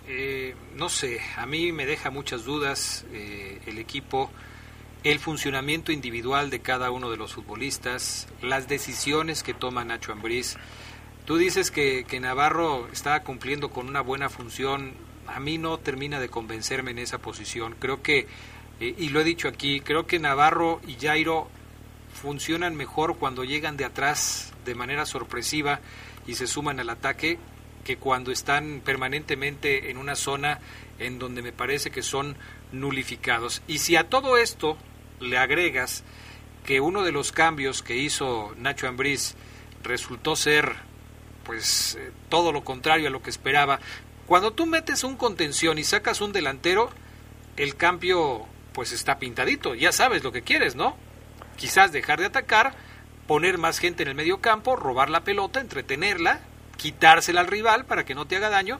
eh, 0.07 0.53
no 0.75 0.89
sé, 0.89 1.21
a 1.37 1.45
mí 1.45 1.71
me 1.71 1.85
deja 1.85 2.09
muchas 2.09 2.43
dudas 2.43 3.05
eh, 3.13 3.61
el 3.67 3.77
equipo, 3.77 4.29
el 5.03 5.19
funcionamiento 5.19 5.91
individual 5.91 6.49
de 6.49 6.59
cada 6.59 6.91
uno 6.91 7.09
de 7.09 7.17
los 7.17 7.33
futbolistas, 7.33 8.27
las 8.41 8.67
decisiones 8.67 9.43
que 9.43 9.53
toma 9.53 9.85
Nacho 9.85 10.11
Ambriz. 10.11 10.57
Tú 11.25 11.37
dices 11.37 11.71
que, 11.71 12.03
que 12.03 12.19
Navarro 12.19 12.89
está 12.91 13.23
cumpliendo 13.23 13.69
con 13.69 13.87
una 13.87 14.01
buena 14.01 14.29
función. 14.29 14.93
A 15.27 15.39
mí 15.39 15.57
no 15.57 15.77
termina 15.77 16.19
de 16.19 16.29
convencerme 16.29 16.91
en 16.91 16.99
esa 16.99 17.17
posición. 17.17 17.75
Creo 17.79 18.01
que, 18.01 18.27
eh, 18.79 18.95
y 18.97 19.09
lo 19.09 19.21
he 19.21 19.23
dicho 19.23 19.47
aquí, 19.47 19.79
creo 19.81 20.05
que 20.07 20.19
Navarro 20.19 20.81
y 20.87 20.95
Jairo 20.95 21.47
funcionan 22.13 22.75
mejor 22.75 23.17
cuando 23.17 23.43
llegan 23.43 23.77
de 23.77 23.85
atrás 23.85 24.53
de 24.65 24.75
manera 24.75 25.05
sorpresiva 25.05 25.79
y 26.27 26.35
se 26.35 26.47
suman 26.47 26.79
al 26.79 26.89
ataque 26.89 27.39
que 27.83 27.97
cuando 27.97 28.31
están 28.31 28.81
permanentemente 28.83 29.89
en 29.89 29.97
una 29.97 30.15
zona 30.15 30.59
en 30.99 31.19
donde 31.19 31.41
me 31.41 31.51
parece 31.51 31.91
que 31.91 32.03
son 32.03 32.37
nulificados. 32.71 33.61
Y 33.67 33.79
si 33.79 33.95
a 33.95 34.09
todo 34.09 34.37
esto 34.37 34.77
le 35.19 35.37
agregas 35.37 36.03
que 36.65 36.79
uno 36.79 37.03
de 37.03 37.11
los 37.11 37.31
cambios 37.31 37.83
que 37.83 37.97
hizo 37.97 38.53
Nacho 38.57 38.87
Ambriz 38.87 39.35
resultó 39.83 40.35
ser 40.35 40.75
pues 41.43 41.95
eh, 41.99 42.11
todo 42.29 42.53
lo 42.53 42.63
contrario 42.63 43.07
a 43.07 43.11
lo 43.11 43.21
que 43.21 43.29
esperaba, 43.29 43.79
cuando 44.25 44.51
tú 44.51 44.65
metes 44.65 45.03
un 45.03 45.15
contención 45.15 45.77
y 45.77 45.83
sacas 45.83 46.21
un 46.21 46.31
delantero, 46.31 46.89
el 47.57 47.75
cambio 47.75 48.45
pues 48.73 48.91
está 48.91 49.19
pintadito, 49.19 49.75
ya 49.75 49.91
sabes 49.91 50.23
lo 50.23 50.31
que 50.31 50.41
quieres, 50.41 50.75
¿no? 50.75 50.97
Quizás 51.57 51.91
dejar 51.91 52.19
de 52.19 52.25
atacar, 52.25 52.73
poner 53.27 53.57
más 53.57 53.79
gente 53.79 54.03
en 54.03 54.09
el 54.09 54.15
medio 54.15 54.41
campo, 54.41 54.75
robar 54.75 55.09
la 55.09 55.23
pelota, 55.23 55.61
entretenerla 55.61 56.41
quitársela 56.77 57.41
al 57.41 57.47
rival 57.47 57.85
para 57.85 58.05
que 58.05 58.15
no 58.15 58.25
te 58.25 58.35
haga 58.35 58.49
daño 58.49 58.79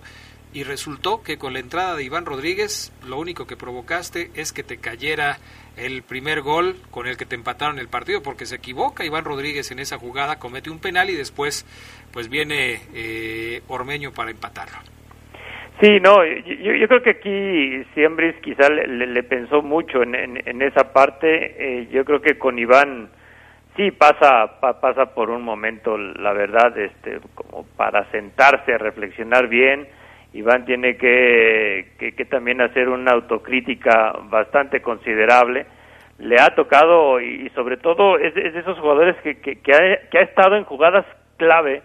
y 0.51 0.63
resultó 0.63 1.23
que 1.23 1.37
con 1.37 1.53
la 1.53 1.59
entrada 1.59 1.95
de 1.95 2.03
Iván 2.03 2.25
Rodríguez 2.25 2.91
lo 3.07 3.17
único 3.17 3.47
que 3.47 3.57
provocaste 3.57 4.29
es 4.35 4.51
que 4.51 4.61
te 4.61 4.77
cayera 4.77 5.39
el 5.77 6.03
primer 6.03 6.41
gol 6.41 6.79
con 6.91 7.07
el 7.07 7.17
que 7.17 7.25
te 7.25 7.35
empataron 7.35 7.79
el 7.79 7.87
partido 7.87 8.21
porque 8.21 8.45
se 8.45 8.55
equivoca 8.55 9.05
Iván 9.05 9.25
Rodríguez 9.25 9.71
en 9.71 9.79
esa 9.79 9.97
jugada, 9.97 10.37
comete 10.37 10.69
un 10.69 10.79
penal 10.79 11.09
y 11.09 11.15
después 11.15 11.65
pues 12.11 12.29
viene 12.29 12.81
eh, 12.93 13.63
Ormeño 13.67 14.11
para 14.11 14.31
empatarlo. 14.31 14.77
Sí, 15.80 15.99
no, 15.99 16.24
yo, 16.24 16.88
creo 16.88 17.01
que 17.01 17.09
aquí 17.09 17.84
Siembris 17.93 18.36
quizá 18.41 18.69
le, 18.69 19.24
pensó 19.24 19.61
mucho 19.61 20.03
en, 20.03 20.61
esa 20.61 20.93
parte, 20.93 21.55
eh, 21.57 21.88
yo 21.91 22.05
creo 22.05 22.21
que 22.21 22.38
con 22.38 22.59
Iván 22.59 23.09
sí 23.76 23.89
pasa 23.89 24.59
pasa 24.59 25.15
por 25.15 25.32
un 25.32 25.41
momento 25.41 25.97
la 25.97 26.32
verdad 26.32 26.78
este 26.78 27.19
como 27.34 27.65
para 27.76 28.05
sentarse 28.11 28.74
a 28.74 28.78
reflexionar 28.78 29.47
bien. 29.47 29.88
Iván 30.34 30.65
tiene 30.65 30.95
que, 30.97 31.91
que, 31.97 32.26
también 32.26 32.61
hacer 32.61 32.89
una 32.89 33.11
autocrítica 33.11 34.13
bastante 34.30 34.82
considerable. 34.82 35.65
Le 36.19 36.38
ha 36.39 36.55
tocado 36.55 37.19
y, 37.19 37.49
sobre 37.49 37.78
todo 37.78 38.17
es, 38.17 38.34
de 38.34 38.59
esos 38.59 38.80
jugadores 38.80 39.15
que, 39.17 39.36
que, 39.36 39.74
ha, 39.74 40.09
que 40.09 40.17
ha 40.17 40.21
estado 40.21 40.55
en 40.55 40.63
jugadas 40.63 41.05
clave 41.38 41.84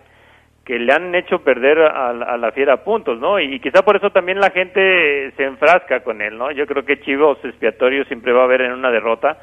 que 0.69 0.79
le 0.79 0.93
han 0.93 1.14
hecho 1.14 1.39
perder 1.39 1.79
a, 1.81 2.11
a, 2.11 2.37
la 2.37 2.53
fiera 2.53 2.85
puntos, 2.85 3.19
¿no? 3.19 3.41
Y 3.41 3.59
quizá 3.59 3.81
por 3.81 3.97
eso 3.97 4.11
también 4.11 4.39
la 4.39 4.51
gente 4.51 5.33
se 5.35 5.45
enfrasca 5.45 6.01
con 6.01 6.21
él, 6.21 6.37
¿no? 6.37 6.51
Yo 6.51 6.66
creo 6.66 6.85
que 6.85 7.01
Chivos 7.01 7.43
expiatorio 7.43 8.05
siempre 8.05 8.35
va 8.35 8.43
a 8.43 8.45
haber 8.45 8.61
en 8.61 8.73
una 8.73 8.91
derrota, 8.91 9.39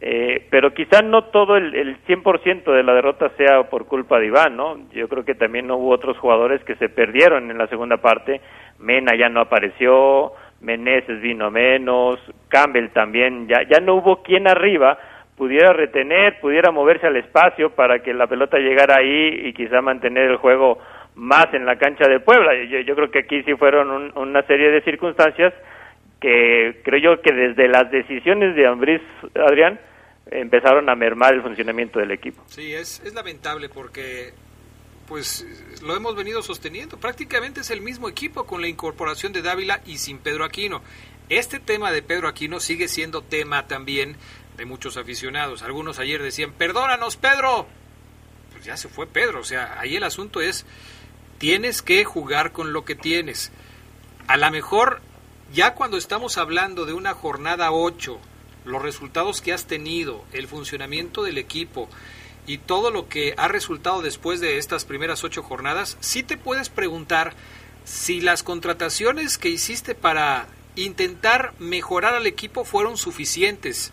eh, 0.00 0.46
pero 0.50 0.72
quizá 0.72 1.02
no 1.02 1.24
todo 1.24 1.58
el, 1.58 1.74
el 1.74 2.02
100% 2.06 2.72
de 2.72 2.82
la 2.82 2.94
derrota 2.94 3.30
sea 3.36 3.64
por 3.64 3.84
culpa 3.84 4.18
de 4.18 4.28
Iván, 4.28 4.56
¿no? 4.56 4.78
Yo 4.94 5.08
creo 5.08 5.26
que 5.26 5.34
también 5.34 5.70
hubo 5.70 5.90
otros 5.90 6.16
jugadores 6.16 6.64
que 6.64 6.76
se 6.76 6.88
perdieron 6.88 7.50
en 7.50 7.58
la 7.58 7.66
segunda 7.66 7.98
parte. 7.98 8.40
Mena 8.78 9.14
ya 9.14 9.28
no 9.28 9.42
apareció, 9.42 10.32
Meneses 10.62 11.20
vino 11.20 11.50
menos, 11.50 12.18
Campbell 12.48 12.88
también, 12.94 13.46
ya, 13.46 13.60
ya 13.68 13.80
no 13.80 13.96
hubo 13.96 14.22
quien 14.22 14.48
arriba 14.48 14.96
pudiera 15.36 15.72
retener, 15.72 16.40
pudiera 16.40 16.70
moverse 16.70 17.06
al 17.06 17.16
espacio 17.16 17.70
para 17.70 18.02
que 18.02 18.14
la 18.14 18.26
pelota 18.26 18.58
llegara 18.58 18.96
ahí 18.96 19.48
y 19.48 19.52
quizá 19.52 19.80
mantener 19.82 20.30
el 20.30 20.36
juego 20.36 20.78
más 21.14 21.52
en 21.52 21.66
la 21.66 21.76
cancha 21.76 22.08
de 22.08 22.20
Puebla. 22.20 22.52
Yo, 22.84 22.94
creo 22.94 23.10
que 23.10 23.20
aquí 23.20 23.42
sí 23.42 23.54
fueron 23.54 24.12
una 24.16 24.42
serie 24.42 24.70
de 24.70 24.82
circunstancias 24.82 25.52
que 26.20 26.80
creo 26.82 27.16
yo 27.16 27.22
que 27.22 27.32
desde 27.32 27.68
las 27.68 27.90
decisiones 27.90 28.56
de 28.56 28.66
Ambriz, 28.66 29.02
Adrián, 29.34 29.78
empezaron 30.30 30.88
a 30.88 30.94
mermar 30.94 31.34
el 31.34 31.42
funcionamiento 31.42 31.98
del 31.98 32.10
equipo. 32.10 32.42
Sí, 32.46 32.72
es, 32.72 33.02
es 33.04 33.14
lamentable 33.14 33.68
porque 33.68 34.32
pues 35.06 35.46
lo 35.82 35.96
hemos 35.96 36.16
venido 36.16 36.42
sosteniendo. 36.42 36.98
Prácticamente 36.98 37.60
es 37.60 37.70
el 37.70 37.80
mismo 37.80 38.08
equipo 38.08 38.44
con 38.44 38.60
la 38.60 38.68
incorporación 38.68 39.32
de 39.32 39.42
Dávila 39.42 39.80
y 39.86 39.98
sin 39.98 40.18
Pedro 40.18 40.44
Aquino. 40.44 40.82
Este 41.28 41.58
tema 41.60 41.90
de 41.92 42.02
Pedro 42.02 42.28
Aquino 42.28 42.60
sigue 42.60 42.88
siendo 42.88 43.22
tema 43.22 43.66
también 43.66 44.16
de 44.56 44.64
muchos 44.66 44.96
aficionados. 44.96 45.62
Algunos 45.62 45.98
ayer 45.98 46.22
decían, 46.22 46.52
perdónanos 46.52 47.16
Pedro. 47.16 47.66
Pues 48.52 48.64
ya 48.64 48.76
se 48.76 48.88
fue 48.88 49.06
Pedro. 49.06 49.40
O 49.40 49.44
sea, 49.44 49.78
ahí 49.78 49.96
el 49.96 50.04
asunto 50.04 50.40
es, 50.40 50.64
tienes 51.38 51.82
que 51.82 52.04
jugar 52.04 52.52
con 52.52 52.72
lo 52.72 52.84
que 52.84 52.94
tienes. 52.94 53.52
A 54.26 54.36
lo 54.36 54.50
mejor 54.50 55.00
ya 55.52 55.74
cuando 55.74 55.96
estamos 55.96 56.38
hablando 56.38 56.86
de 56.86 56.92
una 56.92 57.14
jornada 57.14 57.70
8, 57.70 58.18
los 58.64 58.82
resultados 58.82 59.40
que 59.40 59.52
has 59.52 59.66
tenido, 59.66 60.24
el 60.32 60.48
funcionamiento 60.48 61.22
del 61.22 61.38
equipo 61.38 61.88
y 62.46 62.58
todo 62.58 62.90
lo 62.90 63.08
que 63.08 63.34
ha 63.36 63.48
resultado 63.48 64.02
después 64.02 64.40
de 64.40 64.58
estas 64.58 64.84
primeras 64.84 65.24
ocho 65.24 65.42
jornadas, 65.42 65.96
sí 66.00 66.22
te 66.22 66.36
puedes 66.36 66.68
preguntar 66.68 67.34
si 67.84 68.20
las 68.20 68.42
contrataciones 68.42 69.38
que 69.38 69.48
hiciste 69.48 69.94
para 69.94 70.48
intentar 70.74 71.54
mejorar 71.58 72.14
al 72.14 72.26
equipo 72.26 72.64
fueron 72.64 72.96
suficientes, 72.96 73.92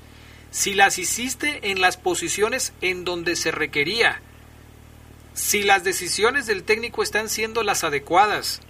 si 0.53 0.75
las 0.75 0.99
hiciste 0.99 1.71
en 1.71 1.81
las 1.81 1.97
posiciones 1.97 2.73
en 2.81 3.05
donde 3.05 3.35
se 3.35 3.49
requería, 3.49 4.21
si 5.33 5.63
las 5.63 5.83
decisiones 5.83 6.45
del 6.45 6.63
técnico 6.63 7.01
están 7.01 7.27
siendo 7.27 7.63
las 7.63 7.83
adecuadas, 7.83 8.61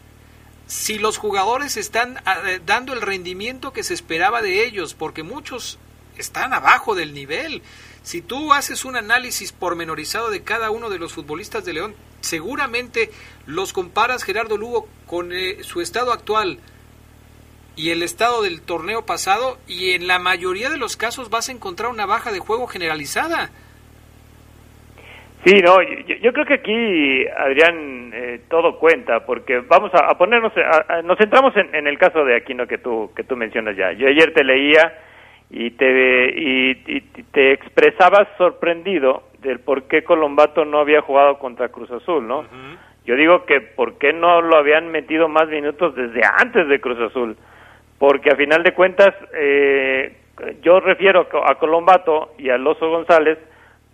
si 0.65 0.97
los 0.97 1.17
jugadores 1.17 1.75
están 1.75 2.23
eh, 2.45 2.61
dando 2.65 2.93
el 2.93 3.01
rendimiento 3.01 3.73
que 3.73 3.83
se 3.83 3.93
esperaba 3.93 4.41
de 4.41 4.65
ellos, 4.65 4.93
porque 4.93 5.23
muchos 5.23 5.77
están 6.17 6.53
abajo 6.53 6.95
del 6.95 7.13
nivel. 7.13 7.61
Si 8.01 8.21
tú 8.21 8.53
haces 8.53 8.85
un 8.85 8.95
análisis 8.95 9.51
pormenorizado 9.51 10.29
de 10.29 10.41
cada 10.41 10.71
uno 10.71 10.89
de 10.89 10.99
los 10.99 11.11
futbolistas 11.11 11.65
de 11.65 11.73
León, 11.73 11.95
seguramente 12.21 13.11
los 13.45 13.73
comparas 13.73 14.23
Gerardo 14.23 14.55
Lugo 14.55 14.87
con 15.05 15.33
eh, 15.33 15.57
su 15.63 15.81
estado 15.81 16.13
actual 16.13 16.59
y 17.75 17.89
el 17.89 18.03
estado 18.03 18.43
del 18.43 18.61
torneo 18.61 19.05
pasado 19.05 19.57
y 19.67 19.93
en 19.93 20.07
la 20.07 20.19
mayoría 20.19 20.69
de 20.69 20.77
los 20.77 20.95
casos 20.97 21.29
vas 21.29 21.49
a 21.49 21.51
encontrar 21.51 21.89
una 21.89 22.05
baja 22.05 22.31
de 22.31 22.39
juego 22.39 22.67
generalizada. 22.67 23.49
Sí, 25.45 25.59
no, 25.61 25.81
yo, 25.81 26.31
creo 26.31 26.45
que 26.45 26.53
aquí, 26.53 27.27
Adrián, 27.37 28.11
eh, 28.13 28.41
todo 28.49 28.79
cuenta, 28.79 29.25
porque 29.25 29.59
vamos 29.59 29.91
a, 29.93 30.17
ponernos, 30.17 30.53
nos 31.03 31.17
centramos 31.17 31.53
en, 31.57 31.85
el 31.85 31.97
caso 31.97 32.23
de 32.23 32.37
Aquino 32.37 32.65
que 32.65 32.77
tú, 32.77 33.11
que 33.13 33.25
tú 33.25 33.35
mencionas 33.35 33.75
ya. 33.75 33.91
Yo 33.91 34.07
ayer 34.07 34.33
te 34.33 34.45
leía 34.45 34.93
y 35.49 35.71
te, 35.71 36.33
y, 36.33 36.75
te 37.33 37.51
expresabas 37.51 38.29
sorprendido 38.37 39.23
del 39.39 39.59
por 39.59 39.83
qué 39.83 40.05
Colombato 40.05 40.63
no 40.63 40.79
había 40.79 41.01
jugado 41.01 41.37
contra 41.39 41.67
Cruz 41.67 41.91
Azul, 41.91 42.25
¿no? 42.25 42.45
Yo 43.05 43.15
digo 43.17 43.43
que 43.45 43.59
por 43.59 43.97
qué 43.97 44.13
no 44.13 44.41
lo 44.41 44.55
habían 44.55 44.89
metido 44.91 45.27
más 45.27 45.49
minutos 45.49 45.93
desde 45.93 46.21
antes 46.25 46.69
de 46.69 46.79
Cruz 46.79 46.99
Azul, 47.01 47.35
porque 47.97 48.31
a 48.31 48.35
final 48.35 48.63
de 48.63 48.73
cuentas, 48.73 49.13
eh, 49.33 50.15
yo 50.61 50.79
refiero 50.79 51.27
a 51.45 51.55
Colombato 51.55 52.33
y 52.37 52.49
a 52.49 52.57
Loso 52.57 52.89
González, 52.89 53.37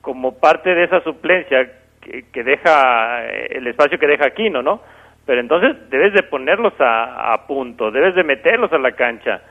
como 0.01 0.39
parte 0.39 0.73
de 0.73 0.85
esa 0.85 1.01
suplencia 1.01 1.69
que, 2.01 2.43
deja 2.43 3.25
eh, 3.25 3.47
el 3.51 3.67
espacio 3.67 3.99
que 3.99 4.07
deja 4.07 4.27
Aquino, 4.27 4.61
¿no? 4.61 4.81
Pero 5.25 5.41
entonces 5.41 5.89
debes 5.89 6.13
de 6.13 6.23
ponerlos 6.23 6.73
a, 6.79 7.45
punto, 7.47 7.91
debes 7.91 8.15
de 8.15 8.23
meterlos 8.23 8.73
a 8.73 8.79
la 8.79 8.93
cancha. 8.93 9.41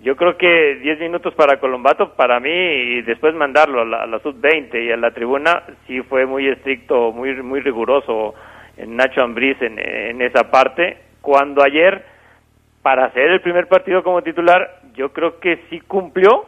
Yo 0.00 0.16
creo 0.16 0.36
que 0.36 0.76
10 0.76 1.00
minutos 1.00 1.34
para 1.34 1.60
Colombato, 1.60 2.14
para 2.14 2.40
mí, 2.40 2.50
y 2.50 3.02
después 3.02 3.34
mandarlo 3.34 3.82
a 3.82 4.06
la, 4.06 4.18
sub-20 4.20 4.84
y 4.84 4.90
a 4.90 4.96
la 4.96 5.12
tribuna, 5.12 5.62
sí 5.86 6.00
fue 6.02 6.26
muy 6.26 6.48
estricto, 6.48 7.12
muy 7.12 7.34
muy 7.42 7.60
riguroso 7.60 8.34
en 8.76 8.96
Nacho 8.96 9.22
Ambriz 9.22 9.60
en 9.60 10.22
esa 10.22 10.50
parte. 10.50 10.96
Cuando 11.20 11.62
ayer, 11.62 12.02
para 12.88 13.04
hacer 13.04 13.24
el 13.24 13.42
primer 13.42 13.68
partido 13.68 14.02
como 14.02 14.22
titular, 14.22 14.80
yo 14.94 15.12
creo 15.12 15.40
que 15.40 15.62
sí 15.68 15.78
cumplió 15.80 16.46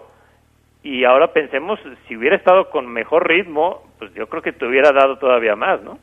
y 0.82 1.04
ahora 1.04 1.34
pensemos, 1.34 1.78
si 2.08 2.16
hubiera 2.16 2.34
estado 2.34 2.70
con 2.70 2.86
mejor 2.86 3.28
ritmo, 3.28 3.86
pues 3.98 4.10
yo 4.14 4.26
creo 4.26 4.40
que 4.40 4.52
te 4.52 4.64
hubiera 4.64 4.90
dado 4.90 5.18
todavía 5.18 5.54
más, 5.54 5.82
¿no? 5.82 5.98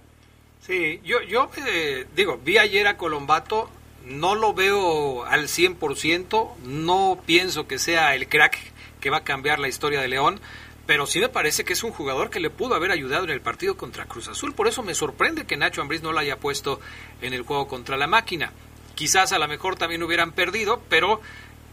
Sí, 0.59 1.01
yo, 1.03 1.23
yo 1.23 1.49
eh, 1.67 2.05
digo, 2.15 2.37
vi 2.37 2.59
ayer 2.59 2.85
a 2.85 2.97
Colombato, 2.97 3.67
no 4.05 4.35
lo 4.35 4.53
veo 4.53 5.25
al 5.25 5.45
100%, 5.45 6.57
no 6.65 7.17
pienso 7.25 7.67
que 7.67 7.79
sea 7.79 8.13
el 8.13 8.29
crack 8.29 8.59
que 9.01 9.09
va 9.09 9.17
a 9.17 9.23
cambiar 9.23 9.57
la 9.57 9.69
historia 9.69 10.01
de 10.01 10.07
León, 10.07 10.39
pero 10.85 11.07
sí 11.07 11.19
me 11.19 11.29
parece 11.29 11.65
que 11.65 11.73
es 11.73 11.83
un 11.83 11.89
jugador 11.89 12.29
que 12.29 12.39
le 12.39 12.51
pudo 12.51 12.75
haber 12.75 12.91
ayudado 12.91 13.23
en 13.23 13.31
el 13.31 13.41
partido 13.41 13.75
contra 13.75 14.05
Cruz 14.05 14.27
Azul. 14.27 14.53
Por 14.53 14.67
eso 14.67 14.83
me 14.83 14.93
sorprende 14.93 15.47
que 15.47 15.57
Nacho 15.57 15.81
Ambriz 15.81 16.03
no 16.03 16.11
lo 16.13 16.19
haya 16.19 16.37
puesto 16.37 16.79
en 17.23 17.33
el 17.33 17.41
juego 17.41 17.67
contra 17.67 17.97
la 17.97 18.05
máquina. 18.05 18.53
Quizás 18.97 19.31
a 19.31 19.37
lo 19.37 19.47
mejor 19.47 19.75
también 19.75 20.01
hubieran 20.01 20.31
perdido, 20.31 20.81
pero 20.89 21.21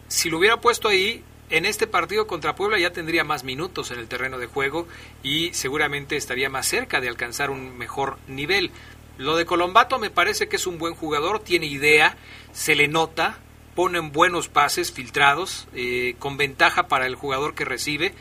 si 0.08 0.28
lo 0.28 0.36
hubiera 0.36 0.60
puesto 0.60 0.88
ahí, 0.88 1.24
en 1.48 1.64
este 1.64 1.86
partido 1.86 2.26
contra 2.26 2.54
Puebla 2.54 2.78
ya 2.78 2.92
tendría 2.92 3.24
más 3.24 3.44
minutos 3.44 3.90
en 3.90 3.98
el 3.98 4.08
terreno 4.08 4.36
de 4.36 4.46
juego 4.46 4.86
y 5.22 5.52
seguramente 5.54 6.16
estaría 6.16 6.50
más 6.50 6.66
cerca 6.66 7.00
de 7.00 7.08
alcanzar 7.08 7.48
un 7.48 7.78
mejor 7.78 8.18
nivel. 8.28 8.72
Lo 9.16 9.36
de 9.36 9.46
Colombato 9.46 9.98
me 9.98 10.10
parece 10.10 10.48
que 10.48 10.56
es 10.56 10.66
un 10.66 10.76
buen 10.76 10.94
jugador, 10.94 11.40
tiene 11.40 11.64
idea, 11.64 12.18
se 12.52 12.74
le 12.74 12.88
nota, 12.88 13.38
ponen 13.74 14.12
buenos 14.12 14.48
pases 14.48 14.92
filtrados, 14.92 15.66
eh, 15.72 16.16
con 16.18 16.36
ventaja 16.36 16.88
para 16.88 17.06
el 17.06 17.14
jugador 17.14 17.54
que 17.54 17.64
recibe 17.64 18.14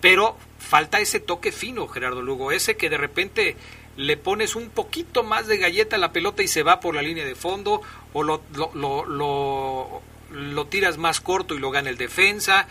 pero 0.00 0.36
falta 0.58 1.00
ese 1.00 1.20
toque 1.20 1.52
fino, 1.52 1.88
Gerardo 1.88 2.22
Lugo, 2.22 2.52
ese 2.52 2.76
que 2.76 2.90
de 2.90 2.96
repente 2.96 3.56
le 3.96 4.16
pones 4.16 4.56
un 4.56 4.70
poquito 4.70 5.22
más 5.22 5.46
de 5.46 5.58
galleta 5.58 5.96
a 5.96 5.98
la 5.98 6.12
pelota 6.12 6.42
y 6.42 6.48
se 6.48 6.62
va 6.62 6.80
por 6.80 6.94
la 6.94 7.02
línea 7.02 7.24
de 7.24 7.34
fondo, 7.34 7.82
o 8.12 8.22
lo, 8.22 8.42
lo, 8.54 9.04
lo, 9.06 10.02
lo, 10.30 10.66
tiras 10.66 10.98
más 10.98 11.20
corto 11.20 11.54
y 11.54 11.58
lo 11.58 11.70
gana 11.70 11.90
el 11.90 11.96
defensa, 11.96 12.66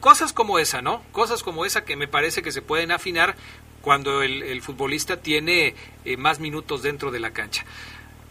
cosas 0.00 0.32
como 0.32 0.58
esa, 0.58 0.82
¿no? 0.82 1.02
Cosas 1.12 1.42
como 1.42 1.64
esa 1.64 1.84
que 1.84 1.96
me 1.96 2.08
parece 2.08 2.42
que 2.42 2.52
se 2.52 2.62
pueden 2.62 2.92
afinar 2.92 3.36
cuando 3.82 4.22
el, 4.22 4.60
futbolista 4.62 5.16
tiene 5.18 5.74
eh, 6.04 6.16
más 6.16 6.40
minutos 6.40 6.82
dentro 6.82 7.10
de 7.10 7.20
la 7.20 7.30
cancha. 7.30 7.64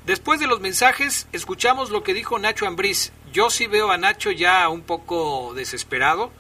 Después 0.06 0.40
de 0.40 0.48
los 0.48 0.60
mensajes, 0.60 1.28
escuchamos 1.34 1.90
lo 1.90 2.04
que 2.04 2.14
dijo 2.14 2.40
Nacho 2.40 2.68
Ambriz. 2.68 3.12
Yo 3.32 3.50
sí 3.50 3.68
veo 3.68 3.92
a 3.92 3.98
Nacho 3.98 4.32
ya 4.32 4.68
un 4.70 4.82
poco 4.82 5.54
desesperado 5.54 6.32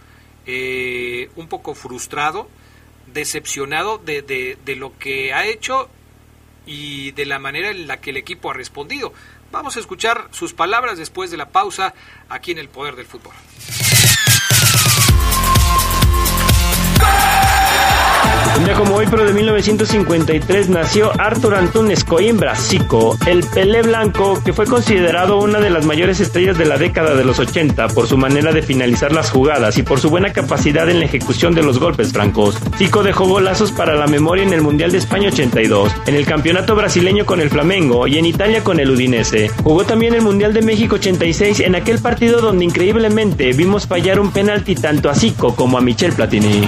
eh, 0.51 1.29
un 1.35 1.47
poco 1.47 1.75
frustrado, 1.75 2.49
decepcionado 3.13 3.99
de, 3.99 4.23
de, 4.23 4.57
de 4.65 4.75
lo 4.75 4.97
que 4.97 5.31
ha 5.31 5.45
hecho 5.45 5.89
y 6.65 7.11
de 7.11 7.27
la 7.27 7.37
manera 7.37 7.69
en 7.69 7.85
la 7.85 8.01
que 8.01 8.09
el 8.09 8.17
equipo 8.17 8.49
ha 8.49 8.55
respondido. 8.55 9.13
Vamos 9.51 9.77
a 9.77 9.79
escuchar 9.79 10.27
sus 10.31 10.53
palabras 10.53 10.97
después 10.97 11.31
de 11.31 11.37
la 11.37 11.49
pausa 11.49 11.93
aquí 12.29 12.51
en 12.51 12.59
el 12.59 12.69
Poder 12.69 12.95
del 12.95 13.05
Fútbol. 13.05 13.33
Un 18.59 18.65
día 18.65 18.73
como 18.73 18.95
hoy, 18.95 19.05
pero 19.09 19.23
de 19.23 19.31
1953, 19.31 20.67
nació 20.67 21.13
Arthur 21.17 21.55
Antunes 21.55 22.03
Coimbra 22.03 22.57
Zico, 22.57 23.17
el 23.25 23.41
Pelé 23.45 23.83
Blanco, 23.83 24.41
que 24.43 24.51
fue 24.51 24.65
considerado 24.65 25.37
una 25.37 25.61
de 25.61 25.69
las 25.69 25.85
mayores 25.85 26.19
estrellas 26.19 26.57
de 26.57 26.65
la 26.65 26.77
década 26.77 27.15
de 27.15 27.23
los 27.23 27.39
80 27.39 27.87
por 27.87 28.07
su 28.07 28.17
manera 28.17 28.51
de 28.51 28.61
finalizar 28.61 29.13
las 29.13 29.31
jugadas 29.31 29.77
y 29.77 29.83
por 29.83 30.01
su 30.01 30.09
buena 30.09 30.33
capacidad 30.33 30.89
en 30.89 30.99
la 30.99 31.05
ejecución 31.05 31.55
de 31.55 31.63
los 31.63 31.79
golpes 31.79 32.11
francos. 32.11 32.57
Zico 32.77 33.01
dejó 33.01 33.29
golazos 33.29 33.71
para 33.71 33.95
la 33.95 34.07
memoria 34.07 34.43
en 34.43 34.51
el 34.51 34.61
Mundial 34.61 34.91
de 34.91 34.97
España 34.97 35.29
82, 35.29 35.93
en 36.07 36.15
el 36.15 36.25
Campeonato 36.25 36.75
Brasileño 36.75 37.25
con 37.25 37.39
el 37.39 37.49
Flamengo 37.49 38.07
y 38.07 38.17
en 38.17 38.25
Italia 38.25 38.61
con 38.61 38.81
el 38.81 38.91
Udinese. 38.91 39.47
Jugó 39.63 39.85
también 39.85 40.15
el 40.15 40.21
Mundial 40.21 40.53
de 40.53 40.63
México 40.63 40.95
86 40.95 41.61
en 41.61 41.75
aquel 41.75 41.99
partido 41.99 42.41
donde 42.41 42.65
increíblemente 42.65 43.53
vimos 43.53 43.87
fallar 43.87 44.19
un 44.19 44.31
penalti 44.31 44.75
tanto 44.75 45.09
a 45.09 45.15
Zico 45.15 45.55
como 45.55 45.77
a 45.77 45.81
Michel 45.81 46.11
Platini 46.11 46.67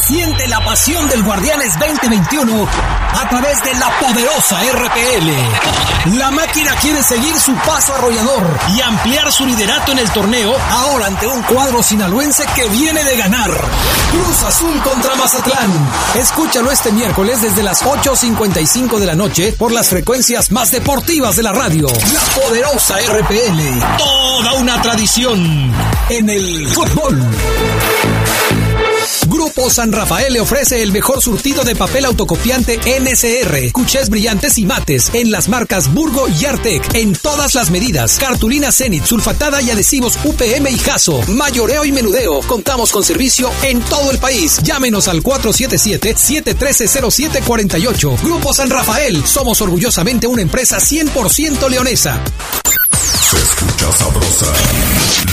Siente 0.00 0.48
la 0.48 0.64
pasión 0.64 1.06
del 1.08 1.22
Guardianes 1.22 1.78
2021 1.78 2.66
a 3.12 3.28
través 3.28 3.62
de 3.62 3.74
la 3.74 3.90
poderosa 4.00 4.58
RPL. 4.72 6.16
La 6.16 6.30
máquina 6.30 6.74
quiere 6.76 7.02
seguir 7.02 7.38
su 7.38 7.54
paso 7.56 7.94
arrollador 7.94 8.42
y 8.74 8.80
ampliar 8.80 9.30
su 9.30 9.44
liderato 9.44 9.92
en 9.92 9.98
el 9.98 10.10
torneo, 10.10 10.54
ahora 10.70 11.06
ante 11.06 11.26
un 11.26 11.42
cuadro 11.42 11.82
sinaloense 11.82 12.44
que 12.56 12.68
viene 12.70 13.04
de 13.04 13.16
ganar. 13.18 13.50
Cruz 14.10 14.42
Azul 14.44 14.80
contra 14.82 15.14
Mazatlán. 15.14 15.70
Escúchalo 16.14 16.70
este 16.70 16.90
miércoles 16.90 17.42
desde 17.42 17.62
las 17.62 17.82
8.55 17.84 18.98
de 18.98 19.06
la 19.06 19.14
noche 19.14 19.52
por 19.52 19.72
las 19.72 19.90
frecuencias 19.90 20.50
más 20.50 20.70
deportivas 20.70 21.36
de 21.36 21.42
la 21.42 21.52
radio. 21.52 21.86
La 21.86 22.42
poderosa 22.42 22.96
RPL. 22.96 23.98
Toda 23.98 24.54
una 24.54 24.80
tradición 24.80 25.70
en 26.08 26.30
el 26.30 26.66
fútbol. 26.68 27.22
Grupo 29.26 29.70
San 29.70 29.92
Rafael 29.92 30.32
le 30.32 30.40
ofrece 30.40 30.82
el 30.82 30.92
mejor 30.92 31.22
surtido 31.22 31.64
de 31.64 31.74
papel 31.74 32.04
autocopiante 32.04 32.78
NSR, 33.00 33.72
cuchés 33.72 34.08
brillantes 34.08 34.58
y 34.58 34.64
mates 34.64 35.10
en 35.14 35.30
las 35.30 35.48
marcas 35.48 35.92
Burgo 35.92 36.28
y 36.28 36.44
Artec 36.44 36.94
en 36.94 37.14
todas 37.14 37.54
las 37.54 37.70
medidas. 37.70 38.18
Cartulina 38.18 38.72
Zenit, 38.72 39.04
sulfatada 39.04 39.62
y 39.62 39.70
adhesivos 39.70 40.18
UPM 40.24 40.68
y 40.68 40.78
Jaso, 40.78 41.22
mayoreo 41.28 41.84
y 41.84 41.92
menudeo. 41.92 42.40
Contamos 42.40 42.90
con 42.92 43.04
servicio 43.04 43.50
en 43.62 43.80
todo 43.82 44.10
el 44.10 44.18
país. 44.18 44.58
Llámenos 44.62 45.08
al 45.08 45.22
477-713-0748. 45.22 48.22
Grupo 48.22 48.54
San 48.54 48.70
Rafael, 48.70 49.26
somos 49.26 49.60
orgullosamente 49.60 50.26
una 50.26 50.42
empresa 50.42 50.78
100% 50.78 51.68
leonesa. 51.68 52.20
Se 53.30 53.36
escucha 53.36 53.92
sabrosa, 53.92 54.46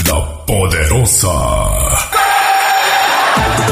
la 0.06 0.46
poderosa. 0.46 2.09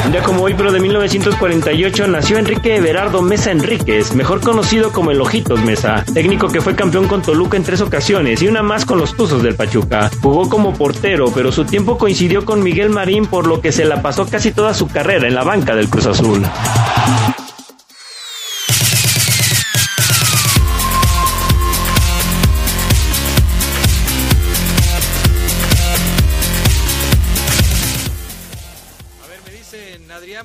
Un 0.05 0.11
día 0.11 0.23
como 0.23 0.43
hoy, 0.43 0.53
pero 0.55 0.71
de 0.71 0.79
1948, 0.79 2.07
nació 2.07 2.37
Enrique 2.37 2.75
Everardo 2.75 3.21
Mesa 3.21 3.51
Enríquez, 3.51 4.15
mejor 4.15 4.41
conocido 4.41 4.91
como 4.91 5.11
el 5.11 5.21
Ojitos 5.21 5.61
Mesa, 5.63 6.03
técnico 6.13 6.47
que 6.47 6.61
fue 6.61 6.75
campeón 6.75 7.07
con 7.07 7.21
Toluca 7.21 7.57
en 7.57 7.63
tres 7.63 7.81
ocasiones 7.81 8.41
y 8.41 8.47
una 8.47 8.63
más 8.63 8.85
con 8.85 8.97
los 8.97 9.15
Tuzos 9.15 9.43
del 9.43 9.55
Pachuca. 9.55 10.09
Jugó 10.21 10.49
como 10.49 10.73
portero, 10.73 11.31
pero 11.33 11.51
su 11.51 11.65
tiempo 11.65 11.97
coincidió 11.97 12.45
con 12.45 12.63
Miguel 12.63 12.89
Marín, 12.89 13.27
por 13.27 13.45
lo 13.45 13.61
que 13.61 13.71
se 13.71 13.85
la 13.85 14.01
pasó 14.01 14.25
casi 14.25 14.51
toda 14.51 14.73
su 14.73 14.87
carrera 14.87 15.27
en 15.27 15.35
la 15.35 15.43
banca 15.43 15.75
del 15.75 15.89
Cruz 15.89 16.07
Azul. 16.07 16.43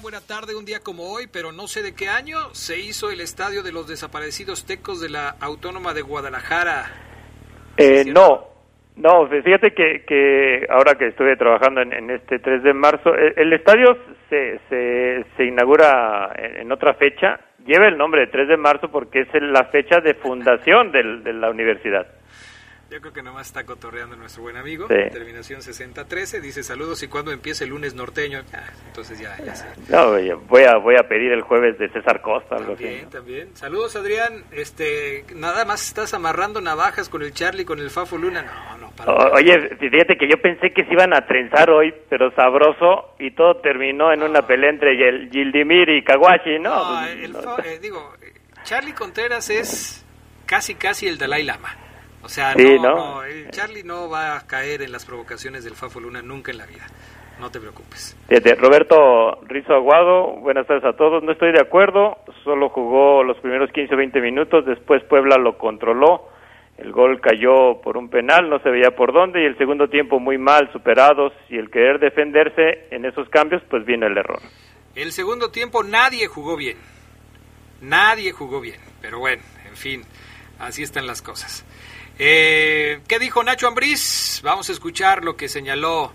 Buena 0.05 0.21
tarde, 0.21 0.55
un 0.55 0.67
día 0.67 0.81
como 0.81 1.15
hoy, 1.15 1.29
pero 1.33 1.51
no 1.51 1.67
sé 1.67 1.83
de 1.83 1.95
qué 1.95 2.09
año, 2.09 2.37
se 2.53 2.79
hizo 2.79 3.11
el 3.11 3.23
Estadio 3.23 3.63
de 3.63 3.73
los 3.73 3.89
Desaparecidos 3.89 4.67
Tecos 4.67 5.01
de 5.01 5.09
la 5.09 5.31
Autónoma 5.41 5.95
de 5.95 6.03
Guadalajara. 6.03 6.85
Eh, 7.79 8.05
no, 8.05 8.45
no, 8.97 9.27
fíjate 9.27 9.73
que, 9.73 10.05
que 10.07 10.67
ahora 10.69 10.97
que 10.97 11.07
estuve 11.07 11.39
trabajando 11.39 11.81
en, 11.81 12.11
este 12.11 12.39
3 12.39 12.63
de 12.63 12.75
marzo, 12.75 13.15
el, 13.15 13.33
el 13.35 13.53
estadio 13.55 13.97
se, 14.29 14.61
se, 14.69 15.25
se 15.39 15.45
inaugura 15.47 16.35
en, 16.37 16.71
otra 16.71 16.93
fecha, 16.93 17.41
lleva 17.65 17.89
el 17.89 17.97
nombre 17.97 18.21
de 18.21 18.27
3 18.27 18.49
de 18.49 18.57
marzo 18.59 18.91
porque 18.91 19.23
es 19.23 19.29
la 19.41 19.65
fecha 19.73 20.01
de 20.01 20.13
fundación 20.13 20.93
de 20.93 21.33
la 21.33 21.49
universidad. 21.49 22.07
Yo 22.95 23.01
creo 23.01 23.13
que 23.13 23.23
nomás 23.25 23.49
está 23.49 23.67
cotorreando 23.67 24.15
nuestro 24.15 24.45
buen 24.45 24.57
amigo. 24.57 24.87
Terminación 24.87 25.63
6013. 25.63 26.41
Dice 26.41 26.63
saludos 26.63 27.03
y 27.03 27.09
cuando 27.09 27.33
empiece 27.33 27.65
el 27.65 27.71
lunes 27.71 27.93
norteño. 27.93 28.45
Ah, 28.53 28.71
entonces 28.87 29.19
ya, 29.19 29.37
ya 29.45 29.57
sé. 29.57 29.67
No, 29.89 30.13
voy 30.47 30.63
a, 30.63 30.77
voy 30.77 30.95
a 30.95 31.09
pedir 31.09 31.33
el 31.33 31.43
jueves 31.43 31.77
de 31.77 31.89
César 31.89 32.23
Costa. 32.23 32.55
Algo 32.55 32.75
también, 32.75 33.11
también. 33.11 33.57
Saludos, 33.57 33.97
Adrián. 33.97 34.45
Este, 34.53 35.25
nada 35.35 35.65
más 35.65 35.89
estás 35.89 36.15
amarrando 36.15 36.61
navajas 36.61 37.09
con 37.09 37.23
el 37.23 37.33
Charlie, 37.33 37.65
con 37.65 37.81
el 37.81 37.91
Fafo 37.91 38.17
Luna. 38.17 38.43
No, 38.43 38.79
no, 38.79 38.91
para 38.93 39.13
Oye, 39.33 39.71
fíjate 39.77 40.17
que 40.17 40.29
yo 40.29 40.41
pensé 40.41 40.71
que 40.71 40.85
se 40.85 40.93
iban 40.93 41.13
a 41.15 41.27
trenzar 41.27 41.71
hoy, 41.71 41.93
pero 42.09 42.33
sabroso. 42.37 43.17
Y 43.19 43.33
todo 43.33 43.57
terminó 43.57 44.13
en 44.13 44.23
una 44.23 44.43
pelea 44.43 44.71
entre 44.71 44.95
Gildimir 45.33 45.89
y 45.89 46.05
Kawashi, 46.05 46.61
¿no? 46.61 47.01
no, 47.01 47.09
el, 47.09 47.35
eh, 47.65 47.81
digo, 47.83 48.15
Charlie 48.63 48.93
Contreras 48.93 49.51
es 49.51 50.07
casi, 50.47 50.77
casi 50.77 51.09
el 51.09 51.19
Dalai 51.19 51.43
Lama. 51.43 51.77
O 52.25 52.29
sea, 52.29 52.55
no, 52.55 53.22
el 53.22 53.51
Charlie 53.51 53.83
no 53.83 54.09
va 54.09 54.37
a 54.37 54.47
caer 54.47 54.81
en 54.81 54.93
las 54.93 55.05
provocaciones 55.05 55.62
del 55.62 55.75
Fafo 55.75 56.01
Luna 56.01 56.22
nunca 56.22 56.53
en 56.53 56.59
la 56.59 56.64
vida. 56.64 56.87
no 57.39 57.51
te 57.51 57.61
preocupes. 57.61 58.16
Roberto 58.59 59.41
Rizo 59.43 59.75
Aguado, 59.75 60.37
buenas 60.41 60.66
tardes 60.66 60.85
a 60.85 60.97
todos. 60.97 61.22
No 61.22 61.33
estoy 61.33 61.53
de 61.53 61.61
acuerdo, 61.61 62.16
solo 62.43 62.70
jugó 62.70 63.22
los 63.22 63.37
primeros 63.41 63.70
15 63.72 63.95
o 63.95 63.99
20 63.99 64.20
minutos, 64.22 64.64
después 64.64 65.05
Puebla 65.05 65.37
lo 65.37 65.59
controló. 65.59 66.31
El 66.79 66.93
gol 66.93 67.20
cayó 67.20 67.81
por 67.83 67.99
un 67.99 68.09
penal, 68.09 68.49
no 68.49 68.59
se 68.61 68.70
veía 68.70 68.93
por 68.97 69.12
dónde, 69.12 69.43
y 69.43 69.47
el 69.47 69.59
segundo 69.59 69.89
tiempo 69.89 70.18
muy 70.18 70.39
mal, 70.39 70.72
superados, 70.72 71.33
y 71.51 71.59
el 71.59 71.70
querer 71.70 72.01
defenderse 72.01 72.89
en 72.91 73.05
esos 73.05 73.29
cambios, 73.29 73.62
pues 73.68 73.85
viene 73.85 74.07
el 74.07 74.16
error. 74.16 74.41
El 74.95 75.12
segundo 75.12 75.51
tiempo 75.51 75.85
nadie 75.85 76.27
jugó 76.27 76.57
bien. 76.57 76.79
Nadie 77.81 78.33
jugó 78.33 78.61
bien. 78.61 78.81
Pero 79.03 79.18
bueno, 79.18 79.43
en 79.68 79.77
fin, 79.77 80.03
así 80.59 80.83
están 80.83 81.07
las 81.07 81.20
cosas. 81.20 81.64
Eh, 82.19 83.01
¿Qué 83.09 83.19
dijo 83.19 83.43
Nacho 83.43 83.67
Ambriz? 83.67 84.41
Vamos 84.45 84.69
a 84.69 84.73
escuchar 84.73 85.25
lo 85.25 85.37
que 85.37 85.49
señaló 85.49 86.12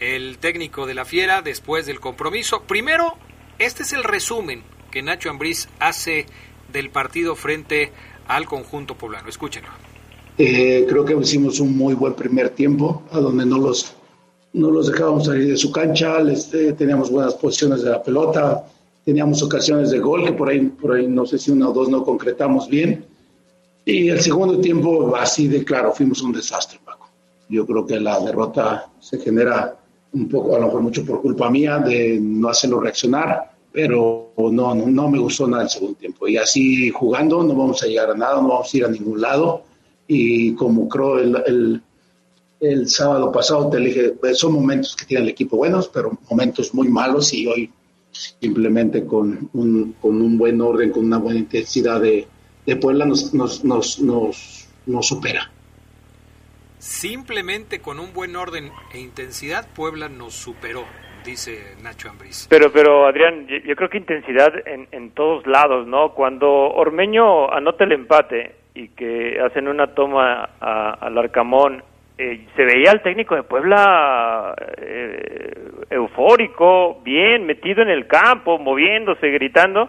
el 0.00 0.38
técnico 0.38 0.86
de 0.86 0.94
la 0.94 1.04
Fiera 1.04 1.42
después 1.42 1.84
del 1.84 2.00
compromiso. 2.00 2.62
Primero, 2.62 3.14
este 3.58 3.82
es 3.82 3.92
el 3.92 4.02
resumen 4.02 4.62
que 4.90 5.02
Nacho 5.02 5.28
Ambriz 5.28 5.68
hace 5.78 6.26
del 6.72 6.90
partido 6.90 7.36
frente 7.36 7.92
al 8.26 8.46
conjunto 8.46 8.96
poblano. 8.96 9.28
Escúchenlo. 9.28 9.68
Eh, 10.38 10.86
creo 10.88 11.04
que 11.04 11.14
hicimos 11.14 11.60
un 11.60 11.76
muy 11.76 11.94
buen 11.94 12.14
primer 12.14 12.50
tiempo, 12.50 13.02
a 13.12 13.20
donde 13.20 13.44
no 13.44 13.58
los, 13.58 13.94
no 14.54 14.70
los 14.70 14.90
dejábamos 14.90 15.26
salir 15.26 15.48
de 15.48 15.56
su 15.58 15.70
cancha, 15.70 16.18
les, 16.20 16.52
eh, 16.54 16.72
teníamos 16.72 17.10
buenas 17.10 17.34
posiciones 17.34 17.82
de 17.82 17.90
la 17.90 18.02
pelota, 18.02 18.64
teníamos 19.04 19.42
ocasiones 19.42 19.90
de 19.90 19.98
gol 19.98 20.24
que 20.24 20.32
por 20.32 20.48
ahí, 20.48 20.60
por 20.60 20.94
ahí 20.96 21.06
no 21.06 21.26
sé 21.26 21.38
si 21.38 21.50
una 21.50 21.68
o 21.68 21.72
dos 21.74 21.90
no 21.90 22.02
concretamos 22.02 22.68
bien. 22.68 23.04
Y 23.84 24.08
el 24.08 24.20
segundo 24.20 24.58
tiempo, 24.60 25.16
así 25.16 25.48
de 25.48 25.64
claro, 25.64 25.92
fuimos 25.92 26.22
un 26.22 26.32
desastre, 26.32 26.78
Paco. 26.84 27.08
Yo 27.48 27.66
creo 27.66 27.84
que 27.86 27.98
la 27.98 28.20
derrota 28.20 28.90
se 29.00 29.18
genera 29.18 29.76
un 30.12 30.28
poco, 30.28 30.54
a 30.54 30.58
lo 30.60 30.66
mejor 30.66 30.82
mucho 30.82 31.04
por 31.04 31.20
culpa 31.20 31.50
mía, 31.50 31.78
de 31.78 32.18
no 32.20 32.48
hacerlo 32.48 32.80
reaccionar, 32.80 33.50
pero 33.72 34.32
no, 34.36 34.74
no, 34.74 34.86
no 34.86 35.10
me 35.10 35.18
gustó 35.18 35.48
nada 35.48 35.64
el 35.64 35.68
segundo 35.70 35.96
tiempo. 35.96 36.28
Y 36.28 36.36
así 36.36 36.90
jugando 36.90 37.42
no 37.42 37.54
vamos 37.54 37.82
a 37.82 37.86
llegar 37.86 38.10
a 38.10 38.14
nada, 38.14 38.40
no 38.40 38.48
vamos 38.48 38.72
a 38.72 38.76
ir 38.76 38.84
a 38.84 38.88
ningún 38.88 39.20
lado. 39.20 39.64
Y 40.06 40.54
como 40.54 40.88
creo 40.88 41.18
el, 41.18 41.42
el, 41.46 41.82
el 42.60 42.88
sábado 42.88 43.32
pasado 43.32 43.68
te 43.68 43.78
dije, 43.78 44.10
pues, 44.10 44.38
son 44.38 44.52
momentos 44.52 44.94
que 44.94 45.06
tiene 45.06 45.24
el 45.24 45.30
equipo 45.30 45.56
buenos, 45.56 45.88
pero 45.88 46.16
momentos 46.30 46.72
muy 46.74 46.88
malos 46.88 47.32
y 47.32 47.46
hoy 47.46 47.70
simplemente 48.12 49.06
con 49.06 49.48
un, 49.54 49.96
con 50.00 50.20
un 50.20 50.38
buen 50.38 50.60
orden, 50.60 50.90
con 50.90 51.06
una 51.06 51.18
buena 51.18 51.40
intensidad 51.40 52.00
de, 52.00 52.28
de 52.66 52.76
Puebla 52.76 53.04
nos, 53.04 53.34
nos, 53.34 53.64
nos, 53.64 54.00
nos, 54.00 54.68
nos 54.86 55.06
supera. 55.06 55.50
Simplemente 56.78 57.80
con 57.80 58.00
un 58.00 58.12
buen 58.12 58.34
orden 58.36 58.70
e 58.92 58.98
intensidad 58.98 59.68
Puebla 59.74 60.08
nos 60.08 60.34
superó, 60.34 60.84
dice 61.24 61.76
Nacho 61.82 62.10
Ambriz. 62.10 62.48
Pero, 62.50 62.72
pero 62.72 63.06
Adrián, 63.06 63.46
yo, 63.46 63.56
yo 63.58 63.76
creo 63.76 63.88
que 63.88 63.98
intensidad 63.98 64.52
en, 64.66 64.88
en, 64.90 65.10
todos 65.12 65.46
lados, 65.46 65.86
¿no? 65.86 66.12
Cuando 66.12 66.48
Ormeño 66.48 67.52
anota 67.52 67.84
el 67.84 67.92
empate 67.92 68.56
y 68.74 68.88
que 68.88 69.40
hacen 69.40 69.68
una 69.68 69.94
toma 69.94 70.50
a, 70.60 70.90
al 71.00 71.18
Arcamón, 71.18 71.84
eh, 72.18 72.46
se 72.56 72.64
veía 72.64 72.90
al 72.90 73.02
técnico 73.02 73.36
de 73.36 73.42
Puebla 73.44 74.54
eh, 74.76 75.70
eufórico, 75.90 77.00
bien, 77.04 77.46
metido 77.46 77.82
en 77.82 77.90
el 77.90 78.06
campo, 78.06 78.58
moviéndose, 78.58 79.28
gritando 79.28 79.88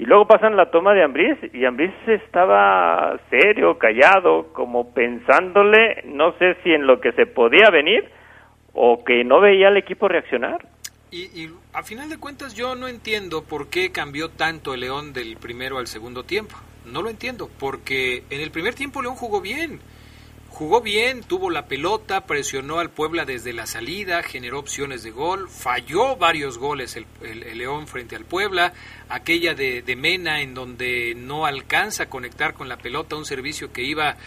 y 0.00 0.06
luego 0.06 0.26
pasan 0.26 0.56
la 0.56 0.70
toma 0.70 0.94
de 0.94 1.04
Ambriz 1.04 1.36
y 1.52 1.66
Ambriz 1.66 1.92
estaba 2.06 3.20
serio, 3.28 3.76
callado, 3.76 4.50
como 4.54 4.94
pensándole, 4.94 6.04
no 6.06 6.32
sé 6.38 6.56
si 6.62 6.70
en 6.70 6.86
lo 6.86 7.02
que 7.02 7.12
se 7.12 7.26
podía 7.26 7.68
venir 7.68 8.08
o 8.72 9.04
que 9.04 9.24
no 9.24 9.42
veía 9.42 9.68
al 9.68 9.76
equipo 9.76 10.08
reaccionar. 10.08 10.66
Y, 11.10 11.24
y 11.38 11.50
a 11.74 11.82
final 11.82 12.08
de 12.08 12.16
cuentas 12.16 12.54
yo 12.54 12.76
no 12.76 12.88
entiendo 12.88 13.44
por 13.44 13.68
qué 13.68 13.92
cambió 13.92 14.30
tanto 14.30 14.72
el 14.72 14.80
León 14.80 15.12
del 15.12 15.36
primero 15.36 15.76
al 15.76 15.86
segundo 15.86 16.22
tiempo. 16.22 16.56
No 16.86 17.02
lo 17.02 17.10
entiendo, 17.10 17.50
porque 17.58 18.24
en 18.30 18.40
el 18.40 18.50
primer 18.50 18.74
tiempo 18.74 19.02
León 19.02 19.16
jugó 19.16 19.42
bien. 19.42 19.80
Jugó 20.60 20.82
bien, 20.82 21.22
tuvo 21.22 21.48
la 21.48 21.68
pelota, 21.68 22.26
presionó 22.26 22.80
al 22.80 22.90
Puebla 22.90 23.24
desde 23.24 23.54
la 23.54 23.64
salida, 23.64 24.22
generó 24.22 24.58
opciones 24.58 25.02
de 25.02 25.10
gol, 25.10 25.48
falló 25.48 26.16
varios 26.16 26.58
goles 26.58 26.96
el, 26.96 27.06
León 27.56 27.86
frente 27.88 28.14
al 28.14 28.26
Puebla, 28.26 28.74
aquella 29.08 29.54
de, 29.54 29.80
de, 29.80 29.96
Mena 29.96 30.42
en 30.42 30.52
donde 30.52 31.14
no 31.16 31.46
alcanza 31.46 32.02
a 32.02 32.08
conectar 32.10 32.52
con 32.52 32.68
la 32.68 32.76
pelota, 32.76 33.16
un 33.16 33.24
servicio 33.24 33.72
que 33.72 33.84
iba 33.84 34.18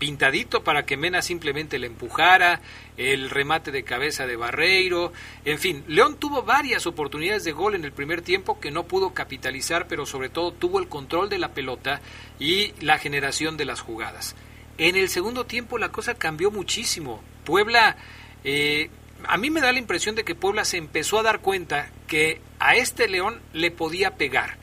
pintadito 0.00 0.64
para 0.64 0.84
que 0.84 0.96
Mena 0.96 1.22
simplemente 1.22 1.78
le 1.78 1.86
empujara, 1.86 2.60
el 2.96 3.30
remate 3.30 3.70
de 3.70 3.84
cabeza 3.84 4.26
de 4.26 4.34
Barreiro, 4.34 5.12
en 5.44 5.60
fin, 5.60 5.84
León 5.86 6.16
tuvo 6.18 6.42
varias 6.42 6.88
oportunidades 6.88 7.44
de 7.44 7.52
gol 7.52 7.76
en 7.76 7.84
el 7.84 7.92
primer 7.92 8.22
tiempo 8.22 8.58
que 8.58 8.72
no 8.72 8.88
pudo 8.88 9.14
capitalizar, 9.14 9.86
pero 9.86 10.04
sobre 10.04 10.30
todo 10.30 10.50
tuvo 10.50 10.80
el 10.80 10.88
control 10.88 11.28
de 11.28 11.38
la 11.38 11.54
pelota 11.54 12.00
y 12.40 12.72
la 12.80 12.98
generación 12.98 13.56
de 13.56 13.66
las 13.66 13.80
jugadas. 13.80 14.34
En 14.80 14.96
el 14.96 15.10
segundo 15.10 15.44
tiempo 15.44 15.76
la 15.76 15.92
cosa 15.92 16.14
cambió 16.14 16.50
muchísimo. 16.50 17.22
Puebla, 17.44 17.98
eh, 18.44 18.88
a 19.24 19.36
mí 19.36 19.50
me 19.50 19.60
da 19.60 19.72
la 19.72 19.78
impresión 19.78 20.14
de 20.14 20.24
que 20.24 20.34
Puebla 20.34 20.64
se 20.64 20.78
empezó 20.78 21.18
a 21.18 21.22
dar 21.22 21.40
cuenta 21.40 21.90
que 22.06 22.40
a 22.58 22.74
este 22.76 23.06
León 23.06 23.42
le 23.52 23.70
podía 23.70 24.16
pegar. 24.16 24.56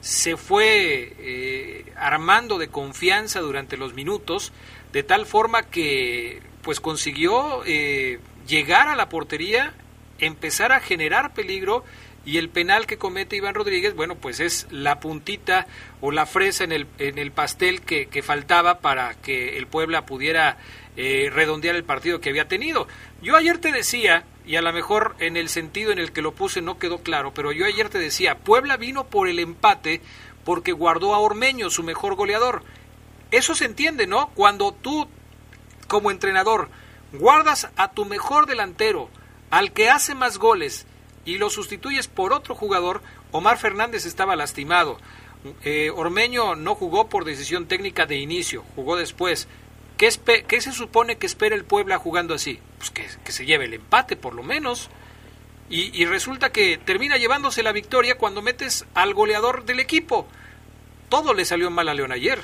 Se 0.00 0.38
fue 0.38 1.14
eh, 1.18 1.92
armando 1.96 2.56
de 2.56 2.68
confianza 2.68 3.40
durante 3.40 3.76
los 3.76 3.92
minutos, 3.92 4.54
de 4.94 5.02
tal 5.02 5.26
forma 5.26 5.64
que 5.64 6.40
pues 6.62 6.80
consiguió 6.80 7.62
eh, 7.66 8.20
llegar 8.48 8.88
a 8.88 8.96
la 8.96 9.10
portería, 9.10 9.74
empezar 10.18 10.72
a 10.72 10.80
generar 10.80 11.34
peligro 11.34 11.84
y 12.24 12.38
el 12.38 12.48
penal 12.48 12.86
que 12.86 12.98
comete 12.98 13.36
Iván 13.36 13.54
Rodríguez, 13.54 13.94
bueno, 13.94 14.14
pues 14.14 14.38
es 14.40 14.66
la 14.70 15.00
puntita 15.00 15.66
o 16.00 16.12
la 16.12 16.26
fresa 16.26 16.64
en 16.64 16.72
el, 16.72 16.86
en 16.98 17.18
el 17.18 17.32
pastel 17.32 17.82
que, 17.82 18.22
faltaba 18.22 18.78
para 18.78 19.14
que 19.14 19.58
el 19.58 19.66
Puebla 19.66 20.06
pudiera 20.06 20.56
eh, 20.96 21.30
redondear 21.32 21.74
el 21.74 21.84
partido 21.84 22.20
que 22.20 22.30
había 22.30 22.46
tenido. 22.46 22.86
Yo 23.22 23.36
ayer 23.36 23.58
te 23.58 23.72
decía, 23.72 24.24
y 24.46 24.54
a 24.54 24.62
lo 24.62 24.72
mejor 24.72 25.16
en 25.18 25.36
el 25.36 25.48
sentido 25.48 25.90
en 25.90 25.98
el 25.98 26.12
que 26.12 26.22
lo 26.22 26.32
puse 26.32 26.62
no 26.62 26.78
quedó 26.78 26.98
claro, 26.98 27.34
pero 27.34 27.50
yo 27.50 27.66
ayer 27.66 27.88
te 27.88 27.98
decía, 27.98 28.38
Puebla 28.38 28.76
vino 28.76 29.08
por 29.08 29.28
el 29.28 29.40
empate 29.40 30.00
porque 30.44 30.72
guardó 30.72 31.14
a 31.14 31.18
Ormeño, 31.18 31.70
su 31.70 31.82
mejor 31.82 32.14
goleador. 32.14 32.62
Eso 33.32 33.54
se 33.54 33.64
entiende, 33.64 34.06
¿no? 34.06 34.28
Cuando 34.34 34.72
tú, 34.72 35.08
como 35.88 36.10
entrenador, 36.10 36.68
guardas 37.12 37.68
a 37.76 37.92
tu 37.92 38.04
mejor 38.04 38.46
delantero, 38.46 39.08
al 39.50 39.72
que 39.72 39.90
hace 39.90 40.14
más 40.14 40.38
goles, 40.38 40.86
y 41.24 41.38
lo 41.38 41.50
sustituyes 41.50 42.08
por 42.08 42.32
otro 42.32 42.54
jugador, 42.54 43.02
Omar 43.30 43.58
Fernández 43.58 44.06
estaba 44.06 44.36
lastimado. 44.36 44.98
Eh, 45.64 45.90
Ormeño 45.90 46.54
no 46.54 46.74
jugó 46.74 47.08
por 47.08 47.24
decisión 47.24 47.66
técnica 47.66 48.06
de 48.06 48.16
inicio, 48.16 48.64
jugó 48.74 48.96
después. 48.96 49.48
¿Qué, 49.96 50.10
¿Qué, 50.48 50.60
se 50.60 50.72
supone 50.72 51.16
que 51.16 51.26
espera 51.26 51.54
el 51.54 51.64
Puebla 51.64 51.98
jugando 51.98 52.34
así? 52.34 52.58
Pues 52.78 52.90
que, 52.90 53.06
que 53.24 53.32
se 53.32 53.46
lleve 53.46 53.66
el 53.66 53.74
empate, 53.74 54.16
por 54.16 54.34
lo 54.34 54.42
menos. 54.42 54.90
Y, 55.70 55.96
y, 56.00 56.04
resulta 56.06 56.50
que 56.50 56.76
termina 56.76 57.16
llevándose 57.16 57.62
la 57.62 57.72
victoria 57.72 58.18
cuando 58.18 58.42
metes 58.42 58.84
al 58.94 59.14
goleador 59.14 59.64
del 59.64 59.80
equipo. 59.80 60.26
Todo 61.08 61.34
le 61.34 61.44
salió 61.44 61.70
mal 61.70 61.88
a 61.88 61.94
León 61.94 62.12
ayer. 62.12 62.40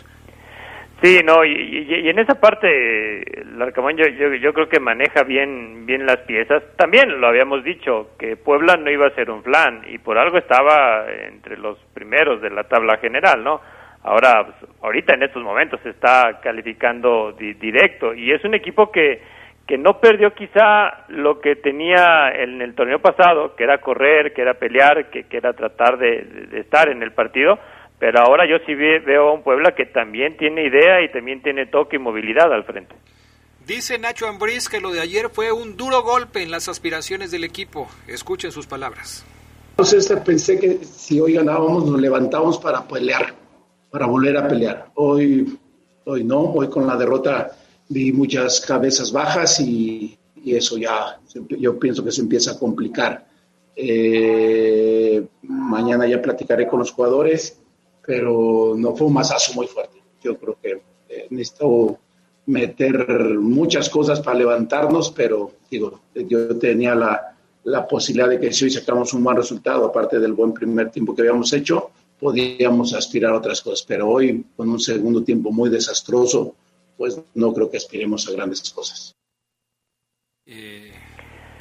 Sí, 1.00 1.20
no, 1.24 1.44
y, 1.44 1.52
y, 1.52 1.94
y, 1.94 2.08
en 2.08 2.18
esa 2.18 2.40
parte 2.40 3.40
el 3.40 3.62
Arcamón 3.62 3.96
yo, 3.96 4.04
yo, 4.08 4.34
yo, 4.34 4.52
creo 4.52 4.68
que 4.68 4.80
maneja 4.80 5.22
bien 5.22 5.86
bien 5.86 6.04
las 6.04 6.18
piezas. 6.18 6.60
También 6.76 7.20
lo 7.20 7.28
habíamos 7.28 7.62
dicho, 7.62 8.10
que 8.18 8.36
Puebla 8.36 8.76
no 8.76 8.90
iba 8.90 9.06
a 9.06 9.14
ser 9.14 9.30
un 9.30 9.44
flan 9.44 9.82
y 9.86 9.98
por 9.98 10.18
algo 10.18 10.38
estaba 10.38 11.06
entre 11.28 11.56
los 11.56 11.78
primeros 11.94 12.42
de 12.42 12.50
la 12.50 12.64
tabla 12.64 12.98
general, 12.98 13.44
¿no? 13.44 13.60
Ahora, 14.02 14.44
pues, 14.44 14.70
ahorita 14.82 15.14
en 15.14 15.22
estos 15.22 15.42
momentos 15.42 15.78
se 15.84 15.90
está 15.90 16.40
calificando 16.42 17.30
di 17.30 17.54
directo 17.54 18.12
y 18.12 18.32
es 18.32 18.42
un 18.44 18.54
equipo 18.54 18.90
que, 18.90 19.22
que 19.68 19.78
no 19.78 20.00
perdió 20.00 20.34
quizá 20.34 21.04
lo 21.10 21.40
que 21.40 21.54
tenía 21.54 22.32
en 22.34 22.60
el 22.60 22.74
torneo 22.74 22.98
pasado, 22.98 23.54
que 23.54 23.62
era 23.62 23.78
correr, 23.78 24.32
que 24.32 24.42
era 24.42 24.54
pelear, 24.54 25.10
que, 25.10 25.24
que 25.24 25.36
era 25.36 25.52
tratar 25.52 25.96
de 25.96 26.48
estar 26.54 26.88
en 26.88 27.04
el 27.04 27.12
partido, 27.12 27.56
pero 27.98 28.20
ahora 28.20 28.44
yo 28.48 28.64
sí 28.64 28.74
veo 28.74 29.28
a 29.28 29.32
un 29.32 29.42
Puebla 29.42 29.74
que 29.74 29.86
también 29.86 30.36
tiene 30.36 30.66
idea 30.66 31.02
y 31.02 31.10
también 31.10 31.42
tiene 31.42 31.66
toque 31.66 31.96
y 31.96 31.98
movilidad 31.98 32.52
al 32.52 32.64
frente. 32.64 32.94
Dice 33.66 33.98
Nacho 33.98 34.26
Ambriz 34.26 34.68
que 34.68 34.80
lo 34.80 34.92
de 34.92 35.00
ayer 35.00 35.28
fue 35.30 35.52
un 35.52 35.76
duro 35.76 36.02
golpe 36.02 36.42
en 36.42 36.50
las 36.50 36.68
aspiraciones 36.68 37.30
del 37.30 37.44
equipo. 37.44 37.88
Escuchen 38.06 38.52
sus 38.52 38.66
palabras. 38.66 39.26
Entonces 39.72 40.10
pensé 40.24 40.58
que 40.58 40.78
si 40.84 41.20
hoy 41.20 41.34
ganábamos 41.34 41.84
nos 41.86 42.00
levantábamos 42.00 42.58
para 42.58 42.86
pelear, 42.86 43.34
para 43.90 44.06
volver 44.06 44.36
a 44.36 44.48
pelear. 44.48 44.86
Hoy, 44.94 45.58
hoy 46.04 46.24
no, 46.24 46.40
hoy 46.40 46.68
con 46.68 46.86
la 46.86 46.96
derrota 46.96 47.50
vi 47.88 48.12
muchas 48.12 48.60
cabezas 48.60 49.12
bajas 49.12 49.60
y, 49.60 50.18
y 50.36 50.54
eso 50.54 50.78
ya 50.78 51.18
yo 51.58 51.78
pienso 51.78 52.04
que 52.04 52.12
se 52.12 52.22
empieza 52.22 52.52
a 52.52 52.58
complicar. 52.58 53.26
Eh, 53.76 55.24
mañana 55.42 56.06
ya 56.06 56.22
platicaré 56.22 56.66
con 56.66 56.78
los 56.80 56.90
jugadores 56.90 57.60
pero 58.08 58.72
no 58.74 58.96
fue 58.96 59.06
un 59.06 59.12
masazo 59.12 59.52
muy 59.52 59.66
fuerte. 59.66 59.98
Yo 60.22 60.38
creo 60.38 60.58
que 60.62 60.80
eh, 61.10 61.26
necesitó 61.28 61.98
meter 62.46 63.06
muchas 63.38 63.90
cosas 63.90 64.20
para 64.20 64.38
levantarnos, 64.38 65.10
pero 65.10 65.52
digo, 65.70 66.00
yo 66.14 66.58
tenía 66.58 66.94
la, 66.94 67.36
la 67.64 67.86
posibilidad 67.86 68.30
de 68.30 68.40
que 68.40 68.50
si 68.50 68.64
hoy 68.64 68.70
sacamos 68.70 69.12
un 69.12 69.22
buen 69.22 69.36
resultado, 69.36 69.84
aparte 69.84 70.18
del 70.18 70.32
buen 70.32 70.54
primer 70.54 70.90
tiempo 70.90 71.14
que 71.14 71.20
habíamos 71.20 71.52
hecho, 71.52 71.90
podíamos 72.18 72.94
aspirar 72.94 73.34
a 73.34 73.36
otras 73.36 73.60
cosas. 73.60 73.84
Pero 73.86 74.08
hoy, 74.08 74.42
con 74.56 74.70
un 74.70 74.80
segundo 74.80 75.22
tiempo 75.22 75.52
muy 75.52 75.68
desastroso, 75.68 76.54
pues 76.96 77.20
no 77.34 77.52
creo 77.52 77.70
que 77.70 77.76
aspiremos 77.76 78.26
a 78.26 78.32
grandes 78.32 78.70
cosas. 78.70 79.14
Eh, 80.46 80.94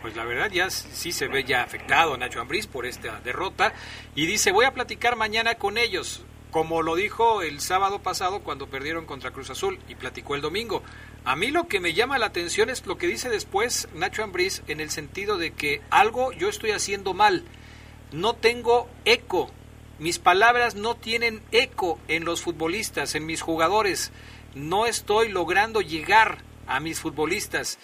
pues 0.02 0.16
la 0.16 0.24
verdad 0.24 0.50
ya 0.50 0.70
sí 0.70 1.12
se 1.12 1.28
ve 1.28 1.44
ya 1.44 1.62
afectado 1.62 2.16
Nacho 2.16 2.40
Ambriz 2.40 2.68
por 2.68 2.86
esta 2.86 3.20
derrota 3.20 3.74
y 4.16 4.26
dice 4.26 4.54
voy 4.54 4.64
a 4.64 4.74
platicar 4.74 5.18
mañana 5.18 5.56
con 5.56 5.78
ellos 5.78 6.24
como 6.58 6.82
lo 6.82 6.96
dijo 6.96 7.44
el 7.44 7.62
sábado 7.62 8.00
pasado 8.00 8.40
cuando 8.40 8.66
perdieron 8.66 9.06
contra 9.06 9.30
Cruz 9.30 9.52
Azul 9.52 9.78
y 9.88 9.94
platicó 9.94 10.34
el 10.34 10.42
domingo. 10.42 10.82
A 11.24 11.36
mí 11.36 11.52
lo 11.52 11.68
que 11.68 11.80
me 11.80 11.94
llama 11.94 12.18
la 12.18 12.26
atención 12.26 12.72
es 12.72 12.84
lo 12.88 12.98
que 12.98 13.06
dice 13.06 13.30
después 13.30 13.88
Nacho 13.94 14.24
Ambriz 14.24 14.64
en 14.68 14.80
el 14.80 14.90
sentido 14.90 15.38
de 15.38 15.54
que 15.54 15.84
algo 15.92 16.32
yo 16.32 16.50
estoy 16.50 16.72
haciendo 16.72 17.14
mal. 17.14 17.44
No 18.12 18.34
tengo 18.34 18.90
eco. 19.06 19.52
Mis 20.00 20.18
palabras 20.18 20.74
no 20.74 20.96
tienen 20.96 21.44
eco 21.52 22.00
en 22.08 22.26
los 22.26 22.42
futbolistas, 22.42 23.14
en 23.14 23.28
mis 23.28 23.44
jugadores. 23.44 24.12
No 24.56 24.88
estoy 24.88 25.30
logrando 25.30 25.82
llegar 25.82 26.40
a 26.66 26.80
mis 26.80 27.00
futbolistas. 27.00 27.78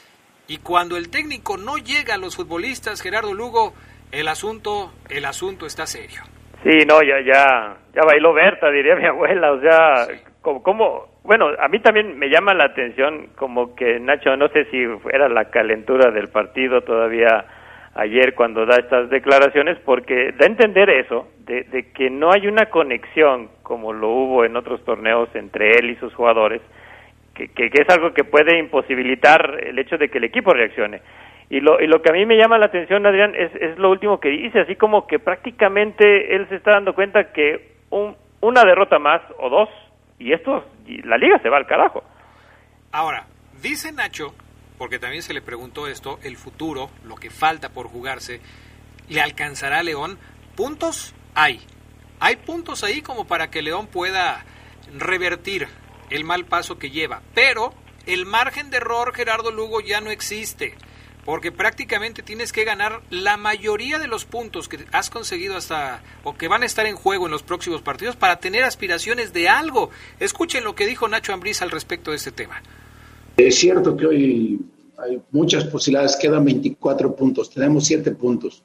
Y 0.47 0.57
cuando 0.57 0.97
el 0.97 1.09
técnico 1.09 1.57
no 1.57 1.77
llega 1.77 2.15
a 2.15 2.17
los 2.17 2.37
futbolistas, 2.37 3.01
Gerardo 3.01 3.35
Lugo, 3.35 3.75
el 4.11 4.27
asunto, 4.27 4.91
el 5.09 5.25
asunto 5.25 5.67
está 5.67 5.85
serio. 5.85 6.23
Sí, 6.63 6.85
no, 6.87 7.03
ya, 7.03 7.19
ya, 7.19 7.75
ya 7.93 8.01
bailó 8.05 8.33
Berta, 8.33 8.71
diría 8.71 8.95
mi 8.97 9.05
abuela, 9.05 9.51
o 9.51 9.59
sea, 9.59 10.07
como, 10.41 10.63
como, 10.63 11.07
bueno, 11.23 11.49
a 11.59 11.67
mí 11.67 11.79
también 11.79 12.17
me 12.17 12.29
llama 12.29 12.53
la 12.53 12.65
atención 12.65 13.27
como 13.35 13.75
que 13.75 13.99
Nacho, 13.99 14.35
no 14.37 14.47
sé 14.49 14.65
si 14.71 14.85
era 15.11 15.27
la 15.27 15.45
calentura 15.45 16.11
del 16.11 16.29
partido 16.29 16.81
todavía 16.81 17.45
ayer 17.95 18.33
cuando 18.33 18.65
da 18.65 18.77
estas 18.77 19.09
declaraciones, 19.09 19.77
porque 19.85 20.31
da 20.37 20.45
a 20.45 20.49
entender 20.49 20.89
eso, 20.89 21.27
de, 21.39 21.63
de 21.63 21.91
que 21.91 22.09
no 22.09 22.31
hay 22.31 22.47
una 22.47 22.67
conexión 22.67 23.49
como 23.61 23.93
lo 23.93 24.09
hubo 24.09 24.45
en 24.45 24.55
otros 24.55 24.83
torneos 24.85 25.29
entre 25.35 25.75
él 25.75 25.91
y 25.91 25.95
sus 25.97 26.13
jugadores, 26.13 26.61
que, 27.35 27.49
que, 27.49 27.69
que 27.69 27.81
es 27.81 27.89
algo 27.89 28.13
que 28.13 28.23
puede 28.23 28.57
imposibilitar 28.57 29.59
el 29.63 29.77
hecho 29.79 29.97
de 29.97 30.09
que 30.09 30.17
el 30.17 30.23
equipo 30.23 30.53
reaccione. 30.53 31.01
Y 31.49 31.59
lo, 31.59 31.79
y 31.79 31.87
lo 31.87 32.01
que 32.01 32.09
a 32.09 32.13
mí 32.13 32.25
me 32.25 32.37
llama 32.37 32.57
la 32.57 32.67
atención, 32.67 33.05
Adrián, 33.05 33.35
es, 33.35 33.53
es 33.55 33.77
lo 33.77 33.91
último 33.91 34.19
que 34.19 34.29
dice, 34.29 34.61
así 34.61 34.75
como 34.75 35.07
que 35.07 35.19
prácticamente 35.19 36.35
él 36.35 36.47
se 36.49 36.55
está 36.55 36.71
dando 36.71 36.95
cuenta 36.95 37.31
que 37.31 37.75
un, 37.89 38.15
una 38.41 38.63
derrota 38.63 38.97
más 38.99 39.21
o 39.39 39.49
dos, 39.49 39.69
y 40.19 40.33
esto, 40.33 40.63
y 40.85 41.01
la 41.03 41.17
liga 41.17 41.39
se 41.39 41.49
va 41.49 41.57
al 41.57 41.67
carajo. 41.67 42.03
Ahora, 42.91 43.25
dice 43.61 43.91
Nacho, 43.91 44.33
porque 44.77 44.99
también 44.99 45.21
se 45.21 45.33
le 45.33 45.41
preguntó 45.41 45.87
esto, 45.87 46.19
el 46.23 46.37
futuro, 46.37 46.89
lo 47.05 47.15
que 47.15 47.29
falta 47.29 47.69
por 47.69 47.87
jugarse, 47.87 48.41
¿le 49.09 49.21
alcanzará 49.21 49.79
a 49.79 49.83
León? 49.83 50.17
Puntos 50.55 51.15
hay. 51.35 51.59
Hay 52.19 52.37
puntos 52.37 52.83
ahí 52.83 53.01
como 53.01 53.25
para 53.25 53.49
que 53.49 53.61
León 53.61 53.87
pueda 53.87 54.43
revertir 54.97 55.67
el 56.09 56.23
mal 56.23 56.45
paso 56.45 56.77
que 56.77 56.89
lleva, 56.89 57.21
pero 57.33 57.73
el 58.05 58.25
margen 58.25 58.69
de 58.69 58.77
error, 58.77 59.13
Gerardo 59.13 59.51
Lugo, 59.51 59.81
ya 59.81 60.01
no 60.01 60.09
existe 60.09 60.75
porque 61.25 61.51
prácticamente 61.51 62.21
tienes 62.21 62.51
que 62.51 62.63
ganar 62.63 63.01
la 63.09 63.37
mayoría 63.37 63.99
de 63.99 64.07
los 64.07 64.25
puntos 64.25 64.67
que 64.67 64.79
has 64.91 65.09
conseguido 65.09 65.55
hasta 65.55 66.01
o 66.23 66.35
que 66.35 66.47
van 66.47 66.63
a 66.63 66.65
estar 66.65 66.85
en 66.85 66.95
juego 66.95 67.25
en 67.25 67.31
los 67.31 67.43
próximos 67.43 67.81
partidos 67.81 68.15
para 68.15 68.39
tener 68.39 68.63
aspiraciones 68.63 69.33
de 69.33 69.47
algo. 69.47 69.89
Escuchen 70.19 70.63
lo 70.63 70.75
que 70.75 70.85
dijo 70.85 71.07
Nacho 71.07 71.33
Ambriz 71.33 71.61
al 71.61 71.71
respecto 71.71 72.11
de 72.11 72.17
este 72.17 72.31
tema. 72.31 72.61
Es 73.37 73.55
cierto 73.55 73.95
que 73.95 74.05
hoy 74.05 74.59
hay 74.97 75.21
muchas 75.31 75.65
posibilidades, 75.65 76.17
quedan 76.17 76.45
24 76.45 77.15
puntos, 77.15 77.49
tenemos 77.49 77.85
7 77.85 78.11
puntos. 78.11 78.61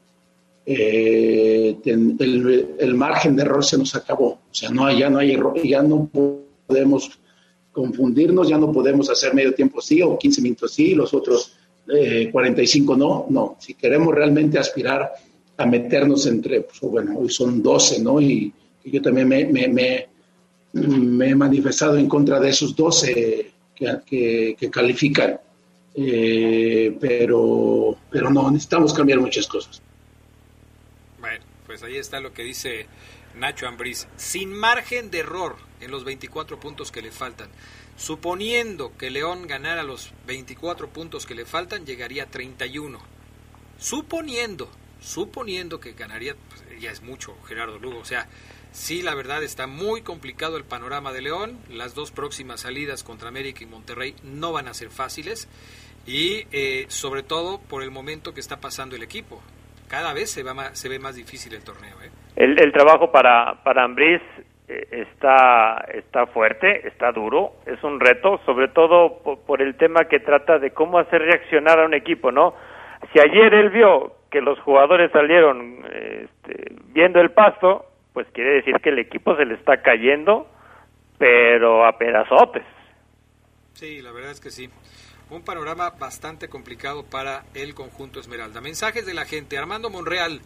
Eh, 0.67 1.79
el, 1.87 2.95
margen 2.95 3.35
de 3.35 3.43
error 3.43 3.65
se 3.65 3.79
nos 3.79 3.95
acabó, 3.95 4.33
o 4.51 4.55
sea, 4.55 4.69
no, 4.69 4.91
ya 4.93 5.09
no 5.09 5.19
hay 5.19 5.33
error, 5.33 5.55
ya 5.63 5.83
no 5.83 6.11
podemos 6.67 7.19
confundirnos, 7.73 8.49
ya 8.49 8.59
no 8.59 8.71
podemos 8.71 9.09
hacer 9.09 9.33
medio 9.33 9.55
tiempo 9.55 9.81
sí 9.81 10.03
o 10.03 10.19
15 10.19 10.43
minutos 10.43 10.75
sí, 10.75 10.95
los 10.95 11.15
otros 11.15 11.58
eh, 11.95 12.29
45 12.31 12.97
no, 12.97 13.27
no. 13.29 13.57
Si 13.59 13.75
queremos 13.75 14.15
realmente 14.15 14.59
aspirar 14.59 15.13
a 15.57 15.67
meternos 15.67 16.27
entre, 16.27 16.63
pues, 16.63 16.81
bueno, 16.81 17.19
hoy 17.19 17.31
son 17.31 17.63
12, 17.63 18.03
¿no? 18.03 18.21
Y, 18.21 18.53
yo 18.85 19.03
también 19.03 19.29
me, 19.29 19.45
me, 19.45 19.69
me, 19.69 21.29
he 21.29 21.35
manifestado 21.35 21.99
en 21.99 22.09
contra 22.09 22.41
de 22.41 22.49
esos 22.49 22.75
12 22.75 23.53
que, 23.75 23.99
que, 24.07 24.57
que 24.59 24.71
califican. 24.71 25.39
Eh, 25.95 26.97
pero, 27.01 27.99
pero 28.11 28.31
no, 28.31 28.51
necesitamos 28.51 28.95
cambiar 28.95 29.21
muchas 29.21 29.47
cosas. 29.47 29.83
Bueno, 31.21 31.45
pues 31.67 31.83
ahí 31.83 31.97
está 31.97 32.21
lo 32.21 32.33
que 32.33 32.45
dice 32.45 32.87
Nacho 33.37 33.67
Ambriz. 33.67 34.07
Sin 34.17 34.53
margen 34.53 35.11
de 35.11 35.19
error 35.19 35.57
en 35.81 35.91
los 35.91 36.05
24 36.05 36.59
puntos 36.61 36.91
que 36.91 37.03
le 37.03 37.11
faltan. 37.11 37.49
Suponiendo 37.99 38.97
que 38.97 39.11
León 39.11 39.49
ganara 39.49 39.83
los 39.83 40.15
24 40.29 40.89
puntos 40.89 41.27
que 41.27 41.35
le 41.35 41.45
faltan, 41.45 41.85
llegaría 41.85 42.23
a 42.23 42.27
31. 42.27 42.97
Suponiendo, 43.77 44.71
suponiendo 45.01 45.81
que 45.81 45.95
ganaría, 45.95 46.37
pues 46.49 46.81
ya 46.81 46.93
es 46.93 47.03
mucho 47.03 47.37
Gerardo 47.49 47.81
Lugo. 47.81 47.99
O 47.99 48.05
sea, 48.05 48.29
sí, 48.71 49.03
la 49.03 49.17
verdad 49.17 49.43
está 49.43 49.67
muy 49.67 50.03
complicado 50.03 50.57
el 50.57 50.63
panorama 50.63 51.13
de 51.13 51.23
León. 51.23 51.59
Las 51.69 51.97
dos 51.97 52.13
próximas 52.13 52.61
salidas 52.61 53.03
contra 53.03 53.31
América 53.31 53.65
y 53.65 53.67
Monterrey 53.67 54.15
no 54.23 54.53
van 54.53 54.69
a 54.69 54.75
ser 54.75 54.91
fáciles. 54.91 55.49
Y 56.07 56.47
eh, 56.53 56.87
sobre 56.87 57.25
todo 57.25 57.61
por 57.61 57.83
el 57.83 57.91
momento 57.91 58.33
que 58.33 58.41
está 58.41 58.61
pasando 58.61 58.95
el 58.95 59.03
equipo. 59.03 59.43
Cada 59.89 60.13
vez 60.13 60.31
se, 60.31 60.45
va 60.45 60.55
más, 60.55 60.79
se 60.79 60.89
ve 60.89 61.01
más 61.01 61.17
difícil 61.17 61.53
el 61.53 61.65
torneo. 61.65 62.01
¿eh? 62.01 62.11
El, 62.37 62.63
el 62.63 62.73
trabajo 62.73 63.11
para, 63.11 63.61
para 63.65 63.83
está, 64.69 65.85
está 65.93 66.27
fuerte, 66.27 66.87
está 66.87 67.13
duro, 67.13 67.53
es 67.67 67.83
un 67.83 67.99
reto, 68.01 68.41
sobre 68.45 68.69
todo 68.69 69.21
por, 69.23 69.41
por, 69.41 69.63
el 69.63 69.77
tema 69.77 70.05
que 70.05 70.21
trata 70.21 70.59
de 70.59 70.73
cómo 70.73 70.99
hacer 70.99 71.23
reaccionar 71.23 71.81
a 71.81 71.87
un 71.87 71.95
equipo, 71.95 72.31
¿no? 72.31 72.55
Si 73.13 73.19
ayer 73.19 73.55
él 73.55 73.71
vio 73.71 74.13
que 74.31 74.41
los 74.41 74.59
jugadores 74.61 75.11
salieron 75.13 75.85
este, 75.91 76.73
viendo 76.89 77.21
el 77.21 77.31
pasto, 77.31 77.87
pues 78.13 78.27
quiere 78.33 78.55
decir 78.55 78.75
que 78.83 78.91
el 78.91 78.99
equipo 78.99 79.37
se 79.37 79.45
le 79.45 79.55
está 79.55 79.81
cayendo, 79.81 80.47
pero 81.17 81.87
a 81.87 81.97
pedazotes. 81.97 82.65
Sí, 83.73 84.03
la 84.03 84.13
verdad 84.13 84.33
es 84.33 84.41
que 84.41 84.51
sí. 84.51 84.69
Un 85.31 85.45
panorama 85.45 85.91
bastante 85.91 86.49
complicado 86.49 87.05
para 87.09 87.45
el 87.55 87.75
conjunto 87.75 88.19
Esmeralda. 88.19 88.61
Mensajes 88.61 89.07
de 89.07 89.15
la 89.15 89.25
gente. 89.25 89.57
Armando 89.57 89.91
Monreal. 89.91 90.41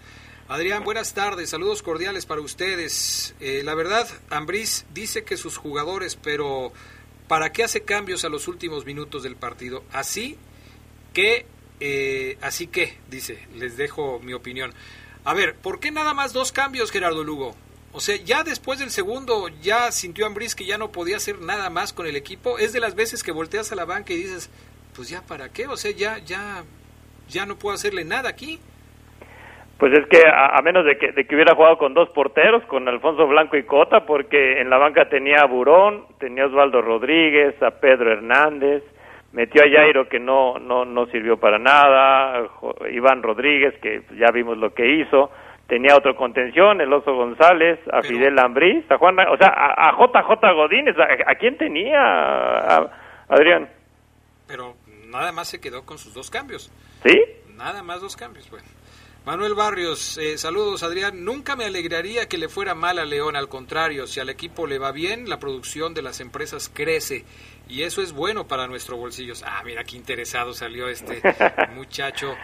Adrián, 0.53 0.85
buenas 0.85 1.15
tardes, 1.15 1.49
saludos 1.49 1.83
cordiales 1.83 2.27
para 2.27 2.43
ustedes. 2.43 3.35
Eh, 3.41 3.63
la 3.65 3.75
verdad, 3.75 4.07
Ambriz 4.29 4.85
dice 4.93 5.25
que 5.25 5.39
sus 5.39 5.57
jugadores, 5.57 6.15
pero 6.15 6.75
¿para 7.27 7.53
qué 7.53 7.65
hace 7.65 7.85
cambios 7.85 8.27
a 8.27 8.29
los 8.29 8.49
últimos 8.49 8.85
minutos 8.85 9.23
del 9.23 9.35
partido? 9.35 9.83
Así 9.93 10.37
que, 11.15 11.47
eh, 11.81 12.37
así 12.43 12.67
que, 12.67 12.99
dice, 13.09 13.49
les 13.55 13.79
dejo 13.79 14.21
mi 14.21 14.35
opinión. 14.35 14.75
A 15.25 15.33
ver, 15.33 15.57
¿por 15.57 15.81
qué 15.81 15.91
nada 15.91 16.13
más 16.13 16.35
dos 16.35 16.53
cambios, 16.53 16.91
Gerardo 16.91 17.25
Lugo? 17.25 17.57
O 17.95 18.03
sea, 18.03 18.17
ya 18.17 18.45
después 18.45 18.79
del 18.79 18.91
segundo, 18.91 19.49
ya 19.63 19.91
sintió 19.91 20.27
Ambriz 20.27 20.55
que 20.55 20.67
ya 20.67 20.77
no 20.77 20.93
podía 20.93 21.17
hacer 21.17 21.41
nada 21.41 21.71
más 21.71 21.95
con 21.95 22.07
el 22.07 22.15
equipo. 22.15 22.59
Es 22.59 22.75
de 22.75 22.81
las 22.81 22.95
veces 22.95 23.23
que 23.23 23.33
volteas 23.33 23.73
a 23.73 23.75
la 23.75 23.87
banca 23.87 24.13
y 24.13 24.19
dices, 24.19 24.51
pues 24.95 25.09
ya 25.09 25.23
para 25.23 25.51
qué, 25.51 25.67
o 25.67 25.79
sea, 25.79 25.93
ya, 25.93 26.19
ya, 26.19 26.63
ya 27.31 27.47
no 27.47 27.59
puedo 27.59 27.75
hacerle 27.75 28.05
nada 28.05 28.29
aquí. 28.29 28.61
Pues 29.79 29.93
es 29.95 30.07
que 30.07 30.23
a, 30.29 30.57
a 30.57 30.63
menos 30.63 30.85
de 30.85 30.97
que, 30.97 31.13
de 31.13 31.27
que, 31.27 31.35
hubiera 31.35 31.55
jugado 31.55 31.77
con 31.77 31.93
dos 31.93 32.09
porteros, 32.11 32.63
con 32.65 32.89
Alfonso 32.89 33.27
Blanco 33.27 33.57
y 33.57 33.65
Cota, 33.65 34.07
porque 34.07 34.61
en 34.61 34.71
la 34.71 34.79
banca 34.79 35.09
tenía 35.09 35.39
a 35.43 35.47
Burón, 35.47 36.05
tenía 36.19 36.45
a 36.45 36.47
Osvaldo 36.47 36.83
Rodríguez, 36.83 37.61
a 37.63 37.73
Pedro 37.81 38.13
Hernández, 38.13 38.85
metió 39.33 39.63
a 39.63 39.69
Jairo 39.69 40.09
que 40.09 40.21
no, 40.21 40.59
no, 40.59 40.85
no 40.85 41.07
sirvió 41.07 41.39
para 41.39 41.59
nada, 41.59 42.49
Iván 42.91 43.23
Rodríguez 43.23 43.75
que 43.81 44.03
ya 44.19 44.31
vimos 44.33 44.57
lo 44.59 44.73
que 44.73 44.87
hizo, 44.89 45.31
tenía 45.67 45.97
otro 45.97 46.15
contención, 46.15 46.81
el 46.81 46.93
Oso 46.93 47.15
González, 47.15 47.81
a 47.91 48.03
Fidel 48.03 48.39
Ambriz, 48.39 48.85
a 48.91 48.99
Juan, 48.99 49.19
o 49.21 49.37
sea, 49.37 49.49
a, 49.49 49.89
a 49.89 49.93
JJ 49.97 50.55
Godínez, 50.55 50.97
¿a, 50.99 51.31
¿a, 51.31 51.35
quién 51.37 51.57
tenía, 51.57 51.99
a, 51.99 52.91
Adrián? 53.29 53.71
Pero 54.47 54.75
nada 55.09 55.33
más 55.33 55.49
se 55.49 55.61
quedó 55.61 55.87
con 55.87 55.97
sus 55.99 56.13
dos 56.13 56.31
cambios. 56.31 56.71
¿Sí? 57.05 57.19
Nada 57.57 57.83
más 57.83 58.01
dos 58.01 58.17
cambios, 58.17 58.51
bueno. 58.51 58.67
Manuel 59.25 59.55
Barrios, 59.55 60.19
eh, 60.19 60.37
saludos 60.37 60.83
Adrián. 60.83 61.25
Nunca 61.25 61.55
me 61.55 61.65
alegraría 61.65 62.29
que 62.29 62.39
le 62.39 62.49
fuera 62.49 62.75
mal 62.75 62.99
a 62.99 63.05
León, 63.05 63.37
al 63.37 63.49
contrario, 63.49 64.09
si 64.09 64.19
al 64.19 64.31
equipo 64.31 64.67
le 64.67 64.81
va 64.81 64.91
bien, 64.91 65.29
la 65.29 65.39
producción 65.39 65.95
de 65.95 66.03
las 66.03 66.19
empresas 66.19 66.69
crece 66.75 67.25
y 67.69 67.83
eso 67.83 68.03
es 68.03 68.11
bueno 68.13 68.49
para 68.49 68.67
nuestros 68.67 68.99
bolsillos. 68.99 69.45
Ah, 69.47 69.63
mira 69.65 69.85
qué 69.85 69.97
interesado 69.97 70.53
salió 70.55 70.89
este 70.89 71.23
muchacho. 71.77 72.35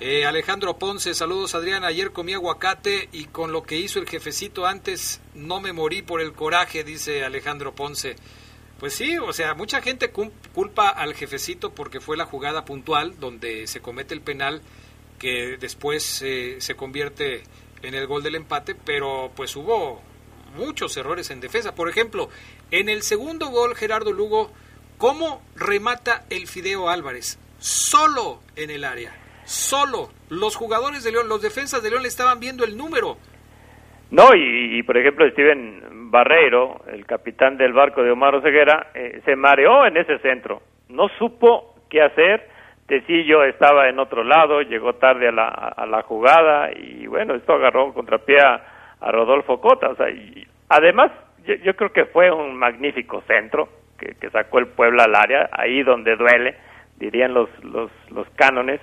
Eh, 0.00 0.24
Alejandro 0.24 0.78
Ponce, 0.78 1.12
saludos 1.12 1.54
Adrián. 1.54 1.84
Ayer 1.84 2.12
comí 2.12 2.32
aguacate 2.32 3.10
y 3.12 3.26
con 3.26 3.52
lo 3.52 3.62
que 3.62 3.76
hizo 3.76 3.98
el 3.98 4.08
jefecito 4.08 4.64
antes 4.64 5.20
no 5.34 5.60
me 5.60 5.74
morí 5.74 6.00
por 6.00 6.22
el 6.22 6.32
coraje, 6.32 6.82
dice 6.82 7.26
Alejandro 7.26 7.74
Ponce. 7.74 8.16
Pues 8.80 8.94
sí, 8.94 9.18
o 9.18 9.34
sea, 9.34 9.52
mucha 9.52 9.82
gente 9.82 10.10
culpa 10.10 10.88
al 10.88 11.12
jefecito 11.12 11.74
porque 11.74 12.00
fue 12.00 12.16
la 12.16 12.24
jugada 12.24 12.64
puntual 12.64 13.20
donde 13.20 13.66
se 13.66 13.80
comete 13.80 14.14
el 14.14 14.22
penal 14.22 14.62
que 15.22 15.56
después 15.56 16.20
eh, 16.22 16.56
se 16.58 16.74
convierte 16.74 17.44
en 17.84 17.94
el 17.94 18.08
gol 18.08 18.24
del 18.24 18.34
empate, 18.34 18.74
pero 18.74 19.30
pues 19.36 19.54
hubo 19.54 20.02
muchos 20.56 20.96
errores 20.96 21.30
en 21.30 21.40
defensa. 21.40 21.76
Por 21.76 21.88
ejemplo, 21.88 22.28
en 22.72 22.88
el 22.88 23.02
segundo 23.02 23.46
gol, 23.46 23.76
Gerardo 23.76 24.12
Lugo, 24.12 24.50
¿cómo 24.98 25.40
remata 25.54 26.24
el 26.28 26.48
Fideo 26.48 26.88
Álvarez? 26.88 27.38
Solo 27.58 28.40
en 28.56 28.70
el 28.70 28.82
área, 28.82 29.14
solo. 29.44 30.10
Los 30.28 30.56
jugadores 30.56 31.04
de 31.04 31.12
León, 31.12 31.28
los 31.28 31.40
defensas 31.40 31.84
de 31.84 31.90
León 31.90 32.02
le 32.02 32.08
estaban 32.08 32.40
viendo 32.40 32.64
el 32.64 32.76
número. 32.76 33.16
No, 34.10 34.34
y, 34.34 34.82
por 34.82 34.96
ejemplo 34.98 35.30
Steven 35.30 36.10
Barreiro, 36.10 36.82
el 36.92 37.06
capitán 37.06 37.56
del 37.56 37.72
barco 37.72 38.02
de 38.02 38.10
Omar 38.10 38.34
Oseguera, 38.34 38.90
eh, 38.92 39.22
se 39.24 39.36
mareó 39.36 39.86
en 39.86 39.96
ese 39.96 40.18
centro. 40.18 40.62
No 40.88 41.08
supo 41.16 41.76
qué 41.88 42.02
hacer. 42.02 42.51
Tecillo 42.92 43.42
estaba 43.44 43.88
en 43.88 43.98
otro 43.98 44.22
lado, 44.22 44.60
llegó 44.60 44.92
tarde 44.96 45.28
a 45.28 45.32
la, 45.32 45.48
a 45.48 45.86
la 45.86 46.02
jugada 46.02 46.70
y 46.76 47.06
bueno, 47.06 47.34
esto 47.34 47.54
agarró 47.54 47.94
contrapié 47.94 48.38
a, 48.38 48.62
a 49.00 49.10
Rodolfo 49.10 49.62
Cota. 49.62 49.88
O 49.88 49.96
sea, 49.96 50.10
y 50.10 50.46
además, 50.68 51.10
yo, 51.64 51.74
creo 51.74 51.90
que 51.90 52.04
fue 52.04 52.30
un 52.30 52.54
magnífico 52.54 53.22
centro 53.26 53.66
que, 53.98 54.14
que, 54.20 54.28
sacó 54.28 54.58
el 54.58 54.66
pueblo 54.66 55.02
al 55.02 55.14
área, 55.14 55.48
ahí 55.52 55.82
donde 55.82 56.16
duele, 56.16 56.54
dirían 56.98 57.32
los, 57.32 57.48
los, 57.64 57.90
los 58.10 58.28
cánones. 58.36 58.78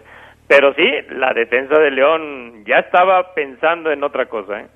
Pero 0.47 0.73
sí, 0.73 0.89
la 1.11 1.31
defensa 1.35 1.79
de 1.79 1.91
León 1.91 2.65
ya 2.65 2.79
estaba 2.79 3.35
pensando 3.35 3.91
en 3.91 4.03
otra 4.03 4.25
cosa. 4.25 4.61
¿eh? 4.61 4.67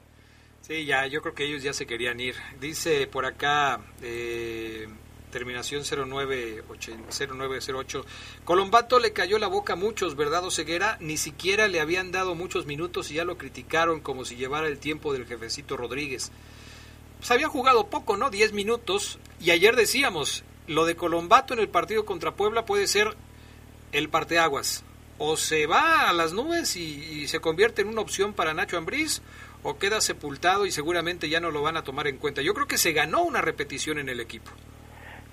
Sí, 0.61 0.85
ya, 0.85 1.07
yo 1.07 1.21
creo 1.21 1.33
que 1.33 1.45
ellos 1.45 1.63
ya 1.63 1.73
se 1.73 1.87
querían 1.87 2.19
ir. 2.19 2.35
Dice 2.59 3.07
por 3.11 3.25
acá, 3.25 3.79
eh, 4.03 4.85
terminación 5.33 5.83
0908. 5.83 8.05
Colombato 8.45 8.99
le 8.99 9.13
cayó 9.13 9.39
la 9.39 9.47
boca 9.47 9.73
a 9.73 9.75
muchos, 9.75 10.15
¿verdad, 10.15 10.45
Oseguera? 10.45 10.97
Ni 11.01 11.17
siquiera 11.17 11.67
le 11.67 11.81
habían 11.81 12.11
dado 12.11 12.35
muchos 12.35 12.67
minutos 12.67 13.09
y 13.09 13.15
ya 13.15 13.25
lo 13.25 13.39
criticaron 13.39 13.99
como 13.99 14.25
si 14.25 14.35
llevara 14.35 14.67
el 14.67 14.77
tiempo 14.77 15.11
del 15.11 15.25
jefecito 15.25 15.75
Rodríguez. 15.75 16.31
Pues 17.17 17.31
había 17.31 17.47
jugado 17.47 17.87
poco, 17.87 18.15
¿no? 18.15 18.29
10 18.29 18.53
minutos. 18.53 19.17
Y 19.41 19.49
ayer 19.49 19.75
decíamos, 19.75 20.43
lo 20.67 20.85
de 20.85 20.95
Colombato 20.95 21.55
en 21.55 21.61
el 21.61 21.69
partido 21.69 22.05
contra 22.05 22.35
Puebla 22.35 22.65
puede 22.65 22.85
ser 22.85 23.17
el 23.91 24.09
parteaguas. 24.09 24.83
O 25.17 25.35
se 25.35 25.65
va 25.65 26.09
a 26.09 26.13
las 26.13 26.33
nubes 26.33 26.75
y, 26.75 26.81
y 26.81 27.27
se 27.27 27.39
convierte 27.39 27.81
en 27.81 27.87
una 27.87 28.01
opción 28.01 28.33
para 28.33 28.53
Nacho 28.53 28.77
Ambriz, 28.77 29.23
o 29.63 29.79
queda 29.79 29.99
sepultado 29.99 30.67
y 30.67 30.71
seguramente 30.71 31.27
ya 31.27 31.39
no 31.39 31.49
lo 31.49 31.63
van 31.63 31.77
a 31.77 31.83
tomar 31.83 32.07
en 32.07 32.17
cuenta. 32.17 32.43
Yo 32.43 32.53
creo 32.53 32.67
que 32.67 32.77
se 32.77 32.93
ganó 32.93 33.23
una 33.23 33.41
repetición 33.41 33.97
en 33.97 34.09
el 34.09 34.19
equipo. 34.19 34.51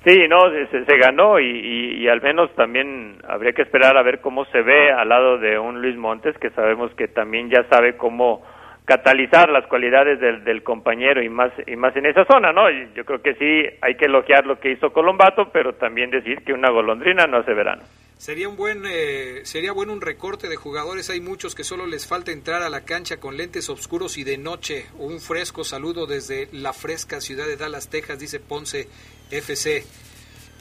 Sí, 0.04 0.26
no, 0.28 0.50
se, 0.50 0.96
ganó 0.96 1.38
y, 1.38 2.08
al 2.08 2.22
menos 2.22 2.50
también 2.54 3.18
habría 3.28 3.52
que 3.52 3.62
esperar 3.62 3.98
a 3.98 4.02
ver 4.02 4.20
cómo 4.20 4.46
se 4.46 4.62
ve 4.62 4.90
al 4.90 5.10
lado 5.10 5.36
de 5.36 5.58
un 5.58 5.82
Luis 5.82 5.96
Montes, 5.96 6.38
que 6.38 6.48
sabemos 6.50 6.90
que 6.94 7.06
también 7.08 7.50
ya 7.50 7.64
sabe 7.64 7.98
cómo 7.98 8.42
catalizar 8.86 9.50
las 9.50 9.66
cualidades 9.66 10.18
del, 10.18 10.42
del 10.42 10.62
compañero 10.62 11.22
y 11.22 11.28
más 11.28 11.52
y 11.66 11.76
más 11.76 11.94
en 11.96 12.06
esa 12.06 12.24
zona, 12.24 12.50
¿no? 12.50 12.68
Yo 12.94 13.04
creo 13.04 13.20
que 13.20 13.34
sí 13.34 13.66
hay 13.82 13.94
que 13.96 14.06
elogiar 14.06 14.46
lo 14.46 14.58
que 14.58 14.70
hizo 14.72 14.92
Colombato, 14.92 15.50
pero 15.52 15.74
también 15.74 16.10
decir 16.10 16.42
que 16.44 16.54
una 16.54 16.70
golondrina 16.70 17.26
no 17.26 17.36
hace 17.36 17.52
verano. 17.52 17.82
Sería 18.20 18.50
un 18.50 18.56
buen 18.56 18.82
eh, 18.86 19.46
sería 19.46 19.72
bueno 19.72 19.94
un 19.94 20.02
recorte 20.02 20.46
de 20.50 20.56
jugadores. 20.56 21.08
Hay 21.08 21.22
muchos 21.22 21.54
que 21.54 21.64
solo 21.64 21.86
les 21.86 22.06
falta 22.06 22.30
entrar 22.30 22.60
a 22.60 22.68
la 22.68 22.84
cancha 22.84 23.16
con 23.16 23.38
lentes 23.38 23.70
oscuros 23.70 24.18
y 24.18 24.24
de 24.24 24.36
noche. 24.36 24.84
Un 24.98 25.20
fresco 25.20 25.64
saludo 25.64 26.04
desde 26.04 26.46
la 26.52 26.74
fresca 26.74 27.22
ciudad 27.22 27.46
de 27.46 27.56
Dallas, 27.56 27.88
Texas, 27.88 28.18
dice 28.18 28.38
Ponce 28.38 28.88
FC. 29.30 29.84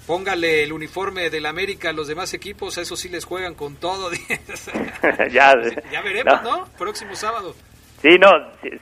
Póngale 0.07 0.63
el 0.63 0.71
uniforme 0.71 1.29
del 1.29 1.45
América 1.45 1.89
a 1.89 1.93
los 1.93 2.07
demás 2.07 2.33
equipos, 2.33 2.77
a 2.77 2.81
eso 2.81 2.95
sí 2.95 3.09
les 3.09 3.25
juegan 3.25 3.55
con 3.55 3.75
todo. 3.75 4.09
ya, 5.29 5.53
ya 5.91 6.01
veremos, 6.01 6.41
no. 6.41 6.65
Próximo 6.77 7.13
sábado. 7.13 7.53
Sí, 8.01 8.17
no, 8.17 8.29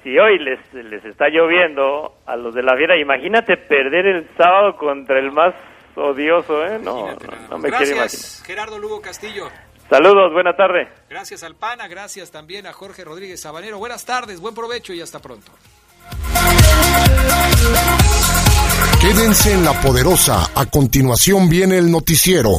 si, 0.04 0.20
hoy 0.20 0.38
les, 0.38 0.60
les 0.72 1.04
está 1.04 1.30
lloviendo 1.30 2.14
a 2.28 2.36
los 2.36 2.54
de 2.54 2.62
la 2.62 2.76
Viera, 2.76 2.96
imagínate 2.96 3.58
perder 3.58 4.06
el 4.06 4.28
sábado 4.38 4.78
contra 4.78 5.18
el 5.18 5.32
más 5.32 5.56
odioso, 5.98 6.66
¿eh? 6.66 6.80
No, 6.80 7.08
no, 7.50 7.58
me 7.58 7.70
quiero 7.70 7.96
imaginar. 7.96 8.10
Gerardo 8.46 8.80
Lugo 8.80 9.02
Castillo. 9.02 9.50
Saludos, 9.90 10.34
buena 10.34 10.56
tarde. 10.56 10.90
Gracias 11.10 11.44
al 11.44 11.56
PANA, 11.56 11.88
gracias 11.88 12.30
también 12.30 12.68
a 12.68 12.74
Jorge 12.74 13.04
Rodríguez 13.04 13.42
Sabanero. 13.42 13.78
Buenas 13.80 14.06
tardes, 14.06 14.40
buen 14.40 14.54
provecho 14.54 14.94
y 14.94 15.02
hasta 15.02 15.20
pronto. 15.20 15.52
Quédense 19.02 19.54
en 19.54 19.64
la 19.64 19.80
poderosa. 19.82 20.50
A 20.56 20.66
continuación 20.66 21.50
viene 21.50 21.78
el 21.78 21.90
noticiero. 21.90 22.52